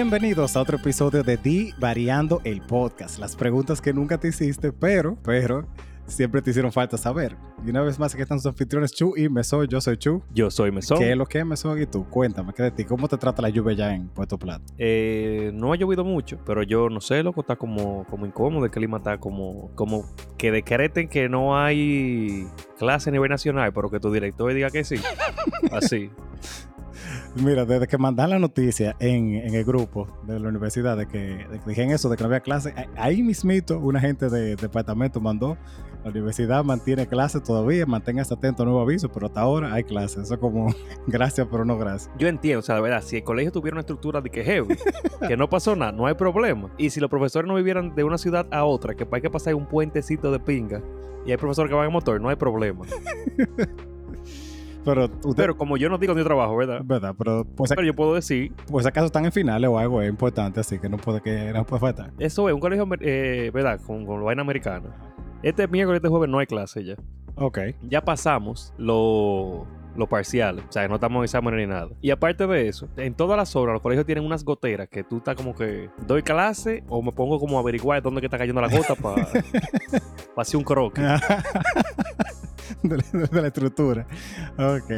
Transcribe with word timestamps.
Bienvenidos 0.00 0.56
a 0.56 0.60
otro 0.60 0.76
episodio 0.76 1.24
de 1.24 1.36
Di 1.36 1.72
Variando 1.76 2.40
el 2.44 2.60
Podcast. 2.60 3.18
Las 3.18 3.34
preguntas 3.34 3.80
que 3.80 3.92
nunca 3.92 4.16
te 4.16 4.28
hiciste, 4.28 4.70
pero, 4.70 5.18
pero, 5.24 5.66
siempre 6.06 6.40
te 6.40 6.50
hicieron 6.50 6.70
falta 6.70 6.96
saber. 6.96 7.36
Y 7.66 7.70
una 7.70 7.82
vez 7.82 7.98
más, 7.98 8.14
aquí 8.14 8.22
están 8.22 8.38
sus 8.38 8.46
anfitriones 8.46 8.92
Chu 8.92 9.16
y 9.16 9.28
Meso. 9.28 9.64
Yo 9.64 9.80
soy 9.80 9.96
Chu. 9.96 10.22
Yo 10.32 10.52
soy 10.52 10.70
Mesón. 10.70 11.00
¿Qué 11.00 11.10
es 11.10 11.16
lo 11.16 11.26
que 11.26 11.40
es 11.40 11.44
Meso 11.44 11.76
y 11.76 11.84
tú? 11.84 12.08
Cuéntame, 12.08 12.52
¿qué 12.54 12.62
de 12.62 12.70
ti? 12.70 12.84
¿Cómo 12.84 13.08
te 13.08 13.16
trata 13.16 13.42
la 13.42 13.48
lluvia 13.48 13.74
ya 13.74 13.92
en 13.92 14.06
Puerto 14.06 14.38
Plata? 14.38 14.62
Eh, 14.78 15.50
no 15.52 15.72
ha 15.72 15.76
llovido 15.76 16.04
mucho, 16.04 16.38
pero 16.46 16.62
yo 16.62 16.88
no 16.88 17.00
sé, 17.00 17.24
loco, 17.24 17.40
está 17.40 17.56
como, 17.56 18.06
como 18.08 18.24
incómodo, 18.24 18.66
el 18.66 18.70
clima 18.70 18.98
está 18.98 19.18
como, 19.18 19.72
como 19.74 20.04
que 20.36 20.52
decreten 20.52 21.08
que 21.08 21.28
no 21.28 21.58
hay 21.58 22.46
clase 22.78 23.10
a 23.10 23.12
nivel 23.12 23.30
nacional, 23.30 23.72
pero 23.72 23.90
que 23.90 23.98
tu 23.98 24.12
director 24.12 24.54
diga 24.54 24.70
que 24.70 24.84
sí. 24.84 24.94
Así. 25.72 26.08
Mira, 27.42 27.64
desde 27.64 27.86
que 27.86 27.98
mandan 27.98 28.30
la 28.30 28.38
noticia 28.38 28.96
en, 28.98 29.34
en 29.34 29.54
el 29.54 29.64
grupo 29.64 30.08
de 30.26 30.40
la 30.40 30.48
universidad 30.48 30.96
de 30.96 31.06
que, 31.06 31.18
de 31.18 31.60
que 31.60 31.68
dijeron 31.68 31.92
eso, 31.92 32.08
de 32.08 32.16
que 32.16 32.22
no 32.22 32.28
había 32.28 32.40
clase, 32.40 32.74
ahí- 32.96 33.22
mismito 33.22 33.78
una 33.78 34.00
gente 34.00 34.28
de 34.28 34.56
departamento 34.56 35.20
mandó, 35.20 35.56
la 36.04 36.10
universidad 36.10 36.64
mantiene 36.64 37.06
clase 37.06 37.40
todavía, 37.40 37.84
manténgase 37.86 38.32
atento 38.34 38.62
a 38.62 38.66
nuevo 38.66 38.80
aviso, 38.80 39.08
pero 39.12 39.26
hasta 39.26 39.40
ahora 39.40 39.72
hay 39.74 39.84
clase. 39.84 40.20
Eso 40.22 40.40
como 40.40 40.74
gracias, 41.06 41.46
pero 41.50 41.64
no 41.64 41.76
gracias. 41.78 42.10
Yo 42.18 42.28
entiendo, 42.28 42.60
o 42.60 42.62
sea, 42.62 42.74
de 42.76 42.80
verdad, 42.80 43.02
si 43.02 43.16
el 43.18 43.24
colegio 43.24 43.52
tuviera 43.52 43.74
una 43.74 43.80
estructura 43.80 44.20
de 44.20 44.30
que 44.30 44.42
heavy, 44.42 44.76
que 45.28 45.36
no 45.36 45.48
pasó 45.48 45.76
nada, 45.76 45.92
no 45.92 46.06
hay 46.06 46.14
problema. 46.14 46.70
Y 46.78 46.90
si 46.90 46.98
los 46.98 47.10
profesores 47.10 47.46
no 47.46 47.54
vivieran 47.54 47.94
de 47.94 48.04
una 48.04 48.18
ciudad 48.18 48.46
a 48.50 48.64
otra, 48.64 48.94
que 48.94 49.06
hay 49.10 49.20
que 49.20 49.30
pasar 49.30 49.54
un 49.54 49.66
puentecito 49.66 50.32
de 50.32 50.40
pinga, 50.40 50.82
y 51.26 51.30
hay 51.30 51.36
profesores 51.36 51.68
que 51.70 51.76
van 51.76 51.86
en 51.86 51.92
motor, 51.92 52.20
no 52.20 52.30
hay 52.30 52.36
problema. 52.36 52.84
Pero 54.84 55.04
usted, 55.04 55.42
Pero 55.42 55.56
como 55.56 55.76
yo 55.76 55.88
no 55.88 55.98
digo 55.98 56.14
ni 56.14 56.22
trabajo, 56.22 56.56
¿verdad? 56.56 56.80
¿verdad? 56.84 57.14
Pero 57.18 57.44
pues, 57.44 57.70
Pero 57.70 57.84
yo 57.84 57.94
puedo 57.94 58.14
decir, 58.14 58.52
pues 58.70 58.86
acaso 58.86 59.06
están 59.06 59.24
en 59.24 59.32
finales 59.32 59.68
o 59.68 59.78
algo 59.78 60.00
es 60.02 60.08
importante, 60.08 60.60
así 60.60 60.78
que 60.78 60.88
no 60.88 60.96
puede 60.96 61.20
que 61.20 61.52
no 61.52 61.64
puede 61.64 61.80
faltar. 61.80 62.12
eso 62.18 62.48
es 62.48 62.54
un 62.54 62.60
colegio, 62.60 62.88
eh, 63.00 63.50
¿verdad? 63.52 63.80
Con, 63.86 64.06
con 64.06 64.24
vaina 64.24 64.42
americana. 64.42 64.88
Este 65.42 65.68
miércoles, 65.68 65.98
este 65.98 66.08
jueves 66.08 66.28
no 66.28 66.38
hay 66.38 66.46
clase 66.46 66.84
ya. 66.84 66.96
Ok. 67.36 67.58
ya 67.82 68.00
pasamos 68.02 68.72
lo, 68.78 69.64
lo 69.96 70.08
parcial, 70.08 70.58
o 70.58 70.72
sea, 70.72 70.88
no 70.88 70.96
estamos 70.96 71.18
en 71.18 71.24
exámenes 71.24 71.60
ni 71.60 71.66
nada. 71.72 71.88
Y 72.00 72.10
aparte 72.10 72.46
de 72.46 72.68
eso, 72.68 72.88
en 72.96 73.14
todas 73.14 73.36
las 73.36 73.54
horas 73.54 73.74
los 73.74 73.82
colegios 73.82 74.06
tienen 74.06 74.24
unas 74.24 74.44
goteras 74.44 74.88
que 74.88 75.04
tú 75.04 75.18
estás 75.18 75.36
como 75.36 75.54
que 75.54 75.88
doy 76.06 76.22
clase 76.22 76.82
o 76.88 77.00
me 77.02 77.12
pongo 77.12 77.38
como 77.38 77.58
a 77.58 77.60
averiguar 77.60 78.02
dónde 78.02 78.20
que 78.20 78.26
está 78.26 78.38
cayendo 78.38 78.60
la 78.60 78.68
gota 78.68 78.94
para 78.96 79.28
hacer 80.36 80.56
un 80.56 80.64
croquis. 80.64 81.04
de, 82.82 82.96
la, 82.96 83.26
de 83.26 83.40
la 83.42 83.46
estructura. 83.48 84.06
Ok. 84.58 84.92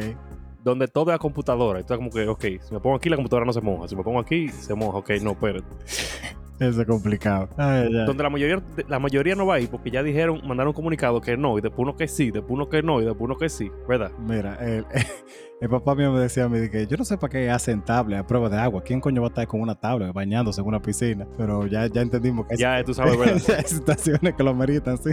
Donde 0.63 0.87
todo 0.87 1.09
es 1.11 1.15
a 1.15 1.19
computadora. 1.19 1.79
Estás 1.79 1.97
como 1.97 2.11
que, 2.11 2.27
ok, 2.27 2.41
si 2.61 2.73
me 2.73 2.79
pongo 2.79 2.95
aquí 2.95 3.09
la 3.09 3.15
computadora 3.15 3.45
no 3.45 3.53
se 3.53 3.61
moja. 3.61 3.87
Si 3.87 3.95
me 3.95 4.03
pongo 4.03 4.19
aquí, 4.19 4.49
se 4.49 4.75
moja. 4.75 4.99
Ok, 4.99 5.09
no, 5.21 5.31
espérate. 5.31 5.65
Eso 6.59 6.81
es 6.81 6.87
complicado. 6.87 7.49
Ay, 7.57 7.87
ay. 7.87 8.05
Donde 8.05 8.21
la 8.21 8.29
mayoría, 8.29 8.61
la 8.87 8.99
mayoría 8.99 9.33
no 9.33 9.47
va 9.47 9.55
ahí 9.55 9.65
porque 9.65 9.89
ya 9.89 10.03
dijeron, 10.03 10.41
mandaron 10.45 10.67
un 10.67 10.73
comunicado 10.75 11.19
que 11.19 11.35
no, 11.35 11.57
y 11.57 11.61
después 11.61 11.79
uno 11.79 11.95
que 11.95 12.07
sí, 12.07 12.29
después 12.29 12.51
uno 12.51 12.69
que 12.69 12.83
no, 12.83 13.01
y 13.01 13.05
después 13.05 13.21
uno 13.23 13.35
que 13.35 13.49
sí, 13.49 13.71
¿verdad? 13.89 14.11
Mira, 14.19 14.57
el, 14.63 14.85
el 15.61 15.69
papá 15.69 15.95
mío 15.95 16.11
me 16.11 16.19
decía 16.19 16.43
a 16.43 16.49
mí 16.49 16.69
que 16.69 16.85
yo 16.85 16.97
no 16.97 17.03
sé 17.03 17.17
para 17.17 17.31
qué 17.31 17.49
hacen 17.49 17.81
tablet 17.83 18.19
a 18.19 18.27
prueba 18.27 18.47
de 18.47 18.59
agua. 18.59 18.83
¿Quién 18.83 19.01
coño 19.01 19.23
va 19.23 19.29
a 19.29 19.31
estar 19.31 19.47
con 19.47 19.59
una 19.59 19.73
tablet 19.73 20.13
bañándose 20.13 20.61
en 20.61 20.67
una 20.67 20.79
piscina? 20.79 21.25
Pero 21.35 21.65
ya, 21.65 21.87
ya 21.87 22.01
entendimos 22.03 22.45
que 22.45 22.53
hay- 22.53 22.59
Ya 22.59 22.83
tú 22.83 22.93
sabes, 22.93 23.17
¿verdad? 23.17 23.41
hay 23.57 23.63
situaciones 23.65 24.35
que 24.35 24.43
lo 24.43 24.53
meritan, 24.53 24.99
sí. 24.99 25.09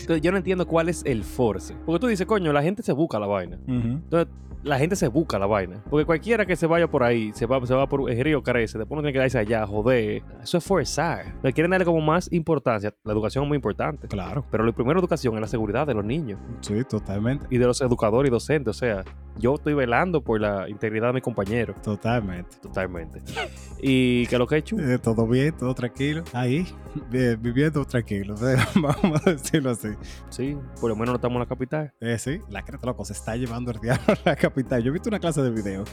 Entonces 0.00 0.20
yo 0.20 0.30
no 0.32 0.38
entiendo 0.38 0.66
cuál 0.66 0.88
es 0.88 1.02
el 1.04 1.24
force. 1.24 1.74
Porque 1.84 2.00
tú 2.00 2.06
dices, 2.06 2.26
coño, 2.26 2.52
la 2.52 2.62
gente 2.62 2.82
se 2.82 2.92
busca 2.92 3.18
la 3.18 3.26
vaina. 3.26 3.58
Entonces, 3.66 4.28
la 4.62 4.78
gente 4.78 4.96
se 4.96 5.06
busca 5.08 5.38
la 5.38 5.46
vaina. 5.46 5.82
Porque 5.88 6.04
cualquiera 6.04 6.44
que 6.44 6.56
se 6.56 6.66
vaya 6.66 6.88
por 6.88 7.04
ahí, 7.04 7.30
se 7.34 7.46
va, 7.46 7.64
se 7.64 7.72
va 7.74 7.88
por 7.88 8.10
el 8.10 8.24
río 8.24 8.42
crece, 8.42 8.78
después 8.78 8.96
no 8.96 9.02
tiene 9.02 9.12
que 9.12 9.18
quedarse 9.18 9.38
allá, 9.38 9.64
joder. 9.66 10.22
Eso 10.42 10.58
es 10.58 10.64
forzar. 10.64 11.34
Le 11.42 11.52
quieren 11.52 11.70
darle 11.70 11.84
como 11.86 12.00
más 12.00 12.32
importancia. 12.32 12.92
La 13.04 13.12
educación 13.12 13.44
es 13.44 13.48
muy 13.48 13.56
importante. 13.56 14.08
Claro, 14.08 14.44
Pero 14.50 14.64
lo 14.64 14.72
primero 14.74 14.98
educación 14.98 15.34
es 15.36 15.40
la 15.40 15.46
seguridad 15.46 15.86
de 15.86 15.94
los 15.94 16.04
niños 16.04 16.40
sí, 16.60 16.82
totalmente. 16.84 17.46
y 17.48 17.58
de 17.58 17.66
los 17.66 17.80
educadores 17.80 18.28
y 18.28 18.32
docentes. 18.32 18.76
O 18.76 18.78
sea, 18.78 19.04
yo 19.38 19.54
estoy 19.54 19.74
velando 19.74 20.20
por 20.20 20.40
la 20.40 20.68
integridad 20.68 21.08
de 21.08 21.14
mis 21.14 21.22
compañeros. 21.22 21.80
Totalmente. 21.82 22.56
Totalmente. 22.60 23.22
y 23.80 24.26
que 24.26 24.36
lo 24.38 24.48
que 24.48 24.56
he 24.56 24.58
hecho. 24.58 24.76
Eh, 24.80 24.98
todo 24.98 25.28
bien, 25.28 25.56
todo 25.56 25.74
tranquilo. 25.74 26.24
Ahí, 26.32 26.66
bien, 27.08 27.40
viviendo 27.40 27.84
tranquilo. 27.84 28.34
Vamos 28.74 29.24
a 29.24 29.30
decirlo 29.30 29.70
así. 29.70 29.75
Sí, 30.28 30.56
por 30.80 30.90
lo 30.90 30.96
menos 30.96 31.08
no 31.12 31.14
estamos 31.16 31.36
en 31.36 31.40
la 31.40 31.46
capital. 31.46 31.92
Eh, 32.00 32.18
sí, 32.18 32.40
la 32.50 32.62
creta 32.64 32.86
loco 32.86 33.04
se 33.04 33.12
está 33.12 33.36
llevando 33.36 33.70
el 33.70 33.78
diablo 33.82 34.04
a 34.08 34.18
la 34.30 34.36
capital. 34.36 34.82
Yo 34.82 34.90
he 34.90 34.92
visto 34.92 35.08
una 35.08 35.18
clase 35.18 35.42
de 35.42 35.50
video 35.50 35.84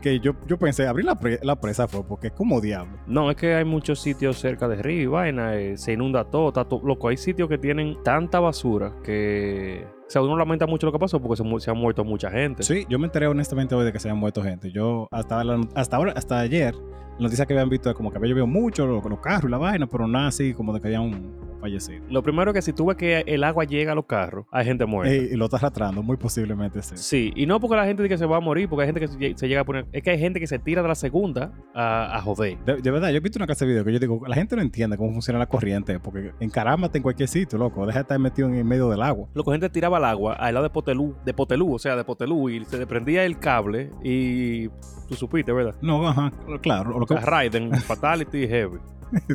que 0.00 0.18
yo, 0.20 0.32
yo 0.46 0.58
pensé, 0.58 0.86
abrir 0.86 1.06
la, 1.06 1.18
pre- 1.18 1.38
la 1.42 1.60
presa 1.60 1.86
fue 1.88 2.04
porque 2.04 2.30
como 2.30 2.60
diablo. 2.60 2.98
No, 3.06 3.30
es 3.30 3.36
que 3.36 3.54
hay 3.54 3.64
muchos 3.64 4.00
sitios 4.00 4.38
cerca 4.38 4.66
de 4.68 4.76
río 4.82 5.02
y 5.02 5.06
vaina, 5.06 5.56
eh, 5.56 5.76
se 5.76 5.92
inunda 5.92 6.24
todo, 6.24 6.48
está 6.48 6.64
todo. 6.64 6.80
Loco, 6.84 7.08
hay 7.08 7.16
sitios 7.16 7.48
que 7.48 7.58
tienen 7.58 8.02
tanta 8.02 8.40
basura 8.40 8.92
que. 9.04 9.84
O 10.12 10.14
sea, 10.14 10.20
uno 10.20 10.36
lamenta 10.36 10.66
mucho 10.66 10.84
lo 10.86 10.92
que 10.92 10.98
pasó 10.98 11.18
porque 11.22 11.36
se, 11.38 11.42
mu- 11.42 11.58
se 11.58 11.70
ha 11.70 11.74
muerto 11.74 12.04
mucha 12.04 12.30
gente. 12.30 12.62
Sí, 12.64 12.84
yo 12.86 12.98
me 12.98 13.06
enteré 13.06 13.28
honestamente 13.28 13.74
hoy 13.74 13.86
de 13.86 13.92
que 13.94 13.98
se 13.98 14.10
habían 14.10 14.20
muerto 14.20 14.42
gente. 14.42 14.70
Yo 14.70 15.08
hasta, 15.10 15.42
la- 15.42 15.66
hasta 15.74 15.96
ahora, 15.96 16.12
hasta 16.14 16.38
ayer, 16.38 16.74
la 17.16 17.24
noticia 17.24 17.46
que 17.46 17.54
habían 17.54 17.70
visto 17.70 17.94
como 17.94 18.10
que 18.10 18.18
había 18.18 18.28
llovido 18.28 18.46
mucho, 18.46 18.86
los, 18.86 19.02
los 19.06 19.20
carros 19.20 19.44
y 19.44 19.50
la 19.50 19.56
vaina, 19.56 19.86
pero 19.86 20.06
nada 20.06 20.26
así 20.26 20.52
como 20.52 20.74
de 20.74 20.82
que 20.82 20.88
habían 20.88 21.32
fallecido. 21.62 22.04
Lo 22.10 22.22
primero 22.24 22.50
es 22.50 22.56
que 22.56 22.62
si 22.62 22.72
tú 22.72 22.86
ves 22.86 22.96
que 22.96 23.20
el 23.24 23.44
agua 23.44 23.62
llega 23.64 23.92
a 23.92 23.94
los 23.94 24.06
carros, 24.06 24.46
hay 24.50 24.64
gente 24.64 24.84
muerta. 24.84 25.14
Y 25.14 25.36
lo 25.36 25.44
está 25.44 25.58
arrastrando, 25.58 26.02
muy 26.02 26.16
posiblemente 26.16 26.82
sí. 26.82 26.96
Sí, 26.96 27.32
y 27.36 27.46
no 27.46 27.60
porque 27.60 27.76
la 27.76 27.84
gente 27.84 28.02
dice 28.02 28.14
que 28.14 28.18
se 28.18 28.26
va 28.26 28.38
a 28.38 28.40
morir, 28.40 28.68
porque 28.68 28.82
hay 28.82 28.88
gente 28.88 29.00
que 29.00 29.06
se, 29.06 29.16
lle- 29.16 29.36
se 29.36 29.46
llega 29.46 29.60
a 29.60 29.64
poner. 29.64 29.86
Es 29.92 30.02
que 30.02 30.10
hay 30.10 30.18
gente 30.18 30.40
que 30.40 30.48
se 30.48 30.58
tira 30.58 30.82
de 30.82 30.88
la 30.88 30.96
segunda 30.96 31.52
a, 31.72 32.16
a 32.16 32.20
joder. 32.20 32.58
De, 32.64 32.78
de 32.82 32.90
verdad, 32.90 33.10
yo 33.10 33.18
he 33.18 33.20
visto 33.20 33.38
una 33.38 33.46
clase 33.46 33.64
de 33.64 33.70
video 33.70 33.84
que 33.84 33.92
yo 33.92 33.98
digo, 34.00 34.20
la 34.26 34.34
gente 34.34 34.56
no 34.56 34.62
entiende 34.62 34.96
cómo 34.96 35.12
funciona 35.12 35.38
la 35.38 35.46
corriente, 35.46 36.00
porque 36.00 36.32
encarámate 36.40 36.98
en 36.98 37.02
cualquier 37.02 37.28
sitio, 37.28 37.56
loco, 37.58 37.86
deja 37.86 38.00
de 38.00 38.02
estar 38.02 38.18
metido 38.18 38.48
en 38.48 38.54
el 38.56 38.64
medio 38.64 38.88
del 38.90 39.00
agua. 39.02 39.28
Loco, 39.34 39.52
gente 39.52 39.68
tiraba 39.70 40.00
agua 40.04 40.34
al 40.34 40.54
lado 40.54 40.64
de 40.64 40.70
Potelú, 40.70 41.14
de 41.24 41.34
Potelú, 41.34 41.74
o 41.74 41.78
sea, 41.78 41.96
de 41.96 42.04
Potelú, 42.04 42.48
y 42.50 42.64
se 42.64 42.78
le 42.78 42.86
prendía 42.86 43.24
el 43.24 43.38
cable 43.38 43.90
y 44.02 44.68
tú 45.08 45.14
supiste, 45.14 45.52
¿verdad? 45.52 45.74
No, 45.80 46.08
ajá, 46.08 46.32
claro, 46.62 46.98
lo 46.98 47.06
que... 47.06 47.16
Raiden, 47.16 47.72
Fatality 47.80 48.46
Heavy. 48.48 48.78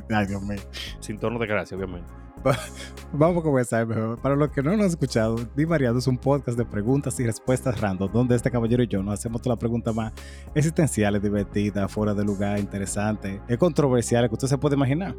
Ay, 0.09 0.25
Dios 0.27 0.41
mío. 0.41 0.57
Sin 0.99 1.19
tono 1.19 1.37
de 1.39 1.45
gracia, 1.47 1.77
obviamente. 1.77 2.07
Vamos 3.13 3.39
a 3.39 3.41
comenzar 3.43 3.85
mejor. 3.85 4.19
Para 4.21 4.35
los 4.35 4.49
que 4.49 4.61
no 4.63 4.69
lo 4.71 4.75
han 4.83 4.89
escuchado, 4.89 5.35
Di 5.55 5.65
Variado 5.65 5.97
es 5.99 6.07
un 6.07 6.17
podcast 6.17 6.57
de 6.57 6.65
preguntas 6.65 7.19
y 7.19 7.25
respuestas 7.25 7.79
random, 7.81 8.11
donde 8.11 8.35
este 8.35 8.49
caballero 8.51 8.83
y 8.83 8.87
yo 8.87 9.03
nos 9.03 9.15
hacemos 9.15 9.41
todas 9.41 9.55
las 9.55 9.59
preguntas 9.59 9.93
más 9.93 10.13
existenciales, 10.55 11.21
divertidas, 11.21 11.91
fuera 11.91 12.13
de 12.13 12.23
lugar, 12.23 12.57
interesantes, 12.59 13.39
es 13.47 13.57
controversiales 13.57 14.29
que 14.29 14.35
usted 14.35 14.47
se 14.47 14.57
puede 14.57 14.75
imaginar. 14.75 15.15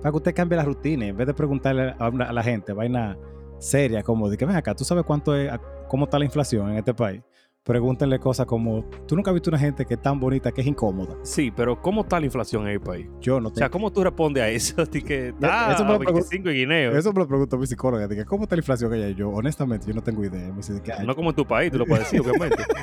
Para 0.00 0.10
que 0.10 0.16
usted 0.16 0.34
cambie 0.34 0.56
la 0.56 0.64
rutina, 0.64 1.06
en 1.06 1.16
vez 1.16 1.26
de 1.26 1.34
preguntarle 1.34 1.94
a, 1.98 2.08
una- 2.08 2.24
a 2.24 2.32
la 2.32 2.42
gente 2.42 2.72
vaina 2.72 3.16
seria, 3.62 4.02
como 4.02 4.28
de 4.28 4.36
que 4.36 4.44
ven 4.44 4.56
acá, 4.56 4.74
¿tú 4.74 4.84
sabes 4.84 5.04
cuánto 5.04 5.34
es, 5.36 5.50
cómo 5.88 6.04
está 6.04 6.18
la 6.18 6.24
inflación 6.24 6.70
en 6.70 6.76
este 6.78 6.92
país? 6.94 7.22
Pregúntenle 7.64 8.18
cosas 8.18 8.44
como, 8.44 8.84
¿tú 9.06 9.14
nunca 9.14 9.30
has 9.30 9.34
visto 9.34 9.48
una 9.48 9.58
gente 9.58 9.86
que 9.86 9.94
es 9.94 10.02
tan 10.02 10.18
bonita 10.18 10.50
que 10.50 10.62
es 10.62 10.66
incómoda? 10.66 11.14
Sí, 11.22 11.52
pero 11.54 11.80
¿cómo 11.80 12.00
está 12.00 12.18
la 12.18 12.26
inflación 12.26 12.64
en 12.64 12.70
el 12.70 12.80
país? 12.80 13.06
Yo 13.20 13.40
no 13.40 13.50
O 13.50 13.54
sea, 13.54 13.66
tengo... 13.68 13.70
¿cómo 13.70 13.92
tú 13.92 14.02
respondes 14.02 14.42
a 14.42 14.48
eso? 14.48 14.82
Así 14.82 15.00
que, 15.00 15.32
ah, 15.42 15.70
eso 15.72 15.84
me 15.84 15.92
lo 15.92 16.00
pregun- 16.00 16.14
25 16.14 16.50
y 16.50 16.54
guineo. 16.54 16.90
Eso 16.98 17.12
me 17.12 17.20
lo 17.20 17.28
pregunto 17.28 17.54
a 17.54 17.58
mi 17.60 17.66
psicóloga, 17.68 18.08
de 18.08 18.16
que, 18.16 18.24
¿cómo 18.24 18.42
está 18.44 18.56
la 18.56 18.60
inflación 18.60 18.92
allá? 18.92 19.08
Y 19.08 19.14
yo, 19.14 19.30
honestamente, 19.30 19.86
yo 19.86 19.94
no 19.94 20.02
tengo 20.02 20.24
idea. 20.24 20.48
Me 20.48 20.56
dice 20.56 20.72
de 20.72 20.82
que, 20.82 20.92
"Ay, 20.92 21.06
No 21.06 21.14
como 21.14 21.30
en 21.30 21.36
tu 21.36 21.46
país, 21.46 21.70
tú 21.70 21.78
lo 21.78 21.86
puedes 21.86 22.10
decir, 22.10 22.20
obviamente. 22.20 22.56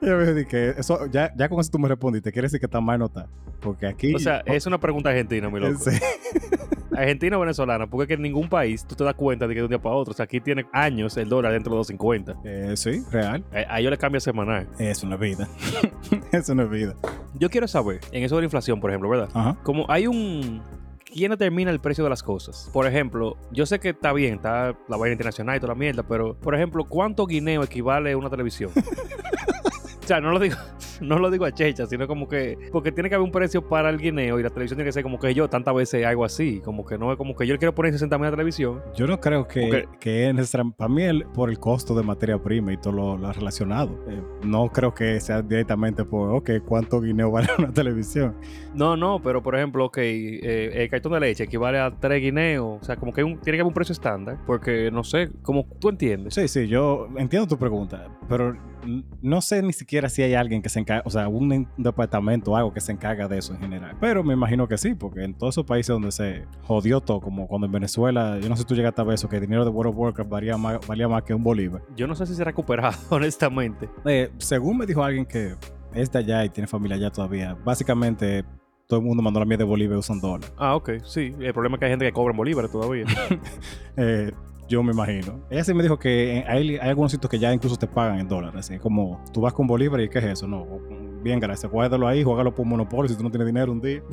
Yo 0.00 0.16
me 0.16 0.32
dije 0.34 0.70
eso, 0.80 1.06
ya, 1.06 1.32
ya 1.36 1.48
con 1.48 1.60
eso 1.60 1.70
tú 1.70 1.78
me 1.78 1.86
respondiste, 1.86 2.32
quiere 2.32 2.46
decir 2.46 2.58
que 2.58 2.66
está 2.66 2.80
mal 2.80 2.98
no 2.98 3.04
está. 3.06 3.28
Porque 3.60 3.86
aquí. 3.86 4.12
O 4.16 4.18
sea, 4.18 4.38
es 4.46 4.66
una 4.66 4.80
pregunta 4.80 5.10
argentina, 5.10 5.48
mi 5.48 5.60
loco. 5.60 5.78
Sí. 5.78 5.96
Argentina 6.96 7.36
o 7.36 7.40
venezolana, 7.40 7.86
porque 7.86 8.04
es 8.04 8.08
que 8.08 8.14
en 8.14 8.22
ningún 8.22 8.48
país 8.48 8.84
tú 8.86 8.94
te 8.94 9.04
das 9.04 9.14
cuenta 9.14 9.46
de 9.46 9.54
que 9.54 9.60
de 9.60 9.64
un 9.64 9.70
día 9.70 9.80
para 9.80 9.94
otro. 9.94 10.12
O 10.12 10.14
sea, 10.14 10.24
aquí 10.24 10.40
tiene 10.40 10.66
años 10.72 11.16
el 11.16 11.28
dólar 11.28 11.52
dentro 11.52 11.72
de 11.72 11.78
los 11.78 11.86
50. 11.86 12.36
Eh, 12.44 12.72
sí, 12.76 13.02
real. 13.10 13.44
A, 13.52 13.74
a 13.74 13.80
ellos 13.80 13.90
le 13.90 13.98
cambia 13.98 14.20
semanal. 14.20 14.68
Es 14.78 15.02
una 15.02 15.16
vida. 15.16 15.48
es 16.32 16.48
una 16.48 16.64
vida. 16.64 16.94
Yo 17.34 17.50
quiero 17.50 17.66
saber, 17.66 18.00
en 18.12 18.22
eso 18.24 18.36
de 18.36 18.42
la 18.42 18.46
inflación, 18.46 18.80
por 18.80 18.90
ejemplo, 18.90 19.08
¿verdad? 19.08 19.28
Ajá. 19.34 19.56
Como 19.62 19.86
hay 19.90 20.06
un. 20.06 20.62
¿Quién 21.04 21.30
determina 21.30 21.70
el 21.70 21.78
precio 21.78 22.04
de 22.04 22.08
las 22.08 22.22
cosas? 22.22 22.70
Por 22.72 22.86
ejemplo, 22.86 23.36
yo 23.50 23.66
sé 23.66 23.78
que 23.78 23.90
está 23.90 24.14
bien, 24.14 24.34
está 24.36 24.74
la 24.88 24.96
vaina 24.96 25.12
internacional 25.12 25.56
y 25.56 25.60
toda 25.60 25.74
la 25.74 25.78
mierda, 25.78 26.02
pero, 26.02 26.34
por 26.34 26.54
ejemplo, 26.54 26.84
¿cuánto 26.84 27.26
guineo 27.26 27.62
equivale 27.62 28.12
a 28.12 28.16
una 28.16 28.30
televisión? 28.30 28.70
No 30.20 30.30
lo 30.32 30.38
digo, 30.38 30.56
no 31.00 31.18
lo 31.18 31.30
digo 31.30 31.44
a 31.44 31.52
checha, 31.52 31.86
sino 31.86 32.06
como 32.06 32.28
que, 32.28 32.58
porque 32.72 32.92
tiene 32.92 33.08
que 33.08 33.14
haber 33.14 33.24
un 33.24 33.32
precio 33.32 33.66
para 33.68 33.90
el 33.90 33.98
guineo 33.98 34.38
y 34.38 34.42
la 34.42 34.50
televisión 34.50 34.76
tiene 34.76 34.88
que 34.88 34.92
ser 34.92 35.02
como 35.02 35.18
que 35.18 35.32
yo, 35.34 35.48
tantas 35.48 35.74
veces 35.74 36.04
algo 36.06 36.24
así, 36.24 36.60
como 36.64 36.84
que 36.84 36.98
no 36.98 37.10
es 37.12 37.18
como 37.18 37.34
que 37.36 37.46
yo 37.46 37.54
le 37.54 37.58
quiero 37.58 37.74
poner 37.74 37.92
60 37.92 38.16
mil 38.18 38.26
a 38.26 38.30
la 38.30 38.36
televisión. 38.36 38.80
Yo 38.94 39.06
no 39.06 39.20
creo 39.20 39.46
que, 39.48 39.86
que 40.00 40.28
es. 40.28 40.56
Para 40.76 40.88
mí, 40.88 41.02
el- 41.02 41.24
por 41.26 41.50
el 41.50 41.58
costo 41.58 41.94
de 41.94 42.02
materia 42.02 42.38
prima 42.38 42.72
y 42.72 42.76
todo 42.76 42.92
lo, 42.92 43.16
lo 43.16 43.32
relacionado. 43.32 43.98
Eh, 44.08 44.20
no 44.44 44.68
creo 44.68 44.92
que 44.94 45.18
sea 45.20 45.42
directamente 45.42 46.04
por, 46.04 46.30
ok, 46.34 46.50
¿cuánto 46.66 47.00
guineo 47.00 47.30
vale 47.30 47.48
una 47.58 47.72
televisión? 47.72 48.34
No, 48.74 48.96
no, 48.96 49.20
pero 49.22 49.42
por 49.42 49.54
ejemplo, 49.56 49.86
ok, 49.86 49.98
eh, 49.98 50.70
el 50.74 50.88
cartón 50.88 51.12
de 51.12 51.20
leche 51.20 51.44
equivale 51.44 51.78
a 51.78 51.90
3 51.90 52.20
guineos, 52.22 52.78
o 52.80 52.84
sea, 52.84 52.96
como 52.96 53.12
que 53.12 53.22
un- 53.24 53.38
tiene 53.40 53.56
que 53.56 53.60
haber 53.62 53.68
un 53.70 53.74
precio 53.74 53.92
estándar, 53.92 54.38
porque 54.46 54.90
no 54.90 55.04
sé, 55.04 55.30
como 55.42 55.66
tú 55.80 55.88
entiendes. 55.88 56.34
Sí, 56.34 56.48
sí, 56.48 56.66
yo 56.68 57.08
entiendo 57.16 57.46
tu 57.48 57.56
pregunta, 57.58 58.08
pero 58.28 58.56
no 59.22 59.40
sé 59.40 59.62
ni 59.62 59.72
siquiera 59.72 60.08
si 60.08 60.22
hay 60.22 60.34
alguien 60.34 60.62
que 60.62 60.68
se 60.68 60.80
encarga, 60.80 61.02
o 61.06 61.10
sea, 61.10 61.28
un, 61.28 61.52
en- 61.52 61.68
departamento 61.76 62.52
o 62.52 62.56
algo 62.56 62.72
que 62.72 62.80
se 62.80 62.92
encarga 62.92 63.28
de 63.28 63.38
eso 63.38 63.54
en 63.54 63.60
general. 63.60 63.96
Pero 64.00 64.22
me 64.24 64.34
imagino 64.34 64.66
que 64.68 64.76
sí, 64.78 64.94
porque 64.94 65.24
en 65.24 65.34
todos 65.34 65.54
esos 65.54 65.64
países 65.64 65.88
donde 65.88 66.10
se 66.12 66.44
jodió 66.62 67.00
todo, 67.00 67.20
como 67.20 67.46
cuando 67.46 67.66
en 67.66 67.72
Venezuela, 67.72 68.38
yo 68.40 68.48
no 68.48 68.56
sé 68.56 68.62
si 68.62 68.68
tú 68.68 68.74
llegaste 68.74 69.00
a 69.00 69.04
ver 69.04 69.14
eso, 69.14 69.28
que 69.28 69.36
el 69.36 69.42
dinero 69.42 69.64
de 69.64 69.70
World 69.70 69.92
of 69.92 69.98
Warcraft 69.98 70.30
valía 70.30 70.56
más, 70.56 70.86
valía 70.86 71.08
más 71.08 71.22
que 71.22 71.34
un 71.34 71.42
bolívar. 71.42 71.82
Yo 71.96 72.06
no 72.06 72.14
sé 72.14 72.26
si 72.26 72.34
se 72.34 72.42
ha 72.42 72.44
recuperado, 72.44 72.96
honestamente. 73.10 73.88
Eh, 74.04 74.30
según 74.38 74.78
me 74.78 74.86
dijo 74.86 75.02
alguien 75.02 75.24
que 75.26 75.54
es 75.94 76.10
de 76.10 76.18
allá 76.18 76.44
y 76.44 76.48
tiene 76.50 76.66
familia 76.66 76.96
allá 76.96 77.10
todavía, 77.10 77.56
básicamente 77.64 78.44
todo 78.88 79.00
el 79.00 79.06
mundo 79.06 79.22
mandó 79.22 79.40
la 79.40 79.46
mierda 79.46 79.64
de 79.64 79.70
bolívar 79.70 79.96
y 79.96 80.00
usan 80.00 80.20
dólar. 80.20 80.50
Ah, 80.58 80.74
ok, 80.74 80.90
sí. 81.04 81.34
El 81.40 81.52
problema 81.54 81.76
es 81.76 81.78
que 81.80 81.84
hay 81.86 81.92
gente 81.92 82.04
que 82.04 82.12
cobra 82.12 82.32
en 82.32 82.36
bolívares 82.36 82.70
todavía. 82.70 83.04
Eh, 83.96 84.32
yo 84.72 84.82
me 84.82 84.92
imagino. 84.92 85.40
Ella 85.50 85.62
sí 85.64 85.74
me 85.74 85.82
dijo 85.82 85.98
que 85.98 86.44
hay, 86.48 86.76
hay 86.76 86.88
algunos 86.88 87.12
sitios 87.12 87.30
que 87.30 87.38
ya 87.38 87.52
incluso 87.52 87.76
te 87.76 87.86
pagan 87.86 88.18
en 88.20 88.26
dólares. 88.28 88.58
Así 88.60 88.78
como 88.78 89.22
tú 89.32 89.42
vas 89.42 89.52
con 89.52 89.66
bolívar 89.66 90.00
y 90.00 90.08
¿qué 90.08 90.18
es 90.18 90.24
eso? 90.24 90.46
No, 90.48 90.66
bien, 91.22 91.38
gracias. 91.38 91.70
Guárdalo 91.70 92.08
ahí, 92.08 92.22
juégalo 92.24 92.54
por 92.54 92.64
Monopoly 92.64 93.10
si 93.10 93.16
tú 93.16 93.22
no 93.22 93.30
tienes 93.30 93.46
dinero 93.46 93.70
un 93.70 93.80
día. 93.80 94.02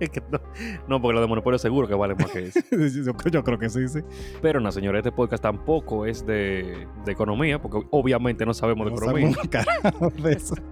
Es 0.00 0.10
que 0.10 0.20
no, 0.28 0.40
no, 0.88 1.00
porque 1.00 1.12
los 1.14 1.22
de 1.22 1.28
monopolio 1.28 1.56
seguro 1.56 1.86
que 1.86 1.94
valen 1.94 2.16
más 2.16 2.28
que 2.32 2.46
eso. 2.46 2.58
yo, 2.72 3.30
yo 3.30 3.44
creo 3.44 3.58
que 3.58 3.70
sí, 3.70 3.86
sí. 3.86 4.00
Pero 4.42 4.58
no, 4.58 4.72
señores, 4.72 4.98
este 4.98 5.12
podcast 5.12 5.40
tampoco 5.40 6.04
es 6.04 6.26
de, 6.26 6.88
de 7.04 7.12
economía, 7.12 7.62
porque 7.62 7.78
obviamente 7.92 8.44
no 8.44 8.52
sabemos 8.54 8.86
de 8.86 8.90
No 8.90 8.96
economía. 8.96 9.32
sabemos 9.32 10.22
de 10.22 10.32
eso. 10.32 10.54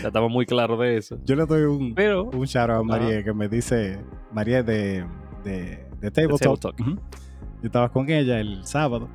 Ya 0.00 0.06
estamos 0.08 0.30
muy 0.32 0.46
claros 0.46 0.78
de 0.80 0.96
eso. 0.96 1.18
Yo 1.26 1.36
le 1.36 1.44
doy 1.44 1.64
un, 1.64 1.94
Pero, 1.94 2.24
un 2.30 2.46
shout 2.46 2.70
out 2.70 2.80
a 2.80 2.82
María 2.82 3.22
que 3.22 3.34
me 3.34 3.48
dice, 3.50 3.98
María 4.32 4.62
de, 4.62 5.04
de, 5.44 5.86
de 6.00 6.10
Table 6.10 6.38
Table 6.38 6.56
Talk. 6.58 6.74
Talk. 6.74 6.80
Ujú. 6.80 6.98
Yo 7.62 7.66
estaba 7.66 7.88
con 7.90 8.10
ella 8.10 8.40
el 8.40 8.64
sábado 8.66 9.08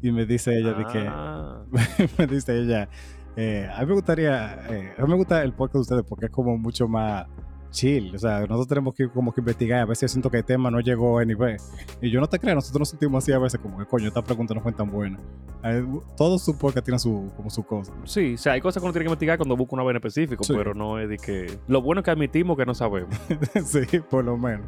y 0.00 0.12
me 0.12 0.24
dice 0.24 0.56
ella 0.56 0.72
de 0.72 0.84
que, 0.86 1.06
Ah, 1.08 1.62
me 2.18 2.26
dice 2.26 2.56
ella, 2.56 2.88
eh, 3.36 3.68
a 3.74 3.80
mí 3.80 3.86
me 3.88 3.94
gustaría, 3.94 4.54
eh, 4.70 4.92
a 4.96 5.02
mí 5.02 5.08
me 5.08 5.16
gusta 5.16 5.42
el 5.42 5.52
podcast 5.52 5.74
de 5.74 5.80
ustedes 5.80 6.04
porque 6.08 6.26
es 6.26 6.32
como 6.32 6.56
mucho 6.56 6.86
más 6.88 7.26
chill, 7.70 8.14
o 8.14 8.18
sea, 8.18 8.40
nosotros 8.40 8.66
tenemos 8.68 8.94
que 8.94 9.08
como 9.10 9.30
que 9.32 9.40
investigar, 9.42 9.80
a 9.80 9.84
veces 9.84 10.10
yo 10.10 10.14
siento 10.14 10.30
que 10.30 10.38
el 10.38 10.44
tema 10.44 10.70
no 10.70 10.80
llegó 10.80 11.18
a 11.18 11.24
nivel, 11.24 11.58
y 12.00 12.10
yo 12.10 12.18
no 12.18 12.26
te 12.26 12.38
creo, 12.38 12.54
nosotros 12.54 12.80
nos 12.80 12.88
sentimos 12.88 13.22
así 13.22 13.32
a 13.32 13.38
veces 13.38 13.60
como 13.60 13.76
que 13.78 13.84
coño, 13.84 14.08
esta 14.08 14.22
pregunta 14.22 14.54
no 14.54 14.62
fue 14.62 14.72
tan 14.72 14.90
buena. 14.90 15.18
Eh, 15.64 15.84
Todos 16.16 16.42
sus 16.44 16.56
podcasts 16.56 16.84
tienen 16.86 16.98
su, 16.98 17.30
como 17.36 17.50
su 17.50 17.62
cosa. 17.64 17.92
sí, 18.04 18.34
o 18.34 18.38
sea, 18.38 18.54
hay 18.54 18.60
cosas 18.62 18.80
que 18.80 18.86
uno 18.86 18.92
tiene 18.92 19.04
que 19.04 19.08
investigar 19.08 19.36
cuando 19.36 19.54
busca 19.56 19.74
una 19.74 19.82
vaina 19.82 19.98
específico, 19.98 20.44
Sí. 20.44 20.54
pero 20.56 20.72
no 20.72 20.98
es 20.98 21.08
de 21.10 21.18
que... 21.18 21.58
Lo 21.66 21.82
bueno 21.82 22.00
es 22.00 22.04
que 22.06 22.10
admitimos 22.12 22.56
que 22.56 22.64
no 22.64 22.74
sabemos. 22.74 23.14
sí, 23.66 24.00
por 24.08 24.24
lo 24.24 24.38
menos. 24.38 24.66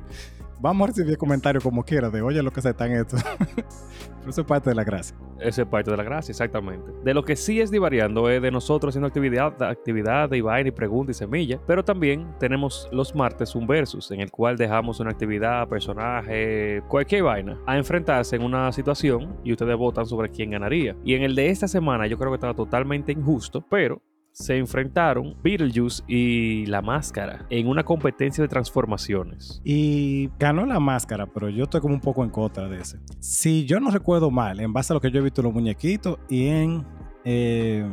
Vamos 0.62 0.84
a 0.84 0.86
recibir 0.88 1.16
comentarios 1.16 1.64
como 1.64 1.82
quiera 1.82 2.10
de, 2.10 2.20
oye, 2.20 2.42
lo 2.42 2.52
que 2.52 2.60
se 2.60 2.68
está 2.68 2.84
en 2.84 2.92
esto. 2.92 3.16
Pero 3.38 4.28
eso 4.28 4.42
es 4.42 4.46
parte 4.46 4.68
de 4.68 4.76
la 4.76 4.84
gracia. 4.84 5.16
Esa 5.38 5.62
es 5.62 5.68
parte 5.68 5.90
de 5.90 5.96
la 5.96 6.02
gracia, 6.02 6.32
exactamente. 6.32 6.92
De 7.02 7.14
lo 7.14 7.24
que 7.24 7.34
sí 7.34 7.62
es 7.62 7.70
divariando 7.70 8.28
es 8.28 8.42
de 8.42 8.50
nosotros 8.50 8.90
haciendo 8.90 9.06
actividad, 9.06 9.62
actividad 9.62 10.30
y 10.32 10.42
vaina 10.42 10.68
y 10.68 10.72
pregunta 10.72 11.12
y 11.12 11.14
semilla. 11.14 11.58
Pero 11.66 11.82
también 11.82 12.34
tenemos 12.38 12.90
los 12.92 13.14
martes 13.14 13.54
un 13.54 13.66
versus 13.66 14.10
en 14.10 14.20
el 14.20 14.30
cual 14.30 14.58
dejamos 14.58 15.00
una 15.00 15.12
actividad, 15.12 15.66
personaje, 15.66 16.82
cualquier 16.88 17.22
vaina 17.22 17.58
a 17.66 17.78
enfrentarse 17.78 18.36
en 18.36 18.42
una 18.42 18.70
situación 18.70 19.38
y 19.42 19.52
ustedes 19.52 19.78
votan 19.78 20.04
sobre 20.04 20.28
quién 20.28 20.50
ganaría. 20.50 20.94
Y 21.02 21.14
en 21.14 21.22
el 21.22 21.34
de 21.34 21.48
esta 21.48 21.68
semana 21.68 22.06
yo 22.06 22.18
creo 22.18 22.32
que 22.32 22.36
estaba 22.36 22.52
totalmente 22.54 23.12
injusto, 23.12 23.64
pero 23.66 24.02
se 24.32 24.56
enfrentaron 24.56 25.36
Beetlejuice 25.42 26.02
y 26.06 26.66
La 26.66 26.82
Máscara 26.82 27.46
en 27.50 27.68
una 27.68 27.84
competencia 27.84 28.42
de 28.42 28.48
transformaciones. 28.48 29.60
Y 29.64 30.30
ganó 30.38 30.66
la 30.66 30.80
máscara, 30.80 31.26
pero 31.26 31.48
yo 31.48 31.64
estoy 31.64 31.80
como 31.80 31.94
un 31.94 32.00
poco 32.00 32.24
en 32.24 32.30
contra 32.30 32.68
de 32.68 32.78
ese. 32.78 32.98
Si 33.18 33.64
yo 33.66 33.80
no 33.80 33.90
recuerdo 33.90 34.30
mal, 34.30 34.60
en 34.60 34.72
base 34.72 34.92
a 34.92 34.94
lo 34.94 35.00
que 35.00 35.10
yo 35.10 35.20
he 35.20 35.22
visto 35.22 35.40
en 35.40 35.46
los 35.46 35.54
muñequitos 35.54 36.18
y 36.28 36.48
en 36.48 36.86
eh, 37.24 37.86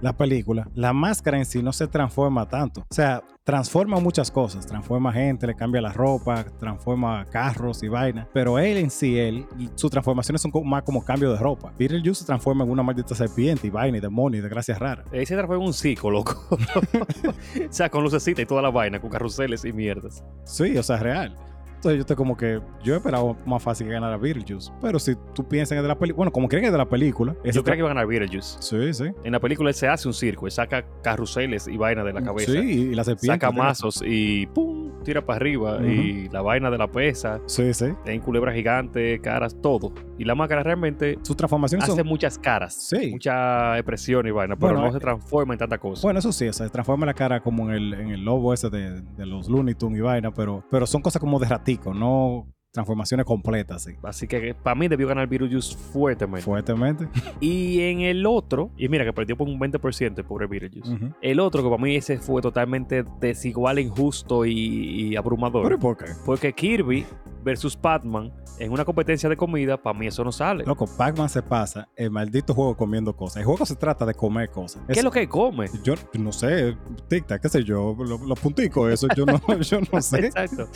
la 0.00 0.16
película, 0.16 0.68
la 0.74 0.92
máscara 0.92 1.38
en 1.38 1.44
sí 1.44 1.62
no 1.62 1.72
se 1.72 1.86
transforma 1.86 2.48
tanto. 2.48 2.82
O 2.82 2.94
sea, 2.94 3.22
transforma 3.44 4.00
muchas 4.00 4.30
cosas. 4.30 4.66
Transforma 4.66 5.12
gente, 5.12 5.46
le 5.46 5.54
cambia 5.54 5.80
la 5.80 5.92
ropa, 5.92 6.44
transforma 6.58 7.24
carros 7.26 7.82
y 7.82 7.88
vainas. 7.88 8.26
Pero 8.32 8.58
él 8.58 8.76
en 8.78 8.90
sí, 8.90 9.18
él, 9.18 9.46
sus 9.74 9.90
transformaciones 9.90 10.42
son 10.42 10.52
más 10.64 10.82
como 10.82 11.04
cambio 11.04 11.32
de 11.32 11.38
ropa. 11.38 11.72
Beetlejuice 11.78 12.20
se 12.20 12.26
transforma 12.26 12.64
en 12.64 12.70
una 12.70 12.82
maldita 12.82 13.14
serpiente 13.14 13.66
y 13.66 13.70
vaina 13.70 13.98
y 13.98 14.00
demonio 14.00 14.38
y 14.40 14.42
desgracias 14.42 14.78
raras. 14.78 15.06
Ese 15.12 15.34
transformó 15.34 15.62
en 15.62 15.68
un 15.68 15.74
psico, 15.74 16.10
loco. 16.10 16.46
o 16.50 17.72
sea, 17.72 17.88
con 17.88 18.02
lucecita 18.02 18.42
y 18.42 18.46
toda 18.46 18.62
la 18.62 18.70
vaina, 18.70 19.00
con 19.00 19.10
carruseles 19.10 19.64
y 19.64 19.72
mierdas. 19.72 20.24
Sí, 20.44 20.76
o 20.76 20.82
sea, 20.82 20.96
real. 20.98 21.36
Entonces 21.86 21.98
yo 21.98 22.00
estoy 22.00 22.16
como 22.16 22.36
que 22.36 22.60
yo 22.82 22.96
esperaba 22.96 23.36
más 23.46 23.62
fácil 23.62 23.86
que 23.86 23.92
ganara 23.92 24.16
Beetlejuice. 24.16 24.72
Pero 24.80 24.98
si 24.98 25.14
tú 25.34 25.46
piensas 25.46 25.76
en 25.76 25.82
de 25.82 25.88
la 25.88 25.96
película, 25.98 26.16
bueno, 26.16 26.32
como 26.32 26.48
creen 26.48 26.62
que 26.62 26.66
es 26.66 26.72
de 26.72 26.78
la 26.78 26.88
película, 26.88 27.34
Yo 27.44 27.62
creo 27.62 27.74
que 27.74 27.78
iba 27.78 27.88
a 27.88 27.94
ganar 27.94 28.06
Beetlejuice. 28.06 28.56
Sí, 28.60 28.92
sí. 28.92 29.04
En 29.22 29.32
la 29.32 29.38
película 29.40 29.70
él 29.70 29.74
se 29.74 29.86
hace 29.88 30.08
un 30.08 30.14
circo, 30.14 30.46
él 30.46 30.52
saca 30.52 30.84
carruseles 31.02 31.68
y 31.68 31.76
vaina 31.76 32.02
de 32.02 32.12
la 32.12 32.22
cabeza. 32.22 32.50
Sí, 32.50 32.58
y 32.58 32.94
la 32.94 33.04
serpiente. 33.04 33.34
saca 33.34 33.50
mazos 33.52 34.02
y 34.04 34.46
¡pum! 34.46 34.90
tira 35.04 35.24
para 35.24 35.36
arriba. 35.36 35.78
Y 35.86 36.28
la 36.30 36.42
vaina 36.42 36.70
de 36.70 36.78
la 36.78 36.90
pesa, 36.90 37.40
Sí, 37.46 37.72
sí. 37.72 37.86
en 38.06 38.20
culebra 38.20 38.52
gigante, 38.52 39.20
caras, 39.20 39.56
todo. 39.62 39.92
Y 40.18 40.24
la 40.24 40.34
máscara 40.34 40.62
realmente 40.62 41.18
Sus 41.22 41.36
transformaciones 41.36 41.88
hace 41.88 41.98
son. 41.98 42.06
muchas 42.06 42.38
caras. 42.38 42.74
Sí. 42.74 43.10
Mucha 43.10 43.76
expresión 43.76 44.26
y 44.26 44.30
vaina, 44.30 44.56
pero 44.56 44.72
Bueno, 44.72 44.86
no 44.86 44.92
se 44.92 44.98
eh, 44.98 45.00
transforma 45.00 45.54
en 45.54 45.58
tanta 45.58 45.78
cosa. 45.78 46.02
Bueno, 46.02 46.18
eso 46.18 46.32
sí, 46.32 46.48
o 46.48 46.52
sea, 46.52 46.66
se 46.66 46.72
transforma 46.72 47.06
la 47.06 47.14
cara 47.14 47.40
como 47.40 47.64
en 47.70 47.76
el, 47.76 47.94
en 47.94 48.10
el 48.10 48.24
lobo 48.24 48.52
ese 48.54 48.70
de, 48.70 49.02
de 49.02 49.26
los 49.26 49.48
Looney 49.48 49.74
Tunes 49.74 49.98
y 49.98 50.02
vaina, 50.02 50.32
pero, 50.32 50.64
pero 50.70 50.86
son 50.86 51.02
cosas 51.02 51.20
como 51.20 51.38
de 51.38 51.46
ratico, 51.48 51.92
no 51.94 52.46
transformaciones 52.72 53.24
completas, 53.24 53.84
sí. 53.84 53.92
Así 54.02 54.28
que 54.28 54.54
para 54.54 54.74
mí 54.74 54.86
debió 54.86 55.08
ganar 55.08 55.26
Beetlejuice 55.26 55.74
fuertemente. 55.74 56.44
Fuertemente. 56.44 57.08
Y 57.40 57.80
en 57.80 58.00
el 58.00 58.26
otro, 58.26 58.70
y 58.76 58.86
mira 58.90 59.02
que 59.04 59.14
perdió 59.14 59.34
por 59.34 59.48
un 59.48 59.58
20% 59.58 60.18
el 60.18 60.24
pobre 60.26 60.46
Beetlejuice. 60.46 60.92
Ujú. 60.92 61.14
El 61.22 61.40
otro 61.40 61.62
que 61.62 61.70
para 61.70 61.82
mí 61.82 61.96
ese 61.96 62.18
fue 62.18 62.42
totalmente 62.42 63.02
desigual, 63.18 63.78
injusto 63.78 64.44
y, 64.44 64.52
y 64.52 65.16
abrumador. 65.16 65.62
¿Pero 65.64 65.78
por 65.78 65.96
qué? 65.96 66.04
Porque 66.26 66.52
Kirby 66.52 67.06
versus 67.46 67.78
Batman 67.80 68.32
en 68.58 68.72
una 68.72 68.84
competencia 68.84 69.28
de 69.28 69.36
comida, 69.36 69.80
para 69.80 69.96
mí 69.96 70.06
eso 70.08 70.24
no 70.24 70.32
sale. 70.32 70.64
Loco, 70.64 70.84
Pac-Man 70.98 71.28
se 71.28 71.42
pasa 71.42 71.88
el 71.94 72.10
maldito 72.10 72.52
juego 72.52 72.76
comiendo 72.76 73.14
cosas. 73.14 73.36
El 73.38 73.44
juego 73.44 73.64
se 73.64 73.76
trata 73.76 74.04
de 74.04 74.14
comer 74.14 74.50
cosas. 74.50 74.82
¿Qué 74.88 74.94
es 74.94 75.04
lo 75.04 75.10
que 75.12 75.28
come? 75.28 75.66
Yo 75.84 75.94
no 76.18 76.32
sé, 76.32 76.76
tic-tac, 77.08 77.40
qué 77.40 77.48
sé 77.48 77.62
yo, 77.62 77.94
lo- 77.98 78.18
los 78.18 78.40
punticos, 78.40 78.90
eso 78.90 79.06
yo 79.16 79.24
no, 79.24 79.38
yo 79.60 79.78
no 79.92 80.02
sé. 80.02 80.26
Exacto. 80.26 80.68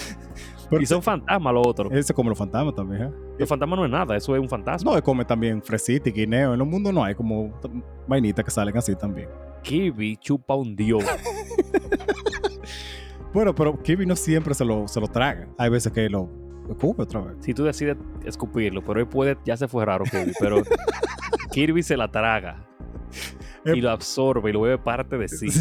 Y 0.79 0.87
son 0.87 1.03
fantasmas 1.03 1.53
los 1.53 1.67
otros. 1.67 1.93
Ese 1.93 2.15
come 2.15 2.29
los 2.29 2.39
fantasmas 2.39 2.75
también, 2.77 3.03
¿eh? 3.03 3.11
Los 3.39 3.49
fantasmas 3.49 3.77
no 3.81 3.85
es 3.87 3.91
nada, 3.91 4.17
eso 4.17 4.37
es 4.37 4.41
un 4.41 4.49
fantasma. 4.49 4.93
No, 4.93 4.97
él 4.97 5.03
come 5.03 5.25
también 5.25 5.61
fresita 5.61 6.09
y 6.09 6.13
guineo. 6.13 6.55
En 6.55 6.61
el 6.61 6.67
mundo 6.67 6.93
no 6.93 7.03
hay 7.03 7.17
como 7.17 7.53
vainitas 8.07 8.45
que 8.45 8.51
salen 8.53 8.77
así 8.77 8.95
también. 8.95 9.29
Kirby 9.65 10.17
chupa 10.19 10.55
un 10.55 10.77
dios. 10.77 11.03
Bueno, 13.33 13.55
pero 13.55 13.81
Kirby 13.81 14.07
no 14.07 14.17
siempre 14.17 14.55
se 14.55 14.65
lo, 14.65 14.89
se 14.89 15.01
lo 15.01 15.07
traga. 15.07 15.47
Hay 15.57 15.71
veces 15.71 15.93
que 15.93 16.09
lo 16.09 16.29
escupe 16.71 17.03
otra 17.03 17.21
vez. 17.21 17.37
si 17.41 17.55
tú 17.55 17.65
decides 17.65 17.97
escupirlo, 18.25 18.83
pero 18.83 19.01
él 19.01 19.07
puede, 19.09 19.37
ya 19.45 19.57
se 19.57 19.69
fue 19.69 19.85
raro 19.85 20.05
Kirby, 20.05 20.33
pero 20.39 20.63
Kirby 21.53 21.83
se 21.83 21.97
la 21.97 22.11
traga. 22.11 22.65
Eh, 23.65 23.73
Y 23.77 23.81
lo 23.81 23.91
absorbe 23.91 24.51
y 24.51 24.53
lo 24.53 24.61
bebe 24.63 24.79
parte 24.79 25.19
de 25.19 25.29
sí. 25.29 25.47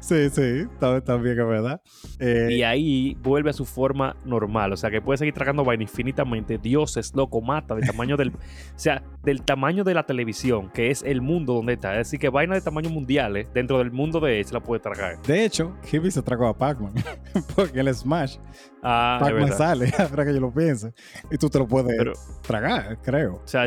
Sí, 0.00 0.28
sí, 0.30 0.66
ta- 0.78 1.00
también 1.02 1.38
es 1.40 1.46
verdad. 1.46 1.80
Eh, 2.18 2.48
Y 2.52 2.62
ahí 2.62 3.16
vuelve 3.22 3.50
a 3.50 3.52
su 3.52 3.64
forma 3.64 4.16
normal. 4.24 4.72
O 4.72 4.76
sea, 4.76 4.90
que 4.90 5.00
puede 5.00 5.16
seguir 5.18 5.32
tragando 5.34 5.64
vaina 5.64 5.82
infinitamente. 5.82 6.58
Dioses, 6.58 7.12
loco, 7.14 7.40
mata 7.40 7.74
del 7.74 7.86
tamaño 7.86 8.16
del. 8.16 8.28
o 8.28 8.32
sea, 8.76 9.02
del 9.22 9.42
tamaño 9.42 9.82
de 9.84 9.94
la 9.94 10.04
televisión, 10.04 10.70
que 10.74 10.90
es 10.90 11.02
el 11.02 11.22
mundo 11.22 11.54
donde 11.54 11.72
está. 11.74 11.92
Es 11.92 12.08
decir, 12.08 12.18
que 12.20 12.28
vaina 12.28 12.54
de 12.54 12.60
tamaño 12.60 12.90
mundiales, 12.90 13.46
dentro 13.54 13.78
del 13.78 13.90
mundo 13.90 14.20
de 14.20 14.40
él, 14.40 14.44
se 14.44 14.52
la 14.54 14.60
puede 14.60 14.80
tragar. 14.80 15.20
de 15.22 15.44
hecho, 15.44 15.74
Kirby 15.90 16.10
se 16.10 16.22
tragó 16.22 16.46
a 16.48 16.56
Pac-Man. 16.56 16.92
porque 17.56 17.80
el 17.80 17.94
Smash, 17.94 18.36
Ah, 18.82 19.18
Pac-Man 19.20 19.52
sale, 19.56 19.90
ahora 19.98 20.24
que 20.26 20.34
yo 20.34 20.40
lo 20.40 20.52
pienso. 20.52 20.92
Y 21.30 21.38
tú 21.38 21.48
te 21.48 21.58
lo 21.58 21.66
puedes 21.66 21.96
Pero, 21.96 22.12
tragar, 22.42 22.98
creo. 23.02 23.36
o 23.36 23.48
sea, 23.48 23.66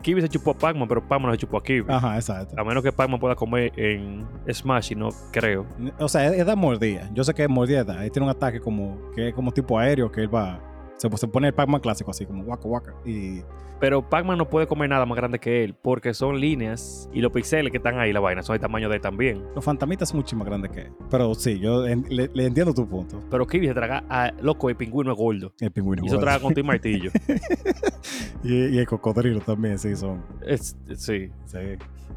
Kirby 0.00 0.22
se 0.22 0.28
chupó 0.28 0.52
a 0.52 0.54
Pac-Man, 0.58 0.88
pero 0.88 1.00
Pac-Man 1.00 1.28
no 1.28 1.32
se 1.32 1.38
chupó 1.38 1.58
a 1.58 1.62
Kirby. 1.62 1.92
Ajá, 1.92 2.16
exacto. 2.16 2.54
A 2.58 2.64
menos 2.64 2.82
que 2.82 2.92
Pac-Man 2.92 3.20
pueda 3.20 3.34
comer 3.34 3.72
en 3.76 4.26
Smash 4.52 4.92
y 4.92 4.94
no 4.94 5.10
creo. 5.32 5.66
O 5.98 6.08
sea, 6.08 6.26
es, 6.26 6.32
es 6.38 6.46
da 6.46 6.56
mordida. 6.56 7.10
Yo 7.12 7.24
sé 7.24 7.34
que 7.34 7.42
es 7.42 7.48
mordida. 7.48 7.84
da. 7.84 8.04
Él 8.04 8.10
tiene 8.10 8.24
un 8.24 8.30
ataque 8.30 8.60
como 8.60 9.10
que 9.14 9.28
es 9.28 9.34
como 9.34 9.52
tipo 9.52 9.78
aéreo 9.78 10.10
que 10.10 10.22
él 10.22 10.34
va. 10.34 10.60
Se, 11.00 11.08
se 11.16 11.28
pone 11.28 11.48
el 11.48 11.54
Pac-Man 11.54 11.80
clásico 11.80 12.10
así, 12.10 12.26
como 12.26 12.42
waka 12.44 12.68
waka. 12.68 12.94
Y 13.06 13.40
Pero 13.80 14.06
Pac-Man 14.08 14.36
no 14.36 14.48
puede 14.50 14.66
comer 14.66 14.90
nada 14.90 15.06
más 15.06 15.16
grande 15.16 15.38
que 15.38 15.64
él, 15.64 15.74
porque 15.74 16.12
son 16.12 16.38
líneas 16.38 17.08
y 17.12 17.20
los 17.22 17.32
pixeles 17.32 17.70
que 17.70 17.78
están 17.78 17.98
ahí, 17.98 18.12
la 18.12 18.20
vaina, 18.20 18.42
son 18.42 18.52
del 18.54 18.60
tamaño 18.60 18.88
de 18.90 18.96
él 18.96 19.00
también. 19.00 19.42
los 19.54 19.64
fantasmitas 19.64 20.10
son 20.10 20.18
mucho 20.18 20.36
más 20.36 20.46
grandes 20.46 20.70
que 20.72 20.80
él. 20.82 20.92
Pero 21.10 21.34
sí, 21.34 21.58
yo 21.58 21.86
en- 21.86 22.04
le, 22.10 22.28
le 22.34 22.44
entiendo 22.46 22.74
tu 22.74 22.86
punto. 22.86 23.22
Pero 23.30 23.46
Kirby 23.46 23.68
se 23.68 23.74
traga 23.74 24.04
a 24.10 24.30
loco, 24.42 24.68
el 24.68 24.76
pingüino 24.76 25.12
es 25.12 25.16
gordo. 25.18 25.54
El 25.60 25.70
pingüino. 25.70 26.04
Y 26.04 26.10
se 26.10 26.18
traga 26.18 26.38
con 26.40 26.52
tu 26.52 26.62
martillo. 26.62 27.10
y, 28.44 28.66
y 28.66 28.78
el 28.78 28.86
cocodrilo 28.86 29.40
también, 29.40 29.78
sí, 29.78 29.94
son. 29.96 30.22
Es- 30.46 30.76
sí. 30.96 31.30
Sí. 31.46 31.58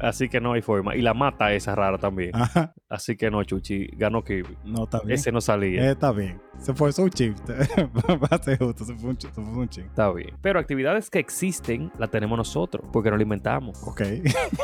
Así 0.00 0.28
que 0.28 0.40
no 0.40 0.52
hay 0.54 0.60
forma. 0.62 0.96
Y 0.96 1.02
la 1.02 1.14
mata 1.14 1.52
esa 1.52 1.74
rara 1.74 1.98
también. 1.98 2.30
Ajá. 2.34 2.74
Así 2.88 3.16
que 3.16 3.30
no, 3.30 3.42
Chuchi. 3.44 3.86
Ganó 3.96 4.24
Kirby. 4.24 4.56
No, 4.64 4.84
está 4.84 4.98
bien. 5.00 5.12
Ese 5.12 5.30
no 5.30 5.40
salía. 5.40 5.84
Eh, 5.86 5.92
está 5.92 6.10
bien. 6.10 6.40
Se 6.58 6.74
fue, 6.74 6.90
un 6.98 7.10
chip. 7.10 7.36
Va 7.48 8.28
a 8.30 8.42
ser 8.42 8.58
justo, 8.74 8.84
se 8.84 8.94
fue 8.94 9.10
un. 9.10 9.20
Se 9.20 9.28
fue 9.28 9.44
un 9.44 9.68
chip. 9.68 9.84
Está 9.86 10.12
bien. 10.12 10.34
Pero 10.42 10.58
actividades 10.58 11.10
que 11.10 11.18
existen 11.18 11.92
las 11.98 12.10
tenemos 12.10 12.36
nosotros, 12.36 12.84
porque 12.92 13.10
no 13.10 13.16
las 13.16 13.22
inventamos. 13.22 13.82
Ok. 13.84 14.02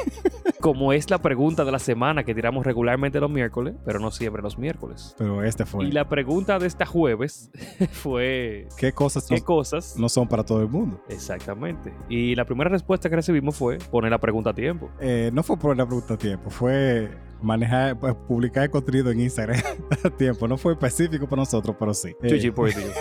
Como 0.61 0.93
es 0.93 1.09
la 1.09 1.19
pregunta 1.19 1.65
de 1.65 1.73
la 1.73 1.79
semana 1.79 2.23
que 2.23 2.35
tiramos 2.35 2.67
regularmente 2.67 3.19
los 3.19 3.31
miércoles, 3.31 3.75
pero 3.85 3.99
no 3.99 4.11
siempre 4.11 4.43
los 4.43 4.59
miércoles. 4.59 5.15
Pero 5.17 5.43
este 5.43 5.65
fue. 5.65 5.87
Y 5.87 5.93
la 5.93 6.09
pregunta 6.09 6.59
de 6.59 6.67
este 6.67 6.85
jueves 6.85 7.51
fue: 7.93 8.69
¿Qué 8.77 8.93
cosas 8.93 9.31
no, 9.31 9.37
¿qué 9.37 9.43
cosas? 9.43 9.97
no 9.99 10.09
son 10.09 10.29
para 10.29 10.45
todo 10.45 10.61
el 10.61 10.69
mundo? 10.69 11.01
Exactamente. 11.09 11.95
Y 12.09 12.35
la 12.35 12.45
primera 12.45 12.69
respuesta 12.69 13.09
que 13.09 13.17
recibimos 13.17 13.57
fue 13.57 13.79
poner 13.91 14.11
la 14.11 14.19
pregunta 14.19 14.51
a 14.51 14.55
tiempo. 14.55 14.91
Eh, 15.01 15.31
no 15.33 15.43
fue 15.43 15.57
por 15.57 15.77
la 15.77 15.87
pregunta 15.87 16.15
a 16.15 16.19
tiempo, 16.19 16.51
fue 16.51 17.11
manejar, 17.43 17.99
pues, 17.99 18.15
publicar 18.29 18.65
el 18.65 18.71
contenido 18.71 19.11
en 19.11 19.21
Instagram 19.21 19.61
a 20.05 20.11
tiempo. 20.11 20.47
No 20.47 20.57
fue 20.57 20.73
específico 20.73 21.27
para 21.27 21.43
nosotros, 21.43 21.77
pero 21.79 21.95
sí. 21.95 22.15
Eh, 22.23 22.29
Chuchi, 22.29 22.51
por 22.51 22.69
Dios. 22.75 22.93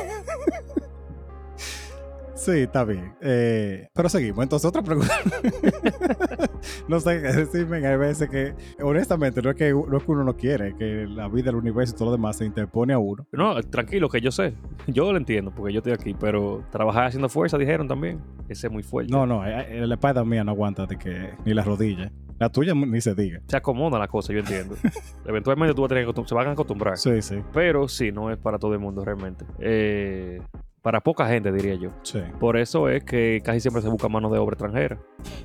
Sí, 2.39 2.51
está 2.51 2.86
bien. 2.86 3.13
Eh, 3.22 3.89
pero 3.93 4.08
seguimos. 4.08 4.41
Entonces, 4.41 4.65
otra 4.65 4.81
pregunta. 4.81 5.13
no 6.88 7.00
sé 7.01 7.22
qué 7.22 7.27
decirme. 7.34 7.86
Hay 7.86 7.98
veces 7.98 8.29
que, 8.29 8.53
honestamente, 8.81 9.41
no 9.41 9.50
es 9.50 9.58
que, 9.58 9.74
no 9.74 9.98
es 9.98 10.03
que 10.03 10.12
uno 10.12 10.24
no 10.24 10.38
quiere, 10.38 10.74
que 10.77 11.05
la 11.05 11.27
vida, 11.27 11.50
el 11.50 11.58
universo 11.58 11.93
y 11.93 11.98
todo 11.98 12.05
lo 12.05 12.12
demás 12.13 12.38
se 12.38 12.46
interpone 12.46 12.93
a 12.93 12.98
uno. 12.98 13.27
No, 13.34 13.62
tranquilo, 13.63 14.08
que 14.08 14.22
yo 14.22 14.31
sé. 14.31 14.53
Yo 14.88 15.12
lo 15.12 15.17
entiendo, 15.17 15.51
porque 15.53 15.74
yo 15.74 15.79
estoy 15.79 15.91
aquí, 15.91 16.15
pero 16.17 16.63
trabajar 16.72 17.08
haciendo 17.08 17.27
fuerza, 17.27 17.58
dijeron 17.58 17.89
también. 17.89 18.22
Ese 18.48 18.67
es 18.67 18.74
muy 18.74 18.84
fuerte. 18.84 19.12
No, 19.12 19.25
no, 19.25 19.46
eh, 19.46 19.77
eh, 19.77 19.86
la 19.86 19.96
espalda 19.96 20.24
mía 20.24 20.46
no 20.46 20.51
aguanta 20.51 20.86
de 20.86 20.98
que 20.98 21.34
ni 21.46 21.53
las 21.53 21.65
rodillas. 21.65 22.10
La 22.39 22.50
tuya 22.50 22.74
ni 22.74 23.01
se 23.01 23.15
diga. 23.15 23.41
Se 23.48 23.58
acomoda 23.58 24.00
la 24.00 24.08
cosa, 24.08 24.31
yo 24.31 24.39
entiendo. 24.39 24.75
Eventualmente 25.25 25.75
tú 25.75 25.81
vas 25.81 25.91
a 25.91 25.96
tener 25.96 26.08
que 26.08 26.24
se 26.25 26.36
van 26.36 26.48
a 26.48 26.51
acostumbrar. 26.51 26.98
Sí, 26.98 27.22
sí, 27.22 27.41
Pero 27.53 27.89
sí, 27.89 28.13
no 28.13 28.31
es 28.31 28.38
para 28.38 28.58
todo 28.58 28.72
el 28.72 28.79
mundo 28.79 29.03
realmente. 29.03 29.43
Eh, 29.60 30.39
para 30.81 31.01
poca 31.01 31.27
gente, 31.27 31.51
diría 31.51 31.75
yo. 31.75 31.91
sí. 32.03 32.19
Por 32.39 32.57
eso 32.57 32.89
es 32.89 33.03
que 33.03 33.41
casi 33.43 33.59
siempre 33.59 33.81
se 33.81 33.89
busca 33.89 34.07
mano 34.09 34.29
de 34.29 34.39
obra 34.39 34.53
extranjera. 34.53 34.98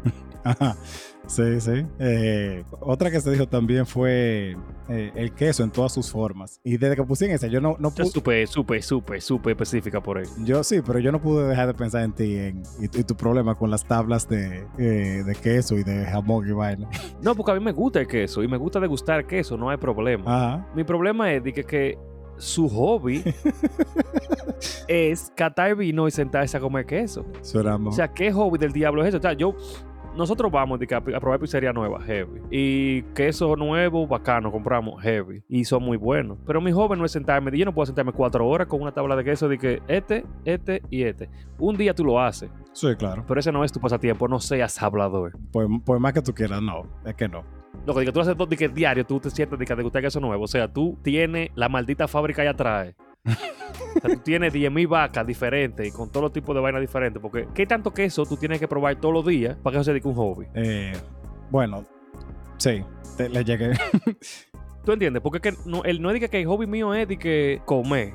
Ajá. 0.45 0.77
Sí, 1.27 1.59
sí. 1.59 1.87
Eh, 1.99 2.65
otra 2.81 3.11
que 3.11 3.19
se 3.19 3.31
dijo 3.31 3.49
también 3.49 3.87
fue 3.87 4.57
eh, 4.91 5.11
el 5.15 5.33
queso 5.33 5.65
en 5.65 5.71
todas 5.71 5.93
sus 5.95 6.11
formas. 6.11 6.61
Y 6.63 6.77
desde 6.77 6.97
que 6.97 7.03
puse 7.03 7.25
en 7.25 7.31
esa, 7.31 7.47
yo 7.47 7.63
no, 7.63 7.77
no 7.79 7.91
pude. 7.91 8.05
súper, 8.07 8.47
súper, 8.47 8.83
súper, 8.83 9.23
súper 9.23 9.53
específica 9.53 10.03
por 10.03 10.19
ahí. 10.19 10.27
Yo 10.45 10.63
sí, 10.63 10.83
pero 10.85 10.99
yo 10.99 11.11
no 11.13 11.23
pude 11.23 11.49
dejar 11.49 11.69
de 11.69 11.75
pensar 11.75 12.03
en 12.05 12.13
ti 12.13 12.37
en, 12.37 12.63
y, 12.79 12.85
y 12.85 13.05
tu 13.05 13.17
problema 13.17 13.55
con 13.55 13.71
las 13.71 13.87
tablas 13.87 14.29
de, 14.29 14.67
eh, 14.77 15.23
de 15.25 15.35
queso 15.35 15.79
y 15.79 15.83
de 15.83 16.05
jamón 16.05 16.47
y 16.47 16.53
vaina. 16.53 16.91
No, 17.23 17.35
porque 17.35 17.53
a 17.53 17.55
mí 17.55 17.61
me 17.61 17.73
gusta 17.73 18.01
el 18.01 18.07
queso 18.07 18.43
y 18.43 18.49
me 18.49 18.59
gusta 18.59 18.79
degustar 18.79 19.27
queso, 19.27 19.57
no 19.57 19.71
hay 19.71 19.79
problema. 19.79 20.25
Ajá. 20.27 20.67
Mi 20.75 20.85
problema 20.85 21.33
es 21.33 21.43
de 21.43 21.55
que, 21.55 21.65
que 21.65 21.99
su 22.37 22.69
hobby 22.69 23.23
es 24.89 25.33
catar 25.37 25.77
vino 25.77 26.07
y 26.09 26.11
sentarse 26.11 26.57
a 26.57 26.61
comer 26.61 26.87
queso. 26.87 27.27
O 27.87 27.93
sea, 27.93 28.09
¿qué 28.13 28.33
hobby 28.33 28.59
del 28.59 28.73
diablo 28.73 29.03
es 29.03 29.09
eso? 29.09 29.19
O 29.19 29.23
sea, 29.23 29.33
yo... 29.33 29.55
Nosotros 30.17 30.53
vamos 30.53 30.79
de 30.79 30.87
que 30.87 30.95
a, 30.95 31.01
probar 31.01 31.41
pizzería 31.41 31.73
nueva, 31.73 32.01
heavy. 32.01 32.41
Y 32.49 33.03
queso 33.15 33.57
nuevo, 33.57 34.07
bacano, 34.07 34.53
compramos, 34.53 35.03
heavy. 35.03 35.43
Y 35.49 35.65
son 35.65 35.83
muy 35.83 35.97
buenos. 35.97 36.39
Pero 36.47 36.61
mi 36.61 36.71
hobby 36.71 36.97
no 36.97 37.05
es 37.05 37.11
sentarme. 37.11 37.51
Yo 37.59 37.65
no 37.65 37.75
puedo 37.75 37.87
sentarme 37.87 38.13
cuatro 38.13 38.47
horas 38.47 38.69
con 38.69 38.81
una 38.81 38.93
tabla 38.93 39.17
de 39.17 39.25
queso 39.25 39.49
de 39.49 39.59
que 39.59 39.83
este, 39.89 40.25
este 40.45 40.83
y 40.89 41.03
este. 41.03 41.29
Un 41.59 41.77
día 41.77 41.95
tú 41.95 42.05
lo 42.05 42.21
haces. 42.21 42.49
Sí, 42.73 42.95
claro. 42.95 43.25
Pero 43.27 43.41
ese 43.41 43.51
no 43.51 43.65
es 43.65 43.73
tu 43.73 43.81
pasatiempo. 43.81 44.29
No 44.29 44.39
seas 44.39 44.81
hablador. 44.81 45.33
Por, 45.51 45.67
por 45.83 45.99
más 45.99 46.13
que 46.13 46.23
tú 46.23 46.33
quieras, 46.33 46.63
no. 46.63 46.85
Es 47.05 47.17
que 47.17 47.27
no. 47.27 47.64
Lo 47.87 47.93
que 47.95 48.01
digo, 48.01 48.13
tú 48.13 48.21
haces 48.21 48.35
todo 48.37 48.47
de 48.47 48.57
que 48.57 48.69
diario, 48.69 49.05
tú 49.05 49.21
te 49.21 49.31
sientes 49.31 49.59
de 49.59 49.65
que 49.67 49.75
te 49.77 49.83
gusta 49.83 50.01
queso 50.01 50.21
nuevo. 50.21 50.45
O 50.45 50.49
sea, 50.49 50.73
tú 50.73 50.99
tienes 51.03 51.51
la 51.55 51.69
maldita 51.69 52.09
fábrica 52.09 52.43
allá 52.43 52.53
atrás. 52.53 52.95
O 53.27 54.01
sea, 54.01 54.15
tú 54.15 54.21
tienes 54.25 54.53
10.000 54.53 54.89
vacas 54.89 55.27
diferentes 55.27 55.87
y 55.87 55.91
con 55.91 56.11
todos 56.11 56.25
los 56.25 56.33
tipos 56.33 56.55
de 56.55 56.61
vainas 56.63 56.81
diferentes. 56.81 57.21
Porque, 57.21 57.47
¿qué 57.55 57.67
tanto 57.67 57.93
queso 57.93 58.25
tú 58.25 58.37
tienes 58.37 58.59
que 58.59 58.69
probar 58.69 58.97
todos 58.97 59.15
los 59.15 59.27
días 59.27 59.57
para 59.63 59.73
que 59.75 59.77
eso 59.79 59.85
se 59.85 59.91
dedique 59.93 60.09
un 60.09 60.15
hobby? 60.15 60.47
Eh, 60.55 60.93
bueno, 61.51 61.85
sí. 62.59 62.83
Te- 63.17 63.29
le 63.29 63.45
llegué. 63.45 63.73
¿Tú 64.85 64.93
entiendes? 64.93 65.23
Porque 65.23 65.39
es 65.39 65.55
que 65.55 65.61
no, 65.69 65.83
el, 65.85 66.03
no 66.03 66.11
es 66.11 66.15
de 66.15 66.21
que, 66.21 66.29
que 66.29 66.41
el 66.41 66.47
hobby 66.47 66.67
mío 66.67 66.93
es 66.95 67.07
de 67.09 67.17
que 67.19 67.61
comer. 67.65 68.11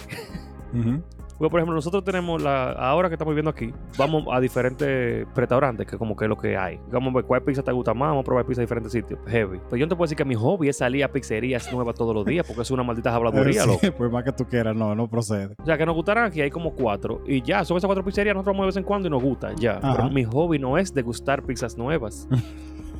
Ujú. 0.73 1.01
Porque, 1.39 1.51
por 1.51 1.59
ejemplo, 1.61 1.73
nosotros 1.73 2.03
tenemos 2.03 2.41
la. 2.41 2.73
Ahora 2.73 3.07
que 3.07 3.15
estamos 3.15 3.31
viviendo 3.33 3.49
aquí, 3.49 3.73
vamos 3.97 4.25
a 4.29 4.41
diferentes 4.41 5.25
restaurantes, 5.33 5.87
que 5.87 5.97
como 5.97 6.13
que 6.13 6.25
es 6.25 6.29
lo 6.29 6.37
que 6.37 6.57
hay. 6.57 6.81
Vamos 6.91 7.13
a 7.13 7.15
ver 7.15 7.25
cuál 7.25 7.41
pizza 7.43 7.63
te 7.63 7.71
gusta 7.71 7.93
más, 7.93 8.09
vamos 8.09 8.23
a 8.23 8.25
probar 8.25 8.45
pizza 8.45 8.59
de 8.59 8.65
diferentes 8.65 8.91
sitios. 8.91 9.17
Heavy. 9.25 9.61
Pero 9.69 9.77
yo 9.77 9.85
no 9.85 9.89
te 9.89 9.95
puedo 9.95 10.05
decir 10.05 10.17
que 10.17 10.25
mi 10.25 10.35
hobby 10.35 10.67
es 10.67 10.77
salir 10.77 11.01
a 11.01 11.07
pizzerías 11.07 11.71
nuevas 11.71 11.95
todos 11.95 12.13
los 12.13 12.25
días, 12.25 12.45
porque 12.45 12.63
es 12.63 12.71
una 12.71 12.83
maldita 12.83 13.15
habladuría, 13.15 13.65
loco. 13.65 13.79
sí, 13.79 13.89
por 13.89 14.11
más 14.11 14.25
que 14.25 14.33
tú 14.33 14.45
quieras, 14.45 14.75
no, 14.75 14.93
no 14.93 15.09
procede. 15.09 15.55
O 15.61 15.65
sea, 15.65 15.77
que 15.77 15.85
nos 15.85 15.95
gustaran 15.95 16.25
aquí, 16.25 16.41
hay 16.41 16.51
como 16.51 16.73
cuatro. 16.73 17.21
Y 17.25 17.41
ya, 17.41 17.63
son 17.63 17.77
esas 17.77 17.87
cuatro 17.87 18.03
pizzerías, 18.03 18.35
nosotros 18.35 18.53
vamos 18.53 18.65
de 18.65 18.67
vez 18.67 18.77
en 18.77 18.83
cuando 18.83 19.07
y 19.07 19.11
nos 19.11 19.23
gusta, 19.23 19.53
ya. 19.55 19.77
Ajá. 19.77 19.95
Pero 19.95 20.09
mi 20.09 20.25
hobby 20.25 20.59
no 20.59 20.77
es 20.77 20.93
degustar 20.93 21.41
pizzas 21.43 21.77
nuevas. 21.77 22.27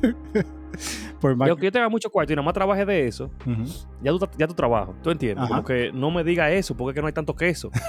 Por 1.20 1.36
más 1.36 1.48
aunque 1.50 1.66
yo 1.66 1.72
tenga 1.72 1.88
mucho 1.88 2.08
cuarto 2.10 2.32
y 2.32 2.36
nada 2.36 2.44
más 2.44 2.54
trabaje 2.54 2.84
de 2.86 3.06
eso, 3.06 3.30
ya 4.02 4.10
tu, 4.12 4.28
ya 4.38 4.46
tu 4.48 4.54
trabajo. 4.54 4.94
¿Tú 5.02 5.10
entiendes? 5.10 5.44
Ajá. 5.44 5.54
Como 5.56 5.64
que 5.64 5.92
no 5.92 6.10
me 6.10 6.24
diga 6.24 6.50
eso, 6.50 6.74
porque 6.76 6.90
es 6.90 6.94
que 6.94 7.00
no 7.02 7.06
hay 7.08 7.12
tanto 7.12 7.34
queso. 7.36 7.70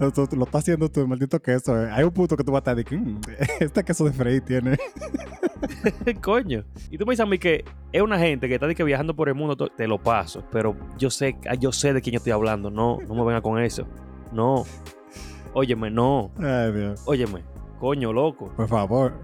Lo, 0.00 0.10
tú- 0.12 0.28
lo 0.36 0.44
está 0.44 0.58
haciendo 0.58 0.88
tú, 0.90 1.06
maldito 1.06 1.40
queso. 1.40 1.80
eh. 1.80 1.88
Hay 1.92 2.02
un 2.04 2.10
punto 2.10 2.36
que 2.36 2.42
tú 2.44 2.50
vas 2.52 2.58
a 2.58 2.72
estar 2.72 2.76
de 2.76 2.84
que 2.84 2.96
"Mm, 2.98 3.20
este 3.60 3.84
queso 3.84 4.04
de 4.04 4.12
freír 4.12 4.42
tiene. 4.42 4.76
Coño. 6.22 6.64
Y 6.90 6.98
tú 6.98 7.06
me 7.06 7.12
dices 7.12 7.24
a 7.24 7.26
mí 7.28 7.38
que 7.38 7.64
es 7.92 8.02
una 8.02 8.18
gente 8.18 8.48
que 8.48 8.54
está 8.54 8.66
de 8.66 8.74
que 8.74 8.82
viajando 8.84 9.14
por 9.14 9.28
el 9.28 9.34
mundo, 9.36 9.56
te 9.68 9.86
lo 9.86 9.98
paso. 10.02 10.42
Pero 10.50 10.76
yo 10.98 11.08
sé, 11.08 11.38
yo 11.60 11.70
sé 11.72 11.92
de 11.92 12.02
quién 12.02 12.14
yo 12.14 12.18
estoy 12.18 12.32
hablando. 12.32 12.68
No, 12.70 12.98
no 13.06 13.14
me 13.14 13.24
venga 13.24 13.40
con 13.40 13.58
eso. 13.60 13.86
No. 14.32 14.64
Óyeme, 15.54 15.88
no. 15.90 16.32
Ay, 16.38 16.72
Dios. 16.72 17.02
Óyeme. 17.06 17.44
Coño, 17.78 18.12
loco. 18.12 18.48
Por 18.56 18.68
favor. 18.68 19.14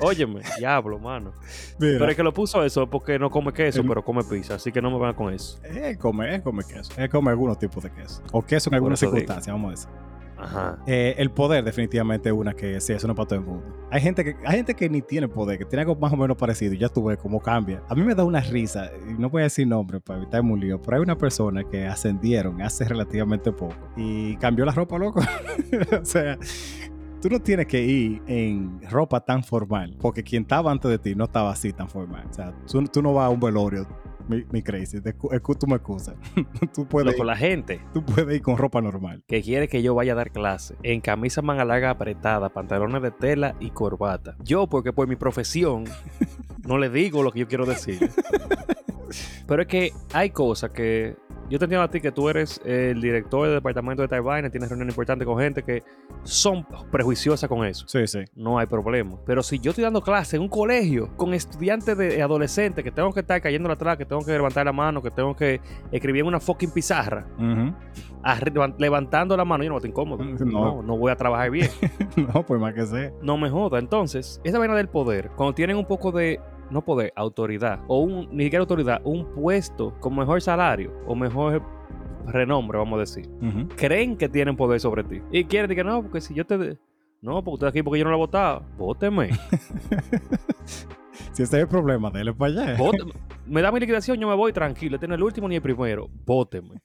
Óyeme. 0.00 0.40
Diablo, 0.58 0.98
mano. 0.98 1.32
Mira, 1.78 1.98
Pero 1.98 2.10
es 2.10 2.16
que 2.16 2.22
lo 2.22 2.32
puso 2.32 2.64
eso 2.64 2.88
porque 2.88 3.18
no 3.18 3.30
come 3.30 3.52
queso, 3.52 3.80
El- 3.82 3.88
pero 3.88 4.04
come 4.04 4.22
pizza. 4.24 4.54
Así 4.54 4.72
que 4.72 4.80
no 4.82 4.90
me 4.90 4.98
venga 4.98 5.14
con 5.14 5.32
eso. 5.32 5.58
es 5.64 5.96
comer, 5.98 6.30
es 6.34 6.42
comer 6.42 6.64
queso. 6.66 6.92
Es 6.96 7.08
comer 7.10 7.32
algunos 7.32 7.58
tipos 7.58 7.82
de 7.84 7.90
queso. 7.90 8.22
O 8.32 8.42
queso 8.42 8.70
en 8.70 8.74
algunas 8.74 9.00
digo. 9.00 9.12
circunstancias, 9.12 9.52
vamos 9.54 9.68
a 9.68 9.70
decir. 9.72 9.88
Ajá. 10.42 10.78
Eh, 10.86 11.16
el 11.18 11.30
poder 11.30 11.62
definitivamente 11.62 12.30
es 12.30 12.34
una 12.34 12.54
que 12.54 12.80
sí, 12.80 12.94
eso 12.94 13.06
no 13.06 13.12
es 13.12 13.16
para 13.18 13.28
todo 13.28 13.38
el 13.40 13.44
mundo. 13.44 13.76
Hay 13.90 14.00
gente, 14.00 14.24
que, 14.24 14.36
hay 14.46 14.56
gente 14.56 14.72
que 14.74 14.88
ni 14.88 15.02
tiene 15.02 15.28
poder, 15.28 15.58
que 15.58 15.66
tiene 15.66 15.82
algo 15.82 15.96
más 15.96 16.10
o 16.14 16.16
menos 16.16 16.34
parecido 16.38 16.72
y 16.72 16.78
ya 16.78 16.88
tú 16.88 17.04
ves 17.04 17.18
cómo 17.18 17.40
cambia. 17.42 17.82
A 17.90 17.94
mí 17.94 18.02
me 18.02 18.14
da 18.14 18.24
una 18.24 18.40
risa, 18.40 18.90
y 19.06 19.20
no 19.20 19.28
voy 19.28 19.42
a 19.42 19.44
decir 19.44 19.66
nombre 19.66 20.00
para 20.00 20.18
evitarme 20.20 20.50
un 20.54 20.60
lío, 20.60 20.80
pero 20.80 20.96
hay 20.96 21.02
una 21.02 21.18
persona 21.18 21.62
que 21.64 21.86
ascendieron 21.86 22.62
hace 22.62 22.84
relativamente 22.86 23.52
poco 23.52 23.76
y 23.98 24.34
cambió 24.38 24.64
la 24.64 24.72
ropa, 24.72 24.96
loco. 24.96 25.20
o 26.00 26.04
sea, 26.06 26.38
tú 27.20 27.28
no 27.28 27.40
tienes 27.40 27.66
que 27.66 27.82
ir 27.82 28.22
en 28.26 28.80
ropa 28.90 29.20
tan 29.20 29.44
formal, 29.44 29.96
porque 30.00 30.22
quien 30.22 30.42
estaba 30.42 30.70
antes 30.70 30.90
de 30.90 30.98
ti 30.98 31.14
no 31.14 31.24
estaba 31.24 31.50
así 31.50 31.72
tan 31.72 31.88
formal. 31.88 32.26
O 32.30 32.32
sea, 32.32 32.54
tú, 32.66 32.82
tú 32.84 33.02
no 33.02 33.14
vas 33.14 33.26
a 33.26 33.28
un 33.28 33.40
velorio, 33.40 33.86
mi, 34.28 34.44
mi 34.50 34.62
crazy, 34.62 35.00
te 35.00 35.12
tú 35.12 35.66
me 35.66 35.76
excusas. 35.76 36.14
tú, 36.74 36.86
puedes 36.86 37.16
ir, 37.18 37.24
la 37.24 37.36
gente 37.36 37.80
tú 37.92 38.04
puedes 38.04 38.34
ir 38.34 38.42
con 38.42 38.56
ropa 38.56 38.80
normal. 38.80 39.22
que 39.26 39.42
quiere 39.42 39.68
que 39.68 39.82
yo 39.82 39.94
vaya 39.94 40.12
a 40.12 40.16
dar 40.16 40.30
clase 40.30 40.76
en 40.82 41.00
camisa 41.00 41.42
manga 41.42 41.64
larga 41.64 41.90
apretada, 41.90 42.48
pantalones 42.48 43.02
de 43.02 43.10
tela 43.10 43.56
y 43.60 43.70
corbata. 43.70 44.36
Yo, 44.42 44.66
porque 44.66 44.92
por 44.92 45.08
mi 45.08 45.16
profesión, 45.16 45.84
no 46.66 46.78
le 46.78 46.90
digo 46.90 47.22
lo 47.22 47.32
que 47.32 47.40
yo 47.40 47.48
quiero 47.48 47.66
decir. 47.66 48.10
Pero 49.46 49.62
es 49.62 49.68
que 49.68 49.92
hay 50.12 50.30
cosas 50.30 50.70
que. 50.70 51.16
Yo 51.50 51.58
te 51.58 51.64
entiendo 51.64 51.82
a 51.82 51.90
ti 51.90 52.00
que 52.00 52.12
tú 52.12 52.28
eres 52.28 52.60
el 52.64 53.00
director 53.00 53.46
del 53.46 53.56
departamento 53.56 54.02
de 54.02 54.08
tal 54.08 54.22
vaina, 54.22 54.48
tienes 54.50 54.68
reuniones 54.68 54.92
importantes 54.92 55.26
con 55.26 55.36
gente 55.36 55.64
que 55.64 55.82
son 56.22 56.64
prejuiciosas 56.92 57.48
con 57.48 57.66
eso. 57.66 57.88
Sí, 57.88 58.06
sí. 58.06 58.20
No 58.36 58.56
hay 58.56 58.66
problema. 58.66 59.16
Pero 59.26 59.42
si 59.42 59.58
yo 59.58 59.70
estoy 59.70 59.82
dando 59.82 60.00
clase 60.00 60.36
en 60.36 60.42
un 60.42 60.48
colegio 60.48 61.10
con 61.16 61.34
estudiantes 61.34 61.98
de 61.98 62.22
adolescentes 62.22 62.84
que 62.84 62.92
tengo 62.92 63.12
que 63.12 63.18
estar 63.18 63.40
cayendo 63.42 63.68
atrás, 63.72 63.96
que 63.96 64.04
tengo 64.04 64.24
que 64.24 64.30
levantar 64.30 64.64
la 64.64 64.72
mano, 64.72 65.02
que 65.02 65.10
tengo 65.10 65.34
que 65.34 65.60
escribir 65.90 66.20
en 66.20 66.28
una 66.28 66.38
fucking 66.38 66.70
pizarra, 66.70 67.26
levantando 68.78 69.36
la 69.36 69.44
mano, 69.44 69.64
yo 69.64 69.70
no 69.70 69.76
estoy 69.76 69.90
incómodo. 69.90 70.24
No. 70.40 70.76
No, 70.76 70.82
no 70.82 70.96
voy 70.96 71.10
a 71.10 71.16
trabajar 71.16 71.50
bien. 71.50 71.68
no, 72.16 72.44
pues 72.44 72.60
más 72.60 72.74
que 72.74 72.86
sea. 72.86 73.12
No 73.22 73.36
me 73.36 73.50
joda. 73.50 73.78
Entonces, 73.78 74.40
esa 74.44 74.58
vaina 74.58 74.74
del 74.74 74.88
poder, 74.88 75.30
cuando 75.36 75.54
tienen 75.54 75.76
un 75.76 75.84
poco 75.84 76.12
de, 76.12 76.40
no 76.70 76.84
poder, 76.84 77.12
autoridad, 77.16 77.80
o 77.88 78.00
un, 78.00 78.28
ni 78.30 78.44
siquiera 78.44 78.62
autoridad, 78.62 79.00
un 79.04 79.26
puesto 79.34 79.94
con 80.00 80.16
mejor 80.16 80.40
salario 80.40 80.92
o 81.06 81.14
mejor 81.14 81.62
renombre, 82.26 82.78
vamos 82.78 82.96
a 82.96 83.00
decir, 83.00 83.28
creen 83.76 84.16
que 84.16 84.28
tienen 84.28 84.56
poder 84.56 84.80
sobre 84.80 85.04
ti. 85.04 85.20
Y 85.32 85.44
quieren 85.44 85.68
decir, 85.68 85.84
no, 85.84 86.02
porque 86.02 86.20
si 86.20 86.34
yo 86.34 86.46
te... 86.46 86.78
No, 87.22 87.44
porque 87.44 87.54
usted 87.54 87.66
aquí 87.66 87.82
porque 87.82 87.98
yo 87.98 88.04
no 88.04 88.10
lo 88.10 88.16
he 88.16 88.20
votado. 88.20 88.62
Vóteme. 88.78 89.30
Si 91.32 91.44
ese 91.44 91.56
es 91.58 91.62
el 91.62 91.68
problema, 91.68 92.10
dele 92.10 92.32
para 92.32 92.62
allá. 92.62 92.76
Vóteme. 92.76 93.12
Me 93.46 93.62
da 93.62 93.70
mi 93.70 93.78
liquidación, 93.78 94.18
yo 94.18 94.28
me 94.28 94.34
voy 94.34 94.52
tranquilo. 94.52 94.96
Este 94.96 95.06
no 95.06 95.14
es 95.14 95.18
el 95.18 95.24
último 95.24 95.48
ni 95.48 95.56
el 95.56 95.62
primero. 95.62 96.08
Vóteme. 96.26 96.80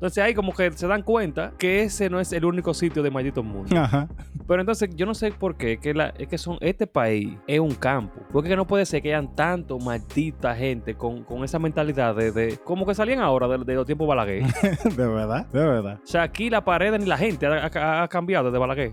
Entonces 0.00 0.24
ahí 0.24 0.32
como 0.32 0.54
que 0.54 0.72
se 0.72 0.86
dan 0.86 1.02
cuenta 1.02 1.52
que 1.58 1.82
ese 1.82 2.08
no 2.08 2.20
es 2.20 2.32
el 2.32 2.46
único 2.46 2.72
sitio 2.72 3.02
de 3.02 3.10
maldito 3.10 3.42
mundo. 3.42 3.78
Ajá. 3.78 4.08
Pero 4.48 4.62
entonces 4.62 4.88
yo 4.96 5.04
no 5.04 5.12
sé 5.14 5.30
por 5.30 5.56
qué, 5.56 5.76
que 5.78 5.92
la, 5.92 6.14
es 6.18 6.26
que 6.26 6.38
son, 6.38 6.56
este 6.62 6.86
país 6.86 7.36
es 7.46 7.60
un 7.60 7.74
campo. 7.74 8.20
Porque 8.32 8.56
no 8.56 8.66
puede 8.66 8.86
ser 8.86 9.02
que 9.02 9.14
hayan 9.14 9.36
tanto 9.36 9.78
maldita 9.78 10.54
gente 10.56 10.94
con, 10.94 11.22
con 11.24 11.44
esa 11.44 11.58
mentalidad 11.58 12.14
de, 12.16 12.32
de- 12.32 12.56
como 12.64 12.86
que 12.86 12.94
salían 12.94 13.20
ahora 13.20 13.46
de, 13.46 13.58
de 13.58 13.74
los 13.74 13.84
tiempos 13.84 14.08
Balaguer. 14.08 14.42
De 14.96 15.06
verdad, 15.06 15.46
de 15.52 15.60
verdad. 15.60 15.98
o 16.02 16.06
sea, 16.06 16.22
aquí 16.22 16.48
la 16.48 16.64
pared 16.64 16.98
ni 16.98 17.04
la 17.04 17.18
gente 17.18 17.46
ha, 17.46 17.66
ha- 17.72 18.02
ha 18.02 18.08
cambiado 18.08 18.46
desde 18.46 18.58
Balaguer. 18.58 18.92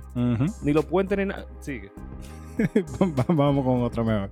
Ni 0.62 0.74
los 0.74 0.84
puentes 0.86 1.18
ni 1.18 1.24
nada. 1.26 1.46
Sigue. 1.62 1.90
Vamos 3.28 3.64
con 3.66 3.82
otra 3.82 4.04
mejor. 4.04 4.30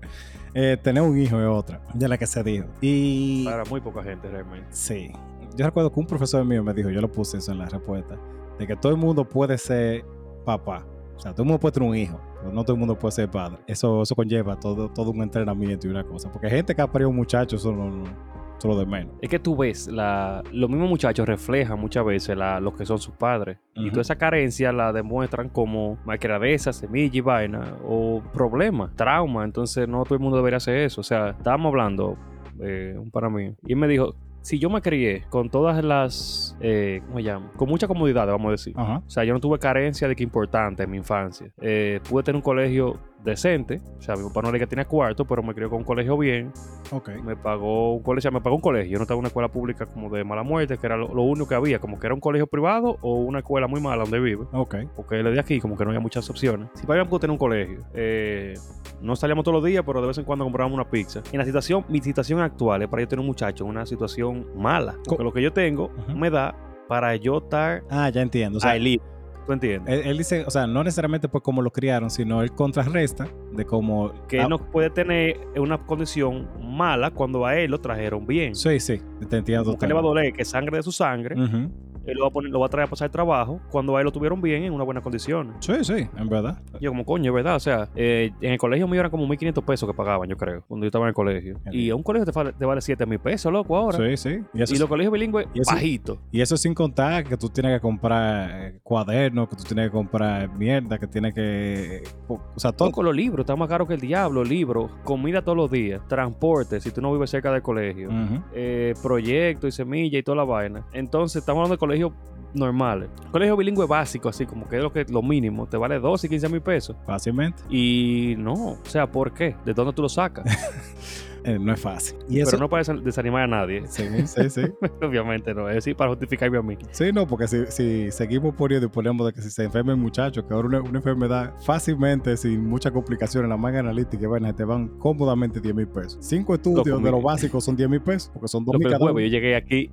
Eh, 0.53 0.77
tener 0.81 1.03
un 1.03 1.17
hijo 1.17 1.39
es 1.39 1.47
otra, 1.47 1.81
de 1.93 2.07
la 2.07 2.17
que 2.17 2.25
se 2.25 2.41
dijo. 2.43 2.65
Y 2.81 3.43
Para 3.45 3.65
muy 3.65 3.81
poca 3.81 4.01
gente 4.03 4.29
realmente. 4.29 4.67
sí, 4.71 5.11
yo 5.55 5.65
recuerdo 5.65 5.91
que 5.91 5.99
un 5.99 6.07
profesor 6.07 6.43
mío 6.45 6.63
me 6.63 6.73
dijo, 6.73 6.89
yo 6.89 7.01
lo 7.01 7.11
puse 7.11 7.37
eso 7.37 7.51
en 7.51 7.59
la 7.59 7.65
respuesta, 7.69 8.17
de 8.59 8.67
que 8.67 8.75
todo 8.75 8.91
el 8.91 8.97
mundo 8.97 9.27
puede 9.27 9.57
ser 9.57 10.03
papá. 10.45 10.85
O 11.15 11.19
sea, 11.19 11.31
todo 11.31 11.43
el 11.43 11.47
mundo 11.47 11.59
puede 11.59 11.71
tener 11.73 11.89
un 11.89 11.95
hijo, 11.95 12.19
pero 12.41 12.51
no 12.53 12.63
todo 12.63 12.73
el 12.73 12.79
mundo 12.79 12.97
puede 12.99 13.13
ser 13.13 13.29
padre. 13.31 13.57
Eso, 13.67 14.01
eso 14.01 14.15
conlleva 14.15 14.59
todo, 14.59 14.89
todo 14.89 15.11
un 15.11 15.21
entrenamiento 15.21 15.87
y 15.87 15.89
una 15.91 16.03
cosa. 16.03 16.29
Porque 16.31 16.49
gente 16.49 16.75
que 16.75 16.81
ha 16.81 16.87
parido 16.91 17.09
un 17.09 17.15
muchacho, 17.15 17.55
eso 17.55 17.71
no, 17.71 17.89
no- 17.89 18.35
eso 18.57 18.67
lo 18.69 18.77
de 18.77 18.85
menos. 18.85 19.13
Es 19.21 19.29
que 19.29 19.39
tú 19.39 19.55
ves, 19.55 19.87
la, 19.87 20.41
los 20.51 20.69
mismos 20.69 20.89
muchachos 20.89 21.25
reflejan 21.27 21.79
muchas 21.79 22.05
veces 22.05 22.37
la, 22.37 22.59
lo 22.59 22.73
que 22.75 22.85
son 22.85 22.99
sus 22.99 23.13
padres. 23.15 23.57
Y 23.75 23.89
toda 23.89 24.01
esa 24.01 24.17
carencia 24.17 24.71
la 24.73 24.91
demuestran 24.93 25.49
como 25.49 25.97
malcriadeza, 26.05 26.71
semilla 26.73 27.17
y 27.17 27.21
vaina, 27.21 27.77
o 27.85 28.21
problemas, 28.33 28.93
trauma. 28.95 29.43
Entonces 29.45 29.87
no 29.87 30.03
todo 30.03 30.15
el 30.15 30.21
mundo 30.21 30.37
debería 30.37 30.57
hacer 30.57 30.77
eso. 30.77 31.01
O 31.01 31.03
sea, 31.03 31.29
estábamos 31.31 31.69
hablando, 31.71 32.17
eh, 32.61 32.95
un 32.97 33.09
para 33.11 33.29
mí, 33.29 33.53
y 33.67 33.75
me 33.75 33.87
dijo, 33.89 34.15
si 34.45 34.59
yo 34.59 34.69
me 34.69 34.79
crié 34.79 35.23
con 35.31 35.49
todas 35.49 35.83
las, 35.83 36.55
eh, 36.59 37.01
¿cómo 37.07 37.17
se 37.17 37.23
llama? 37.23 37.51
Con 37.57 37.67
mucha 37.67 37.87
comodidad, 37.87 38.27
vamos 38.27 38.49
a 38.49 38.51
decir. 38.51 38.75
Ajá. 38.77 39.01
O 39.05 39.09
sea, 39.09 39.23
yo 39.23 39.33
no 39.33 39.39
tuve 39.39 39.57
carencia 39.57 40.07
de 40.07 40.15
que 40.15 40.21
importante 40.21 40.83
en 40.83 40.91
mi 40.91 40.97
infancia. 40.97 41.51
Eh, 41.59 41.99
pude 42.07 42.21
tener 42.21 42.35
un 42.35 42.43
colegio 42.43 42.99
decente. 43.25 43.81
O 43.97 44.01
sea, 44.01 44.15
mi 44.15 44.23
papá 44.27 44.41
no 44.43 44.51
le 44.51 44.59
que 44.59 44.67
tenía 44.67 44.85
cuarto, 44.85 45.25
pero 45.25 45.43
me 45.43 45.53
crió 45.53 45.69
con 45.69 45.79
un 45.79 45.83
colegio 45.83 46.17
bien. 46.17 46.53
Ok. 46.91 47.09
Me 47.23 47.35
pagó 47.35 47.93
un 47.95 48.03
colegio, 48.03 48.31
me 48.31 48.39
pagó 48.41 48.55
un 48.55 48.61
colegio. 48.61 48.91
Yo 48.93 48.97
no 48.99 49.03
estaba 49.03 49.15
en 49.17 49.19
una 49.19 49.27
escuela 49.27 49.49
pública 49.49 49.85
como 49.87 50.09
de 50.09 50.23
mala 50.23 50.43
muerte, 50.43 50.77
que 50.77 50.85
era 50.85 50.95
lo, 50.95 51.13
lo 51.13 51.23
único 51.23 51.47
que 51.47 51.55
había, 51.55 51.79
como 51.79 51.99
que 51.99 52.07
era 52.07 52.13
un 52.13 52.21
colegio 52.21 52.47
privado 52.47 52.97
o 53.01 53.15
una 53.15 53.39
escuela 53.39 53.67
muy 53.67 53.81
mala 53.81 54.03
donde 54.03 54.19
vive. 54.19 54.45
Ok. 54.53 54.75
Porque 54.95 55.19
él 55.19 55.27
es 55.27 55.33
de 55.33 55.39
aquí, 55.39 55.59
como 55.59 55.75
que 55.75 55.83
no 55.83 55.89
había 55.89 55.99
muchas 55.99 56.29
opciones. 56.29 56.69
Si 56.75 56.85
podíamos 56.85 57.19
tener 57.19 57.31
un 57.31 57.37
colegio, 57.37 57.79
eh, 57.93 58.53
no 59.01 59.15
salíamos 59.15 59.43
todos 59.43 59.55
los 59.55 59.65
días, 59.65 59.83
pero 59.85 59.99
de 60.01 60.07
vez 60.07 60.17
en 60.17 60.23
cuando 60.25 60.45
comprábamos 60.45 60.75
una 60.75 60.89
pizza. 60.89 61.21
En 61.31 61.39
la 61.39 61.45
situación, 61.45 61.83
mi 61.89 61.99
situación 62.01 62.39
actual 62.39 62.83
es 62.83 62.87
para 62.87 63.01
yo 63.01 63.07
tener 63.07 63.19
un 63.21 63.27
muchacho 63.27 63.63
en 63.63 63.71
una 63.71 63.85
situación 63.85 64.45
mala. 64.55 64.93
Porque 65.03 65.17
Co- 65.17 65.23
lo 65.23 65.33
que 65.33 65.41
yo 65.41 65.51
tengo 65.51 65.89
me 66.15 66.29
da 66.29 66.55
para 66.87 67.15
yo 67.15 67.39
estar 67.39 67.81
Ah, 67.89 68.09
ya 68.09 68.21
entiendo. 68.21 68.57
O 68.59 68.61
sea, 68.61 68.75
elite. 68.75 69.03
¿Tú 69.45 69.53
entiendes? 69.53 69.93
él, 69.93 70.07
él 70.07 70.17
dice, 70.17 70.43
o 70.45 70.49
sea, 70.49 70.65
no 70.65 70.83
necesariamente 70.83 71.27
por 71.27 71.41
cómo 71.41 71.61
lo 71.61 71.71
criaron, 71.71 72.09
sino 72.09 72.41
él 72.41 72.51
contrarresta 72.51 73.27
de 73.53 73.65
cómo... 73.65 74.11
que 74.27 74.41
él 74.41 74.49
no 74.49 74.57
puede 74.57 74.89
tener 74.89 75.37
una 75.55 75.77
condición 75.85 76.47
mala 76.61 77.11
cuando 77.11 77.45
a 77.45 77.55
él 77.55 77.71
lo 77.71 77.79
trajeron 77.79 78.25
bien. 78.25 78.55
Sí, 78.55 78.79
sí, 78.79 79.01
te 79.29 79.37
entiendo. 79.37 79.65
Como 79.65 79.77
que 79.77 79.87
le 79.87 79.93
va 79.93 79.99
a 79.99 80.03
doler 80.03 80.33
que 80.33 80.43
sangre 80.45 80.77
de 80.77 80.83
su 80.83 80.91
sangre, 80.91 81.35
Ujú. 81.39 81.71
Él 82.05 82.15
lo 82.17 82.21
va, 82.23 82.27
a 82.27 82.31
poner, 82.31 82.51
lo 82.51 82.59
va 82.59 82.67
a 82.67 82.69
traer 82.69 82.87
a 82.87 82.89
pasar 82.89 83.09
trabajo 83.09 83.59
cuando 83.71 83.95
a 83.97 84.01
él 84.01 84.05
lo 84.05 84.11
tuvieron 84.11 84.41
bien 84.41 84.63
en 84.63 84.73
una 84.73 84.83
buena 84.83 85.01
condición. 85.01 85.53
Sí, 85.59 85.73
sí, 85.83 86.07
en 86.17 86.29
verdad. 86.29 86.59
Yo 86.79 86.91
como 86.91 87.05
coño, 87.05 87.33
¿verdad? 87.33 87.55
O 87.55 87.59
sea, 87.59 87.89
eh, 87.95 88.31
en 88.41 88.51
el 88.53 88.57
colegio 88.57 88.87
mío 88.87 88.99
eran 88.99 89.11
como 89.11 89.25
1.500 89.27 89.63
pesos 89.63 89.89
que 89.89 89.95
pagaban, 89.95 90.29
yo 90.29 90.37
creo, 90.37 90.63
cuando 90.67 90.85
yo 90.85 90.87
estaba 90.87 91.05
en 91.05 91.09
el 91.09 91.15
colegio. 91.15 91.59
Y 91.71 91.89
a 91.89 91.95
un 91.95 92.03
colegio 92.03 92.25
te, 92.25 92.31
vale- 92.31 92.53
te 92.53 92.65
vale 92.65 92.81
7 92.81 93.05
mil 93.05 93.19
pesos, 93.19 93.51
loco, 93.51 93.75
ahora. 93.75 93.97
Sí, 93.97 94.17
sí. 94.17 94.39
Y 94.53 94.61
eso, 94.61 94.73
Y 94.75 94.77
los 94.77 94.87
colegios 94.89 95.11
bilingües, 95.13 95.47
y 95.53 95.61
eso- 95.61 95.71
bajitos. 95.73 96.19
y 96.31 96.41
eso 96.41 96.57
sin 96.57 96.73
contar 96.73 97.23
que 97.23 97.37
tú 97.37 97.49
tienes 97.49 97.73
que 97.75 97.79
comprar 97.81 98.49
eh, 98.53 98.79
cuadernos, 98.83 99.49
que 99.49 99.55
tú 99.55 99.63
tienes 99.63 99.87
que 99.87 99.91
comprar 99.91 100.49
mierda, 100.55 100.97
que 100.97 101.07
tienes 101.07 101.33
que... 101.33 102.03
O 102.27 102.39
sea, 102.57 102.71
todo... 102.71 102.91
Con 102.91 103.05
los 103.05 103.15
libros, 103.15 103.43
está 103.43 103.55
más 103.55 103.67
caro 103.67 103.87
que 103.87 103.95
el 103.95 103.99
diablo, 104.01 104.43
libros, 104.43 104.91
comida 105.03 105.41
todos 105.41 105.57
los 105.57 105.71
días, 105.71 106.01
transporte, 106.07 106.79
si 106.79 106.91
tú 106.91 107.01
no 107.01 107.11
vives 107.11 107.29
cerca 107.29 107.51
del 107.51 107.61
colegio. 107.61 108.09
Eh, 108.53 108.93
proyectos 109.01 109.67
y 109.69 109.71
semillas 109.71 110.19
y 110.19 110.23
toda 110.23 110.37
la 110.37 110.43
vaina. 110.43 110.85
Entonces, 110.93 111.37
estamos 111.41 111.59
hablando 111.61 111.75
de 111.75 111.79
colegios 111.95 112.13
normales. 112.53 113.09
Colegio 113.31 113.57
bilingüe 113.57 113.85
básico, 113.85 114.29
así 114.29 114.45
como 114.45 114.67
que 114.67 114.77
es 114.77 114.83
lo, 114.83 114.91
que, 114.91 115.05
lo 115.09 115.21
mínimo, 115.21 115.67
te 115.67 115.77
vale 115.77 115.99
12 115.99 116.27
y 116.27 116.29
15 116.29 116.49
mil 116.49 116.61
pesos. 116.61 116.95
Fácilmente. 117.05 117.63
Y 117.69 118.35
no, 118.37 118.53
o 118.53 118.79
sea, 118.83 119.11
¿por 119.11 119.33
qué? 119.33 119.55
¿De 119.65 119.73
dónde 119.73 119.93
tú 119.93 120.01
lo 120.01 120.09
sacas? 120.09 120.45
Eh, 121.47 121.59
no 121.59 121.71
es 121.73 121.79
fácil. 121.79 122.17
Y 122.27 122.39
eso... 122.39 122.49
Pero 122.49 122.61
no 122.63 122.69
para 122.69 122.81
desa- 122.83 122.99
desanimar 122.99 123.43
a 123.43 123.47
nadie. 123.47 123.83
Sí, 123.85 124.03
sí, 124.25 124.49
sí. 124.49 124.61
Obviamente 125.03 125.53
no, 125.53 125.69
es 125.69 125.75
decir, 125.75 125.95
para 125.95 126.09
justificarme 126.09 126.57
a 126.57 126.63
mí. 126.63 126.75
Sí, 126.89 127.11
no, 127.13 127.27
porque 127.27 127.47
si, 127.47 127.67
si 127.67 128.09
seguimos 128.09 128.55
poniendo 128.55 128.87
y 128.87 128.89
ponemos 128.89 129.27
de 129.27 129.31
que 129.31 129.43
si 129.43 129.51
se 129.51 129.63
enferma 129.63 129.91
el 129.91 129.99
muchacho, 129.99 130.47
que 130.47 130.55
ahora 130.55 130.67
una, 130.69 130.81
una 130.81 130.97
enfermedad 130.97 131.53
fácilmente, 131.63 132.35
sin 132.35 132.67
muchas 132.67 132.93
complicaciones, 132.93 133.47
la 133.47 133.57
manga 133.57 133.79
analítica 133.79 134.27
te 134.55 134.63
van 134.63 134.87
cómodamente 134.97 135.61
10 135.61 135.75
mil 135.75 135.87
pesos. 135.87 136.17
Cinco 136.19 136.55
estudios 136.55 136.87
Loco, 136.87 137.05
de 137.05 137.11
los 137.11 137.21
básicos 137.21 137.63
son 137.63 137.75
10 137.75 137.89
mil 137.91 138.01
pesos, 138.01 138.31
porque 138.33 138.47
son 138.47 138.65
dos 138.65 138.79
mil 138.79 138.87
cada 138.87 138.97
jueves 138.97 139.21
yo 139.21 139.27
uno. 139.27 139.31
llegué 139.31 139.55
aquí 139.55 139.91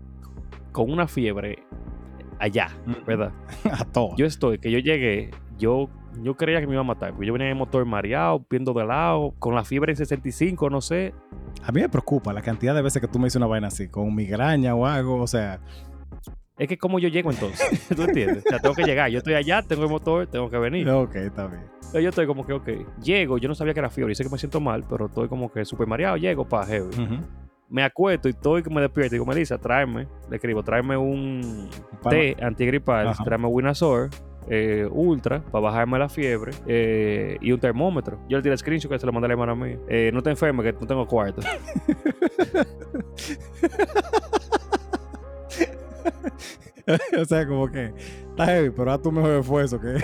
con 0.73 0.91
una 0.91 1.07
fiebre 1.07 1.59
allá. 2.39 2.69
¿verdad? 3.07 3.33
A 3.79 3.85
todas. 3.85 4.17
Yo 4.17 4.27
estoy, 4.27 4.59
que 4.59 4.71
yo 4.71 4.79
llegué, 4.79 5.31
yo, 5.59 5.89
yo 6.23 6.37
creía 6.37 6.61
que 6.61 6.67
me 6.67 6.73
iba 6.73 6.81
a 6.81 6.85
matar, 6.85 7.13
porque 7.13 7.27
yo 7.27 7.33
venía 7.33 7.47
en 7.47 7.53
el 7.53 7.59
motor 7.59 7.85
mareado, 7.85 8.45
viendo 8.51 8.73
de 8.73 8.85
lado, 8.85 9.35
con 9.39 9.55
la 9.55 9.65
fiebre 9.65 9.93
en 9.93 9.97
65, 9.97 10.69
no 10.71 10.81
sé, 10.81 11.15
A 11.65 11.71
mí 11.71 11.81
me 11.81 11.89
preocupa 11.89 12.33
la 12.33 12.43
cantidad 12.43 12.75
de 12.75 12.83
veces 12.83 13.01
que 13.01 13.07
tú 13.09 13.19
me 13.19 13.27
dices 13.27 13.37
una 13.37 13.47
vaina 13.47 13.69
así, 13.69 13.89
con 13.89 14.13
migraña 14.15 14.75
o 14.75 14.85
algo, 14.87 15.23
o 15.23 15.27
sea, 15.27 15.61
Es 16.59 16.69
que 16.69 16.77
como 16.77 16.99
yo 16.99 17.09
llego 17.09 17.31
entonces, 17.31 17.89
¿tú 17.95 18.03
entiendes? 18.03 18.45
O 18.45 18.49
sea, 18.49 18.59
tengo 18.59 18.75
que 18.75 18.85
llegar. 18.85 19.11
Yo 19.11 19.19
estoy 19.19 19.35
allá, 19.35 19.63
tengo 19.63 19.85
el 19.85 19.91
motor, 19.91 20.27
tengo 20.27 20.51
que 20.51 20.59
venir. 20.59 20.89
ok, 20.89 21.15
está 21.17 21.47
bien. 21.47 21.63
Yo 21.93 22.09
estoy 22.09 22.27
como 22.27 22.47
que, 22.47 22.55
ok, 22.55 22.69
llego, 23.03 23.37
yo 23.39 23.49
no 23.49 23.55
sabía 23.55 23.75
que 23.75 23.81
era 23.81 23.91
fiebre, 23.91 24.15
sé 24.15 24.25
que 24.25 24.31
me 24.31 24.39
siento 24.39 24.61
mal, 24.61 24.85
pero 24.89 25.07
estoy 25.07 25.29
como 25.29 25.53
que 25.53 25.65
súper 25.65 25.87
mareado, 25.87 26.17
llego 26.17 26.45
para 26.49 26.67
heavy. 26.67 26.89
Ujú. 26.89 27.17
Me 27.73 27.83
acuesto 27.83 28.29
y 28.29 28.33
estoy 28.33 28.63
que 28.63 28.69
me 28.69 28.83
despierto 28.83 29.15
y 29.15 29.17
digo, 29.17 29.25
Melissa, 29.25 29.57
tráeme, 29.57 30.07
le 30.29 30.37
escribo, 30.37 30.63
tráeme 30.63 30.95
un 30.95 31.71
té 32.11 32.37
antigripal, 32.43 33.09
Ajá. 33.09 33.25
tráeme 33.25 33.47
Winazor, 33.49 34.11
eh, 34.47 34.87
Ultra, 34.91 35.41
para 35.41 35.63
bajarme 35.63 35.99
la 35.99 36.11
fiebre, 36.11 36.53
eh, 36.67 37.39
y 37.41 37.51
un 37.51 37.59
termómetro. 37.59 38.19
Yo 38.29 38.37
le 38.37 38.43
tiré 38.43 38.53
el 38.53 38.59
screenshot 38.59 38.91
que 38.91 38.99
se 38.99 39.07
lo 39.07 39.13
mandé 39.13 39.25
a 39.25 39.29
la 39.29 39.33
hermana 39.35 39.55
mía. 39.55 39.79
Eh, 39.89 40.11
no 40.13 40.23
te 40.23 40.29
enfermes, 40.29 40.67
que 40.67 40.73
no 40.79 40.87
tengo 40.87 41.07
cuarto. 41.07 41.41
o 47.19 47.25
sea, 47.25 47.47
como 47.47 47.71
que 47.71 47.93
está 48.31 48.47
heavy, 48.47 48.71
pero 48.71 48.93
haz 48.93 49.03
tu 49.03 49.13
mejor 49.13 49.31
esfuerzo, 49.41 49.81
que 49.81 49.95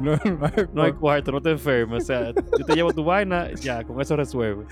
no, 0.00 0.16
no- 0.16 0.36
no 0.38 0.46
hay- 0.46 0.66
No 0.72 0.82
hay 0.82 0.92
cuarto, 0.92 1.32
no 1.32 1.40
te 1.42 1.50
enfermes. 1.52 2.04
O 2.04 2.06
sea, 2.06 2.32
yo 2.58 2.64
te 2.66 2.74
llevo 2.74 2.92
tu 2.92 3.04
vaina, 3.04 3.50
ya, 3.54 3.84
con 3.84 4.00
eso 4.00 4.16
resuelve. 4.16 4.64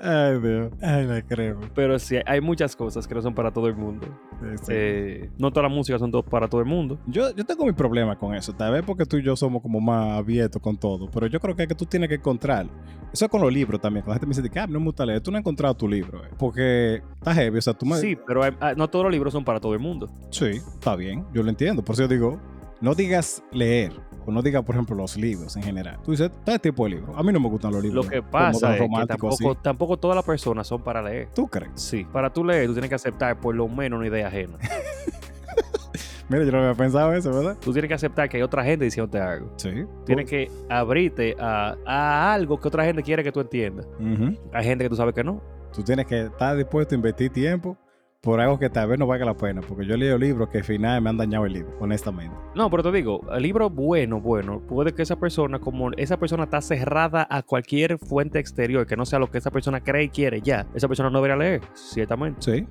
Ay, 0.00 0.38
Dios. 0.40 0.72
Ay, 0.80 1.06
la 1.06 1.20
creo. 1.22 1.60
Pero 1.74 1.98
sí, 1.98 2.16
hay 2.24 2.40
muchas 2.40 2.74
cosas 2.74 3.06
que 3.06 3.14
no 3.14 3.20
son 3.20 3.34
para 3.34 3.52
todo 3.52 3.66
el 3.66 3.74
mundo. 3.76 4.06
Sí, 4.40 4.46
sí. 4.62 4.72
Eh, 4.74 5.30
no 5.38 5.50
todas 5.50 5.68
las 5.68 5.76
músicas 5.76 6.00
son 6.00 6.10
to- 6.10 6.22
para 6.24 6.48
todo 6.48 6.60
el 6.62 6.66
mundo. 6.66 6.98
Yo, 7.06 7.30
yo 7.34 7.44
tengo 7.44 7.66
mi 7.66 7.72
problema 7.72 8.18
con 8.18 8.34
eso, 8.34 8.52
tal 8.54 8.72
vez 8.72 8.82
porque 8.86 9.04
tú 9.04 9.18
y 9.18 9.22
yo 9.22 9.36
somos 9.36 9.60
como 9.60 9.80
más 9.80 10.18
abiertos 10.18 10.60
con 10.62 10.76
todo, 10.78 11.10
pero 11.10 11.26
yo 11.26 11.38
creo 11.40 11.54
que, 11.54 11.62
es 11.62 11.68
que 11.68 11.74
tú 11.74 11.84
tienes 11.84 12.08
que 12.08 12.14
encontrar. 12.16 12.66
Eso 13.12 13.26
es 13.26 13.30
con 13.30 13.42
los 13.42 13.52
libros 13.52 13.80
también. 13.80 14.02
Cuando 14.04 14.14
la 14.14 14.20
gente 14.20 14.26
me 14.40 14.42
dice, 14.42 14.52
que, 14.52 14.58
ah, 14.60 14.66
no 14.66 14.78
me 14.80 14.86
gusta 14.86 15.04
leer, 15.04 15.20
tú 15.20 15.30
no 15.30 15.36
has 15.36 15.42
encontrado 15.42 15.74
tu 15.76 15.86
libro, 15.86 16.24
eh, 16.24 16.28
porque 16.38 17.02
está 17.18 17.34
heavy, 17.34 17.58
o 17.58 17.62
sea, 17.62 17.74
tú 17.74 17.84
me... 17.84 17.96
Sí, 17.96 18.16
pero 18.26 18.42
hay- 18.42 18.56
ah, 18.60 18.72
no 18.74 18.88
todos 18.88 19.04
los 19.04 19.12
libros 19.12 19.32
son 19.34 19.44
para 19.44 19.60
todo 19.60 19.74
el 19.74 19.80
mundo. 19.80 20.08
Sí, 20.30 20.46
está 20.46 20.96
bien, 20.96 21.26
yo 21.34 21.42
lo 21.42 21.50
entiendo. 21.50 21.84
Por 21.84 21.92
eso 21.94 22.02
yo 22.04 22.08
digo, 22.08 22.40
no 22.80 22.94
digas 22.94 23.44
leer, 23.52 23.92
no 24.26 24.42
digas, 24.42 24.62
por 24.62 24.74
ejemplo, 24.74 24.94
los 24.96 25.16
libros 25.16 25.56
en 25.56 25.62
general. 25.62 25.98
Tú 26.04 26.12
dices, 26.12 26.30
tal 26.44 26.60
tipo 26.60 26.84
de 26.84 26.90
libro. 26.90 27.16
A 27.16 27.22
mí 27.22 27.32
no 27.32 27.40
me 27.40 27.48
gustan 27.48 27.72
los 27.72 27.82
libros. 27.82 28.04
Lo 28.04 28.10
que 28.10 28.22
pasa 28.22 28.76
es 28.76 28.82
que 28.82 29.06
tampoco, 29.06 29.54
tampoco 29.56 29.96
todas 29.96 30.14
las 30.14 30.24
personas 30.24 30.66
son 30.66 30.82
para 30.82 31.02
leer. 31.02 31.28
¿Tú 31.34 31.48
crees? 31.48 31.72
Sí, 31.74 32.06
para 32.12 32.32
tú 32.32 32.44
leer, 32.44 32.66
tú 32.66 32.72
tienes 32.74 32.88
que 32.88 32.94
aceptar 32.94 33.38
por 33.40 33.54
lo 33.54 33.68
menos 33.68 33.98
una 33.98 34.08
idea 34.08 34.28
ajena. 34.28 34.58
Mira, 36.28 36.44
yo 36.44 36.52
no 36.52 36.58
había 36.58 36.74
pensado 36.74 37.12
eso, 37.12 37.30
¿verdad? 37.30 37.58
Tú 37.60 37.72
tienes 37.72 37.88
que 37.88 37.94
aceptar 37.94 38.28
que 38.28 38.38
hay 38.38 38.42
otra 38.42 38.64
gente 38.64 38.84
diciéndote 38.84 39.18
algo. 39.20 39.52
Sí. 39.56 39.84
Tienes 40.06 40.28
que 40.28 40.50
abrirte 40.70 41.36
a, 41.38 41.76
a 41.84 42.32
algo 42.32 42.58
que 42.58 42.68
otra 42.68 42.84
gente 42.84 43.02
quiere 43.02 43.22
que 43.22 43.32
tú 43.32 43.40
entiendas. 43.40 43.86
Hay 44.52 44.64
gente 44.64 44.84
que 44.84 44.88
tú 44.88 44.96
sabes 44.96 45.14
que 45.14 45.24
no. 45.24 45.42
Tú 45.74 45.82
tienes 45.82 46.06
que 46.06 46.22
estar 46.26 46.56
dispuesto 46.56 46.94
a 46.94 46.96
invertir 46.96 47.30
tiempo 47.30 47.76
por 48.22 48.40
algo 48.40 48.56
que 48.56 48.70
tal 48.70 48.88
vez 48.88 49.00
no 49.00 49.06
valga 49.08 49.24
la 49.26 49.34
pena, 49.36 49.60
porque 49.62 49.84
yo 49.84 49.94
he 49.94 49.98
leído 49.98 50.16
libros 50.16 50.48
que 50.48 50.58
al 50.58 50.64
final 50.64 51.02
me 51.02 51.10
han 51.10 51.16
dañado 51.16 51.44
el 51.44 51.54
libro, 51.54 51.72
honestamente. 51.80 52.36
No, 52.54 52.70
pero 52.70 52.84
te 52.84 52.92
digo, 52.92 53.20
el 53.32 53.42
libro 53.42 53.68
bueno, 53.68 54.20
bueno, 54.20 54.60
puede 54.60 54.94
que 54.94 55.02
esa 55.02 55.16
persona, 55.16 55.58
como 55.58 55.90
esa 55.96 56.16
persona 56.18 56.44
está 56.44 56.60
cerrada 56.60 57.26
a 57.28 57.42
cualquier 57.42 57.98
fuente 57.98 58.38
exterior 58.38 58.86
que 58.86 58.96
no 58.96 59.04
sea 59.06 59.18
lo 59.18 59.28
que 59.28 59.38
esa 59.38 59.50
persona 59.50 59.80
cree 59.80 60.04
y 60.04 60.08
quiere 60.08 60.40
ya, 60.40 60.68
esa 60.72 60.86
persona 60.86 61.10
no 61.10 61.18
debería 61.18 61.36
leer, 61.36 61.62
ciertamente. 61.74 62.40
Sí. 62.42 62.64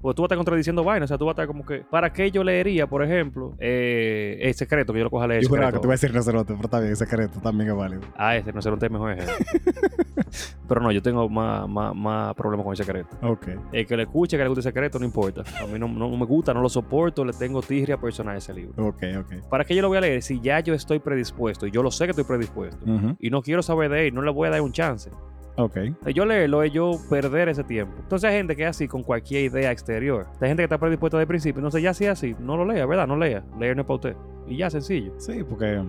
Porque 0.00 0.14
tú 0.14 0.22
vas 0.22 0.26
a 0.26 0.34
estar 0.34 0.38
contradiciendo 0.38 0.84
vainas, 0.84 1.08
o 1.08 1.08
sea, 1.08 1.18
tú 1.18 1.24
vas 1.24 1.32
a 1.32 1.34
estar 1.34 1.46
como 1.48 1.66
que, 1.66 1.78
¿para 1.80 2.12
qué 2.12 2.30
yo 2.30 2.44
leería, 2.44 2.86
por 2.86 3.02
ejemplo, 3.02 3.54
eh, 3.58 4.38
El 4.40 4.54
Secreto, 4.54 4.92
que 4.92 5.00
yo 5.00 5.04
lo 5.06 5.10
coja 5.10 5.24
a 5.24 5.28
leer? 5.28 5.42
Yo 5.42 5.46
El 5.46 5.48
juraba 5.48 5.72
que 5.72 5.78
Secreto? 5.78 5.80
te 5.80 5.86
iba 5.88 5.92
a 5.92 5.96
decir 5.96 6.10
rinoceronte, 6.10 6.54
pero 6.54 6.80
bien, 6.80 6.92
ese 6.92 7.06
secreto 7.06 7.40
también 7.40 7.70
es 7.70 7.76
válido. 7.76 8.02
Ah, 8.16 8.36
ese 8.36 8.52
no 8.52 8.62
sé, 8.62 8.70
no 8.70 8.78
te 8.78 8.88
mejor 8.88 9.10
ejemplo. 9.12 9.34
pero 10.68 10.80
no, 10.80 10.92
yo 10.92 11.02
tengo 11.02 11.28
más, 11.28 11.68
más, 11.68 11.92
más 11.92 12.34
problemas 12.36 12.62
con 12.64 12.72
El 12.72 12.76
Secreto. 12.76 13.16
Ok. 13.22 13.48
El 13.72 13.84
que 13.84 13.96
le 13.96 14.04
escuche, 14.04 14.36
que 14.36 14.44
le 14.44 14.48
guste 14.48 14.60
El 14.60 14.64
Secreto, 14.72 14.91
no 14.98 15.04
importa. 15.04 15.42
A 15.60 15.66
mí 15.66 15.78
no, 15.78 15.88
no 15.88 16.16
me 16.16 16.24
gusta, 16.26 16.52
no 16.54 16.60
lo 16.60 16.68
soporto, 16.68 17.24
le 17.24 17.32
tengo 17.32 17.62
tirria 17.62 17.96
personal 17.96 18.34
a 18.34 18.38
ese 18.38 18.52
libro. 18.54 18.86
Ok, 18.86 19.02
ok. 19.20 19.48
¿Para 19.48 19.64
qué 19.64 19.74
yo 19.74 19.82
lo 19.82 19.88
voy 19.88 19.98
a 19.98 20.00
leer 20.00 20.22
si 20.22 20.40
ya 20.40 20.60
yo 20.60 20.74
estoy 20.74 20.98
predispuesto? 20.98 21.66
Y 21.66 21.70
yo 21.70 21.82
lo 21.82 21.90
sé 21.90 22.04
que 22.04 22.10
estoy 22.10 22.24
predispuesto. 22.24 22.84
Y 23.18 23.30
no 23.30 23.42
quiero 23.42 23.62
saber 23.62 23.90
de 23.90 24.08
él, 24.08 24.14
no 24.14 24.22
le 24.22 24.30
voy 24.30 24.48
a 24.48 24.50
dar 24.50 24.60
un 24.60 24.72
chance. 24.72 25.10
Ok. 25.56 25.74
De 25.74 26.14
Yo 26.14 26.24
leerlo 26.24 26.62
es 26.62 26.72
yo 26.72 26.92
perder 27.10 27.48
ese 27.48 27.62
tiempo. 27.64 27.94
Entonces 28.00 28.30
hay 28.30 28.36
gente 28.36 28.56
que 28.56 28.62
es 28.62 28.70
así 28.70 28.88
con 28.88 29.02
cualquier 29.02 29.44
idea 29.44 29.70
exterior. 29.70 30.26
Hay 30.40 30.48
gente 30.48 30.62
que 30.62 30.64
está 30.64 30.78
predispuesta 30.78 31.18
desde 31.18 31.24
el 31.24 31.28
principio. 31.28 31.60
Entonces 31.60 31.82
ya 31.82 31.92
si 31.92 32.04
es 32.04 32.10
así, 32.10 32.34
no 32.40 32.56
lo 32.56 32.64
lea, 32.64 32.86
¿verdad? 32.86 33.06
No 33.06 33.16
lea. 33.16 33.44
Leer 33.58 33.76
no 33.76 33.82
es 33.82 33.86
para 33.86 33.94
usted. 33.96 34.16
Y 34.46 34.56
ya, 34.56 34.70
sencillo. 34.70 35.12
Sí, 35.18 35.44
porque 35.48 35.82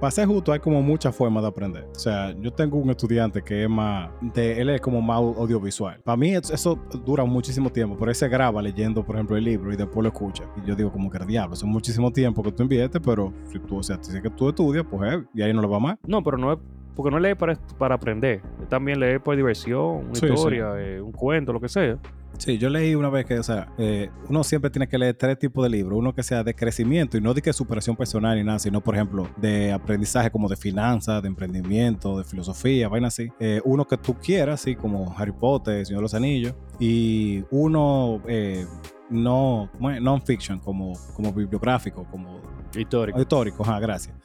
para 0.00 0.10
ser 0.10 0.26
justo 0.26 0.52
hay 0.52 0.60
como 0.60 0.82
muchas 0.82 1.14
formas 1.14 1.42
de 1.42 1.48
aprender. 1.48 1.88
O 1.94 1.98
sea, 1.98 2.34
yo 2.38 2.52
tengo 2.52 2.78
un 2.78 2.90
estudiante 2.90 3.42
que 3.42 3.64
es 3.64 3.70
más, 3.70 4.10
de, 4.20 4.60
él 4.60 4.70
es 4.70 4.80
como 4.80 5.00
más 5.00 5.18
audiovisual. 5.18 6.00
Para 6.04 6.16
mí 6.16 6.34
eso, 6.34 6.52
eso 6.52 6.78
dura 7.04 7.24
muchísimo 7.24 7.70
tiempo, 7.70 7.96
pero 7.98 8.10
él 8.10 8.14
se 8.14 8.28
graba 8.28 8.60
leyendo, 8.60 9.04
por 9.04 9.16
ejemplo, 9.16 9.36
el 9.36 9.44
libro 9.44 9.72
y 9.72 9.76
después 9.76 10.02
lo 10.02 10.08
escucha. 10.08 10.44
Y 10.62 10.66
yo 10.68 10.74
digo 10.74 10.92
como 10.92 11.10
que 11.10 11.18
diablo, 11.24 11.54
eso 11.54 11.64
es 11.64 11.72
muchísimo 11.72 12.10
tiempo 12.12 12.42
que 12.42 12.52
tú 12.52 12.64
inviertes, 12.64 13.00
pero 13.04 13.32
si 13.50 13.58
tú, 13.60 13.78
o 13.78 13.82
sea, 13.82 13.98
si 14.00 14.14
es 14.14 14.22
que 14.22 14.30
tú 14.30 14.48
estudias, 14.48 14.84
pues 14.90 15.12
eh, 15.14 15.24
y 15.34 15.42
ahí 15.42 15.54
no 15.54 15.62
lo 15.62 15.70
va 15.70 15.78
más. 15.80 15.96
No, 16.06 16.22
pero 16.22 16.36
no 16.36 16.52
es... 16.52 16.58
Porque 16.94 17.10
no 17.10 17.18
lee 17.18 17.34
para, 17.34 17.56
para 17.78 17.94
aprender. 17.96 18.40
También 18.68 19.00
leer 19.00 19.20
por 19.20 19.34
diversión, 19.34 20.04
una 20.06 20.14
Sí, 20.14 20.26
sí. 20.28 20.32
historia, 20.32 20.74
eh, 20.76 21.00
un 21.00 21.10
cuento, 21.10 21.52
lo 21.52 21.60
que 21.60 21.68
sea. 21.68 21.98
Sí, 22.38 22.58
yo 22.58 22.68
leí 22.68 22.94
una 22.94 23.08
vez 23.08 23.26
que, 23.26 23.38
o 23.38 23.42
sea, 23.42 23.68
eh, 23.78 24.10
uno 24.28 24.44
siempre 24.44 24.70
tiene 24.70 24.88
que 24.88 24.98
leer 24.98 25.14
tres 25.14 25.38
tipos 25.38 25.62
de 25.64 25.70
libros. 25.70 25.98
Uno 25.98 26.14
que 26.14 26.22
sea 26.22 26.42
de 26.42 26.54
crecimiento 26.54 27.16
y 27.16 27.20
no 27.20 27.32
de 27.32 27.40
que 27.40 27.52
superación 27.52 27.96
personal 27.96 28.36
ni 28.36 28.44
nada, 28.44 28.58
sino, 28.58 28.80
por 28.80 28.94
ejemplo, 28.94 29.28
de 29.36 29.72
aprendizaje 29.72 30.30
como 30.30 30.48
de 30.48 30.56
finanzas, 30.56 31.22
de 31.22 31.28
emprendimiento, 31.28 32.18
de 32.18 32.24
filosofía, 32.24 32.88
vaina 32.88 33.08
así. 33.08 33.30
Eh, 33.38 33.60
uno 33.64 33.86
que 33.86 33.96
tú 33.96 34.14
quieras, 34.14 34.60
así 34.60 34.74
como 34.74 35.14
Harry 35.16 35.32
Potter, 35.32 35.78
El 35.78 35.86
Señor 35.86 36.00
de 36.00 36.02
los 36.02 36.14
Anillos. 36.14 36.54
Y 36.78 37.44
uno 37.50 38.20
eh, 38.26 38.66
no, 39.10 39.70
non-fiction, 39.78 40.58
como, 40.58 40.92
como 41.14 41.32
bibliográfico, 41.32 42.04
como 42.10 42.40
Histórico. 42.76 43.20
histórico, 43.20 43.62
ajá, 43.62 43.78
gracias. 43.78 44.16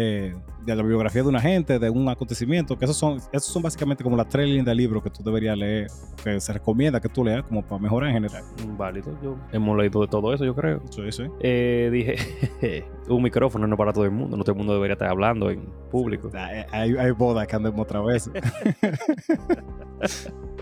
Eh, 0.00 0.32
de 0.64 0.76
la 0.76 0.82
biografía 0.84 1.22
de 1.22 1.28
una 1.28 1.40
gente, 1.40 1.78
de 1.80 1.90
un 1.90 2.08
acontecimiento, 2.08 2.78
que 2.78 2.84
esos 2.84 2.96
son, 2.96 3.16
esos 3.32 3.46
son 3.46 3.62
básicamente 3.62 4.04
como 4.04 4.16
las 4.16 4.28
tres 4.28 4.46
líneas 4.46 4.66
de 4.66 4.74
libro 4.76 5.02
que 5.02 5.10
tú 5.10 5.24
deberías 5.24 5.58
leer, 5.58 5.88
que 6.22 6.38
se 6.40 6.52
recomienda 6.52 7.00
que 7.00 7.08
tú 7.08 7.24
leas 7.24 7.42
como 7.42 7.62
para 7.62 7.80
mejorar 7.80 8.10
en 8.10 8.14
general. 8.14 8.44
Válido. 8.76 9.18
Yo, 9.20 9.36
hemos 9.50 9.76
leído 9.76 10.02
de 10.02 10.06
todo 10.06 10.32
eso, 10.32 10.44
yo 10.44 10.54
creo. 10.54 10.80
Sí, 10.90 11.10
sí. 11.10 11.24
Eh, 11.40 11.88
dije, 11.90 12.84
un 13.08 13.22
micrófono 13.24 13.66
no 13.66 13.74
es 13.74 13.78
para 13.78 13.92
todo 13.92 14.04
el 14.04 14.12
mundo. 14.12 14.36
No 14.36 14.44
todo 14.44 14.52
el 14.52 14.58
mundo 14.58 14.72
debería 14.74 14.92
estar 14.92 15.08
hablando 15.08 15.50
en 15.50 15.68
público. 15.90 16.30
Hay, 16.70 17.10
bodas 17.10 17.48
que 17.48 17.56
andan 17.56 17.76
otra 17.76 18.00
vez. 18.00 18.30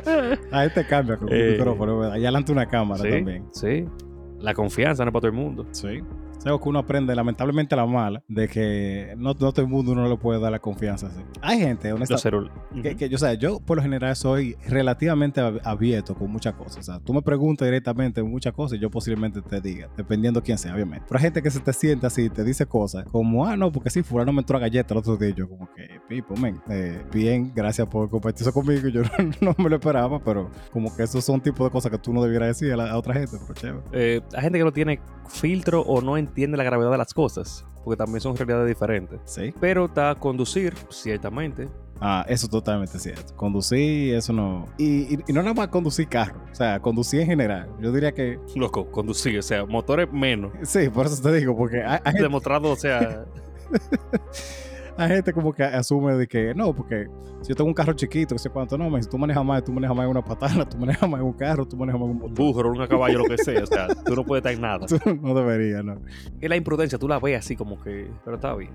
Ahí 0.51 0.71
te 0.71 0.87
cambia 0.87 1.19
con 1.19 1.29
un 1.29 1.35
Eh, 1.35 1.51
micrófono, 1.59 1.99
¿verdad? 1.99 2.15
Allá 2.15 2.29
adelante 2.29 2.53
una 2.53 2.67
cámara 2.67 3.03
sí, 3.03 3.11
también. 3.11 3.45
sí. 3.53 3.85
La 4.39 4.55
confianza 4.55 5.05
no 5.05 5.11
es 5.11 5.13
para 5.13 5.21
todo 5.23 5.31
el 5.31 5.37
mundo. 5.37 5.67
Sí. 5.73 6.01
Algo 6.47 6.61
que 6.61 6.69
uno 6.69 6.79
aprende, 6.79 7.15
lamentablemente, 7.15 7.75
la 7.77 7.87
mala, 7.87 8.23
de 8.29 8.49
que 8.49 9.15
no, 9.17 9.31
no 9.31 9.35
todo 9.35 9.61
el 9.63 9.67
mundo 9.69 9.93
uno 9.93 10.09
le 10.09 10.17
puede 10.17 10.41
dar 10.41 10.53
la 10.53 10.59
confianza 10.59 11.09
así. 11.09 11.21
Hay 11.43 11.59
gente, 11.59 11.93
honestamente. 11.93 12.21
Que, 12.83 12.97
que 12.97 13.09
yo, 13.09 13.17
o 13.17 13.19
sea, 13.19 13.35
yo 13.35 13.61
por 13.61 13.77
lo 13.79 13.83
general 13.83 14.15
soy 14.17 14.57
relativamente 14.67 15.41
ab- 15.41 15.61
abierto 15.65 16.15
con 16.15 16.31
muchas 16.31 16.55
cosas. 16.55 16.79
O 16.79 16.83
sea, 16.83 17.01
tú 17.01 17.13
me 17.15 17.23
preguntas 17.23 17.67
directamente 17.67 18.23
muchas 18.23 18.53
cosas 18.53 18.79
y 18.79 18.81
yo 18.81 18.91
posiblemente 18.91 19.43
te 19.43 19.61
diga, 19.61 19.89
dependiendo 19.97 20.43
quién 20.43 20.59
sea, 20.59 20.75
obviamente. 20.75 21.07
Pero 21.09 21.19
hay 21.19 21.23
gente 21.25 21.43
que 21.43 21.51
se 21.51 21.61
te 21.61 21.73
sienta 21.73 22.07
así 22.09 22.23
y 22.23 22.31
te 22.31 22.45
dice 22.45 22.67
cosas 22.67 23.05
como, 23.11 23.45
ah, 23.47 23.57
no, 23.57 23.73
porque 23.73 23.91
sí, 23.91 24.03
fulano 24.03 24.33
me 24.33 24.41
entró 24.41 24.57
a 24.57 24.61
galleta 24.61 24.95
el 24.95 24.99
otro 24.99 25.17
día. 25.17 25.31
Y 25.31 25.35
Yo 25.35 25.49
como 25.49 25.69
que, 25.75 25.89
pipo, 26.09 26.37
men, 26.37 26.61
eh, 26.71 27.03
bien, 27.13 27.53
gracias 27.55 27.87
por 27.89 28.09
compartir 28.09 28.43
eso 28.43 28.53
conmigo. 28.53 28.89
Yo 28.89 29.03
no, 29.41 29.51
no 29.51 29.55
me 29.59 29.69
lo 29.71 29.77
esperaba, 29.77 30.21
pero 30.23 30.51
como 30.73 30.95
que 30.95 31.03
esos 31.03 31.25
son 31.25 31.41
tipos 31.41 31.67
de 31.67 31.71
cosas 31.73 31.91
que 31.91 31.99
tú 31.99 32.13
no 32.13 32.23
debieras 32.23 32.49
decir 32.49 32.73
a, 32.73 32.77
la- 32.77 32.91
a 32.93 32.97
otra 32.99 33.15
gente, 33.15 33.37
pero 33.41 33.55
chévere. 33.55 33.83
Eh, 33.93 34.21
hay 34.35 34.43
gente 34.43 34.59
que 34.59 34.65
no 34.65 34.73
tiene 34.73 35.01
filtro 35.29 35.81
o 35.81 36.01
no 36.01 36.17
entiende 36.17 36.36
la 36.37 36.65
gravedad 36.65 36.91
de 36.91 36.99
las 36.99 37.15
cosas. 37.15 37.65
Porque 37.85 37.97
también 37.97 38.21
son 38.21 38.37
realidades 38.37 38.69
diferentes. 38.69 39.21
Sí. 39.25 39.55
Pero 39.61 39.87
está 39.87 40.15
conducir, 40.17 40.75
ciertamente. 40.91 41.69
Ah, 42.01 42.27
eso 42.29 42.47
totalmente 42.49 42.99
cierto. 42.99 43.35
Conducir, 43.37 44.15
eso 44.15 44.33
no. 44.33 44.67
Y, 44.77 45.15
y, 45.15 45.19
y 45.29 45.33
no 45.33 45.43
nada 45.43 45.55
más 45.55 45.69
conducir 45.69 46.09
carro, 46.09 46.43
o 46.51 46.55
sea, 46.55 46.79
conducir 46.81 47.21
en 47.21 47.27
general. 47.27 47.71
Yo 47.81 47.91
diría 47.91 48.13
que 48.13 48.39
Loco, 48.55 48.91
conducir. 48.91 49.39
O 49.39 49.43
sea, 49.43 49.65
motores 49.65 50.13
menos. 50.13 50.53
Sí, 50.63 50.89
por 50.91 51.07
eso 51.07 51.23
te 51.23 51.33
digo, 51.33 51.57
porque 51.57 51.83
hay, 51.83 52.01
hay 52.05 52.15
Demostrado, 52.15 52.71
o 52.71 52.77
sea, 52.77 53.25
hay 54.99 55.09
gente 55.09 55.33
como 55.33 55.53
que 55.53 55.63
asume 55.63 56.15
de 56.15 56.27
que 56.27 56.55
no, 56.55 56.75
porque 56.75 57.07
si 57.43 57.49
yo 57.51 57.55
tengo 57.55 57.69
un 57.69 57.75
carro 57.75 57.93
chiquito, 57.93 58.35
que 58.35 58.39
sé 58.39 58.51
cuánto, 58.51 58.77
no, 58.79 58.89
man, 58.91 59.03
si 59.03 59.09
tú 59.09 59.19
manejas 59.19 59.45
más, 59.45 59.63
tú 59.65 59.73
manejas 59.73 59.97
más 59.97 60.05
en 60.05 60.11
una 60.11 60.23
patana, 60.25 60.69
tú 60.69 60.79
manejas 60.79 61.09
más 61.09 61.21
en 61.21 61.27
un 61.27 61.33
carro, 61.35 61.67
tú 61.67 61.77
manejas 61.77 62.01
más 62.01 62.11
en 62.11 62.23
un 62.23 62.35
burro, 62.35 62.73
un 62.73 62.87
caballo, 62.87 63.19
lo 63.19 63.25
que 63.25 63.39
sea. 63.39 63.63
O 63.63 63.67
sea, 63.67 63.89
tú 64.05 64.15
no 64.17 64.25
puedes 64.25 64.41
estar 64.41 64.53
en 64.55 64.61
nada. 64.61 64.87
Tú 64.87 64.99
no 65.23 65.35
deberías, 65.35 65.85
¿no? 65.85 65.99
Es 66.41 66.49
la 66.49 66.57
imprudencia, 66.57 66.99
tú 66.99 67.09
la 67.09 67.19
ves 67.19 67.39
así 67.39 67.57
como 67.57 67.81
que. 67.83 68.11
Pero 68.25 68.37
está 68.37 68.55
bien. 68.55 68.71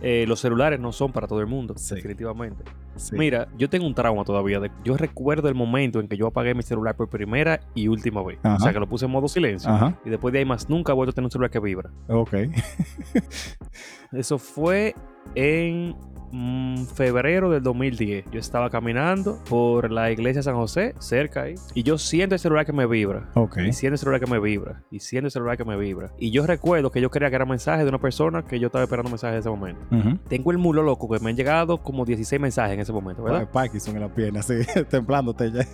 Eh, 0.00 0.24
los 0.28 0.40
celulares 0.40 0.78
no 0.80 0.92
son 0.92 1.12
para 1.12 1.26
todo 1.26 1.40
el 1.40 1.46
mundo, 1.46 1.74
Sí. 1.76 1.94
definitivamente. 1.96 2.62
Sí. 2.96 3.14
Mira, 3.16 3.48
yo 3.58 3.68
tengo 3.68 3.86
un 3.86 3.94
trauma 3.94 4.24
todavía. 4.24 4.58
de- 4.60 4.70
yo 4.84 4.96
recuerdo 4.96 5.48
el 5.48 5.54
momento 5.54 6.00
en 6.00 6.08
que 6.08 6.16
yo 6.16 6.26
apagué 6.28 6.54
mi 6.54 6.62
celular 6.62 6.96
por 6.96 7.08
primera 7.08 7.60
y 7.74 7.88
última 7.88 8.22
vez. 8.22 8.38
Ajá. 8.42 8.56
O 8.56 8.60
sea, 8.60 8.72
que 8.72 8.80
lo 8.80 8.88
puse 8.88 9.04
en 9.06 9.10
modo 9.10 9.28
silencio. 9.28 9.70
Ajá, 9.70 9.98
Y 10.04 10.10
después 10.10 10.32
de 10.32 10.38
ahí 10.38 10.44
más 10.44 10.68
nunca 10.70 10.92
he 10.92 10.94
vuelto 10.94 11.10
a 11.10 11.14
tener 11.14 11.26
un 11.26 11.30
celular 11.30 11.50
que 11.50 11.60
vibra. 11.60 11.90
ok. 12.08 12.32
Eso 14.12 14.38
fue 14.38 14.94
en 15.34 15.96
mm, 16.32 16.84
febrero 16.86 17.50
del 17.50 17.62
2010. 17.62 18.26
Yo 18.30 18.38
estaba 18.38 18.70
caminando 18.70 19.42
por 19.48 19.90
la 19.90 20.10
iglesia 20.10 20.40
de 20.40 20.42
San 20.44 20.54
José, 20.54 20.94
cerca 20.98 21.42
ahí. 21.42 21.54
Y 21.74 21.82
yo 21.82 21.98
siento 21.98 22.34
el 22.34 22.38
celular 22.38 22.66
que 22.66 22.72
me 22.72 22.86
vibra. 22.86 23.30
Ok. 23.34 23.58
Y 23.58 23.72
siento 23.72 23.94
el 23.94 23.98
celular 23.98 24.20
que 24.20 24.26
me 24.26 24.38
vibra. 24.38 24.82
Y 24.90 25.00
siento 25.00 25.26
el 25.26 25.30
celular 25.30 25.56
que 25.56 25.64
me 25.64 25.76
vibra. 25.76 26.12
Y 26.18 26.30
yo 26.30 26.46
recuerdo 26.46 26.90
que 26.90 27.00
yo 27.00 27.10
quería 27.10 27.30
que 27.30 27.36
era 27.36 27.44
mensaje 27.46 27.82
de 27.82 27.88
una 27.88 28.00
persona 28.00 28.44
que 28.44 28.58
yo 28.58 28.66
estaba 28.66 28.84
esperando 28.84 29.10
mensaje 29.10 29.34
en 29.34 29.40
ese 29.40 29.50
momento. 29.50 29.80
Tengo 30.28 30.50
el 30.50 30.58
mulo 30.58 30.82
loco 30.82 31.08
que 31.08 31.18
me 31.20 31.30
han 31.30 31.36
llegado 31.36 31.82
como 31.82 32.04
16 32.04 32.40
mensajes 32.40 32.74
en 32.74 32.80
ese 32.80 32.92
momento, 32.92 33.22
¿verdad? 33.22 33.50
Parkinson 33.50 33.96
en 33.96 34.02
la 34.02 34.14
pierna, 34.14 34.40
así, 34.40 34.54
templándote 34.90 35.50
ya. 35.50 35.66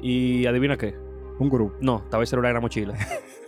Y 0.00 0.46
adivina 0.46 0.76
qué. 0.76 0.94
Un 1.38 1.48
grupo. 1.48 1.76
No, 1.80 1.98
estaba 2.04 2.22
el 2.22 2.26
celular 2.26 2.50
en 2.50 2.54
la 2.54 2.60
mochila. 2.60 2.94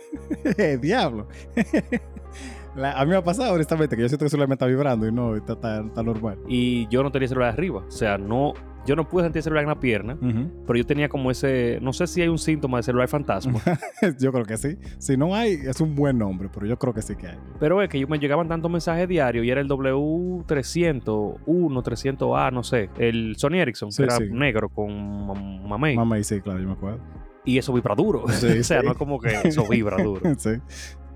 Diablo. 0.81 1.27
La- 2.75 2.93
a 2.99 3.05
mí 3.05 3.11
me 3.11 3.17
ha 3.17 3.23
pasado, 3.23 3.53
honestamente, 3.53 3.95
que 3.95 4.01
yo 4.01 4.07
siento 4.09 4.23
que 4.23 4.25
el 4.25 4.31
celular 4.31 4.49
me 4.49 4.55
está 4.55 4.65
vibrando 4.65 5.07
y 5.07 5.11
no, 5.11 5.35
está 5.35 5.59
tan 5.59 5.91
normal. 5.95 6.37
Y 6.47 6.87
yo 6.89 7.03
no 7.03 7.11
tenía 7.11 7.25
el 7.25 7.29
celular 7.29 7.49
arriba. 7.53 7.83
O 7.87 7.91
sea, 7.91 8.17
no. 8.17 8.53
Yo 8.85 8.95
no 8.95 9.07
pude 9.09 9.23
sentir 9.23 9.39
el 9.39 9.43
celular 9.43 9.63
en 9.63 9.69
la 9.69 9.79
pierna. 9.79 10.13
Ujú. 10.13 10.63
Pero 10.67 10.77
yo 10.77 10.85
tenía 10.85 11.09
como 11.09 11.31
ese. 11.31 11.79
No 11.81 11.91
sé 11.91 12.05
si 12.05 12.21
hay 12.21 12.27
un 12.27 12.37
síntoma 12.37 12.77
de 12.77 12.83
celular 12.83 13.07
fantasma. 13.07 13.59
yo 14.19 14.31
creo 14.31 14.45
que 14.45 14.57
sí. 14.57 14.77
Si 14.99 15.17
no 15.17 15.33
hay, 15.33 15.53
es 15.53 15.81
un 15.81 15.95
buen 15.95 16.19
nombre, 16.19 16.49
pero 16.53 16.67
yo 16.67 16.77
creo 16.77 16.93
que 16.93 17.01
sí 17.01 17.15
que 17.15 17.27
hay. 17.29 17.37
pero 17.59 17.81
es 17.81 17.89
que 17.89 17.99
yo 17.99 18.07
me 18.07 18.19
llegaban 18.19 18.47
tantos 18.47 18.69
mensajes 18.69 19.07
diarios 19.07 19.43
y 19.43 19.49
era 19.49 19.59
el 19.61 19.67
W300, 19.67 21.37
1, 21.45 21.83
300A, 21.83 22.51
no 22.53 22.63
sé. 22.63 22.89
El 22.99 23.35
Sony 23.37 23.55
Ericsson, 23.55 23.91
Sí, 23.91 23.97
que 23.97 24.03
era 24.03 24.17
sí. 24.17 24.25
negro 24.31 24.69
con 24.69 24.89
mam- 24.89 25.61
mamey. 25.67 25.95
Mamá, 25.95 26.19
y 26.19 26.23
sí, 26.23 26.39
claro, 26.41 26.59
yo 26.59 26.67
me 26.67 26.73
acuerdo. 26.73 26.99
y 27.43 27.57
eso 27.57 27.73
vibra 27.73 27.95
duro. 27.95 28.25
Sí, 28.29 28.47
o 28.59 28.63
sea, 28.63 28.81
no 28.81 28.91
es 28.91 28.97
como 28.97 29.19
que 29.19 29.29
eso 29.45 29.67
vibra 29.67 29.97
duro. 30.03 30.21
sí. 30.37 30.51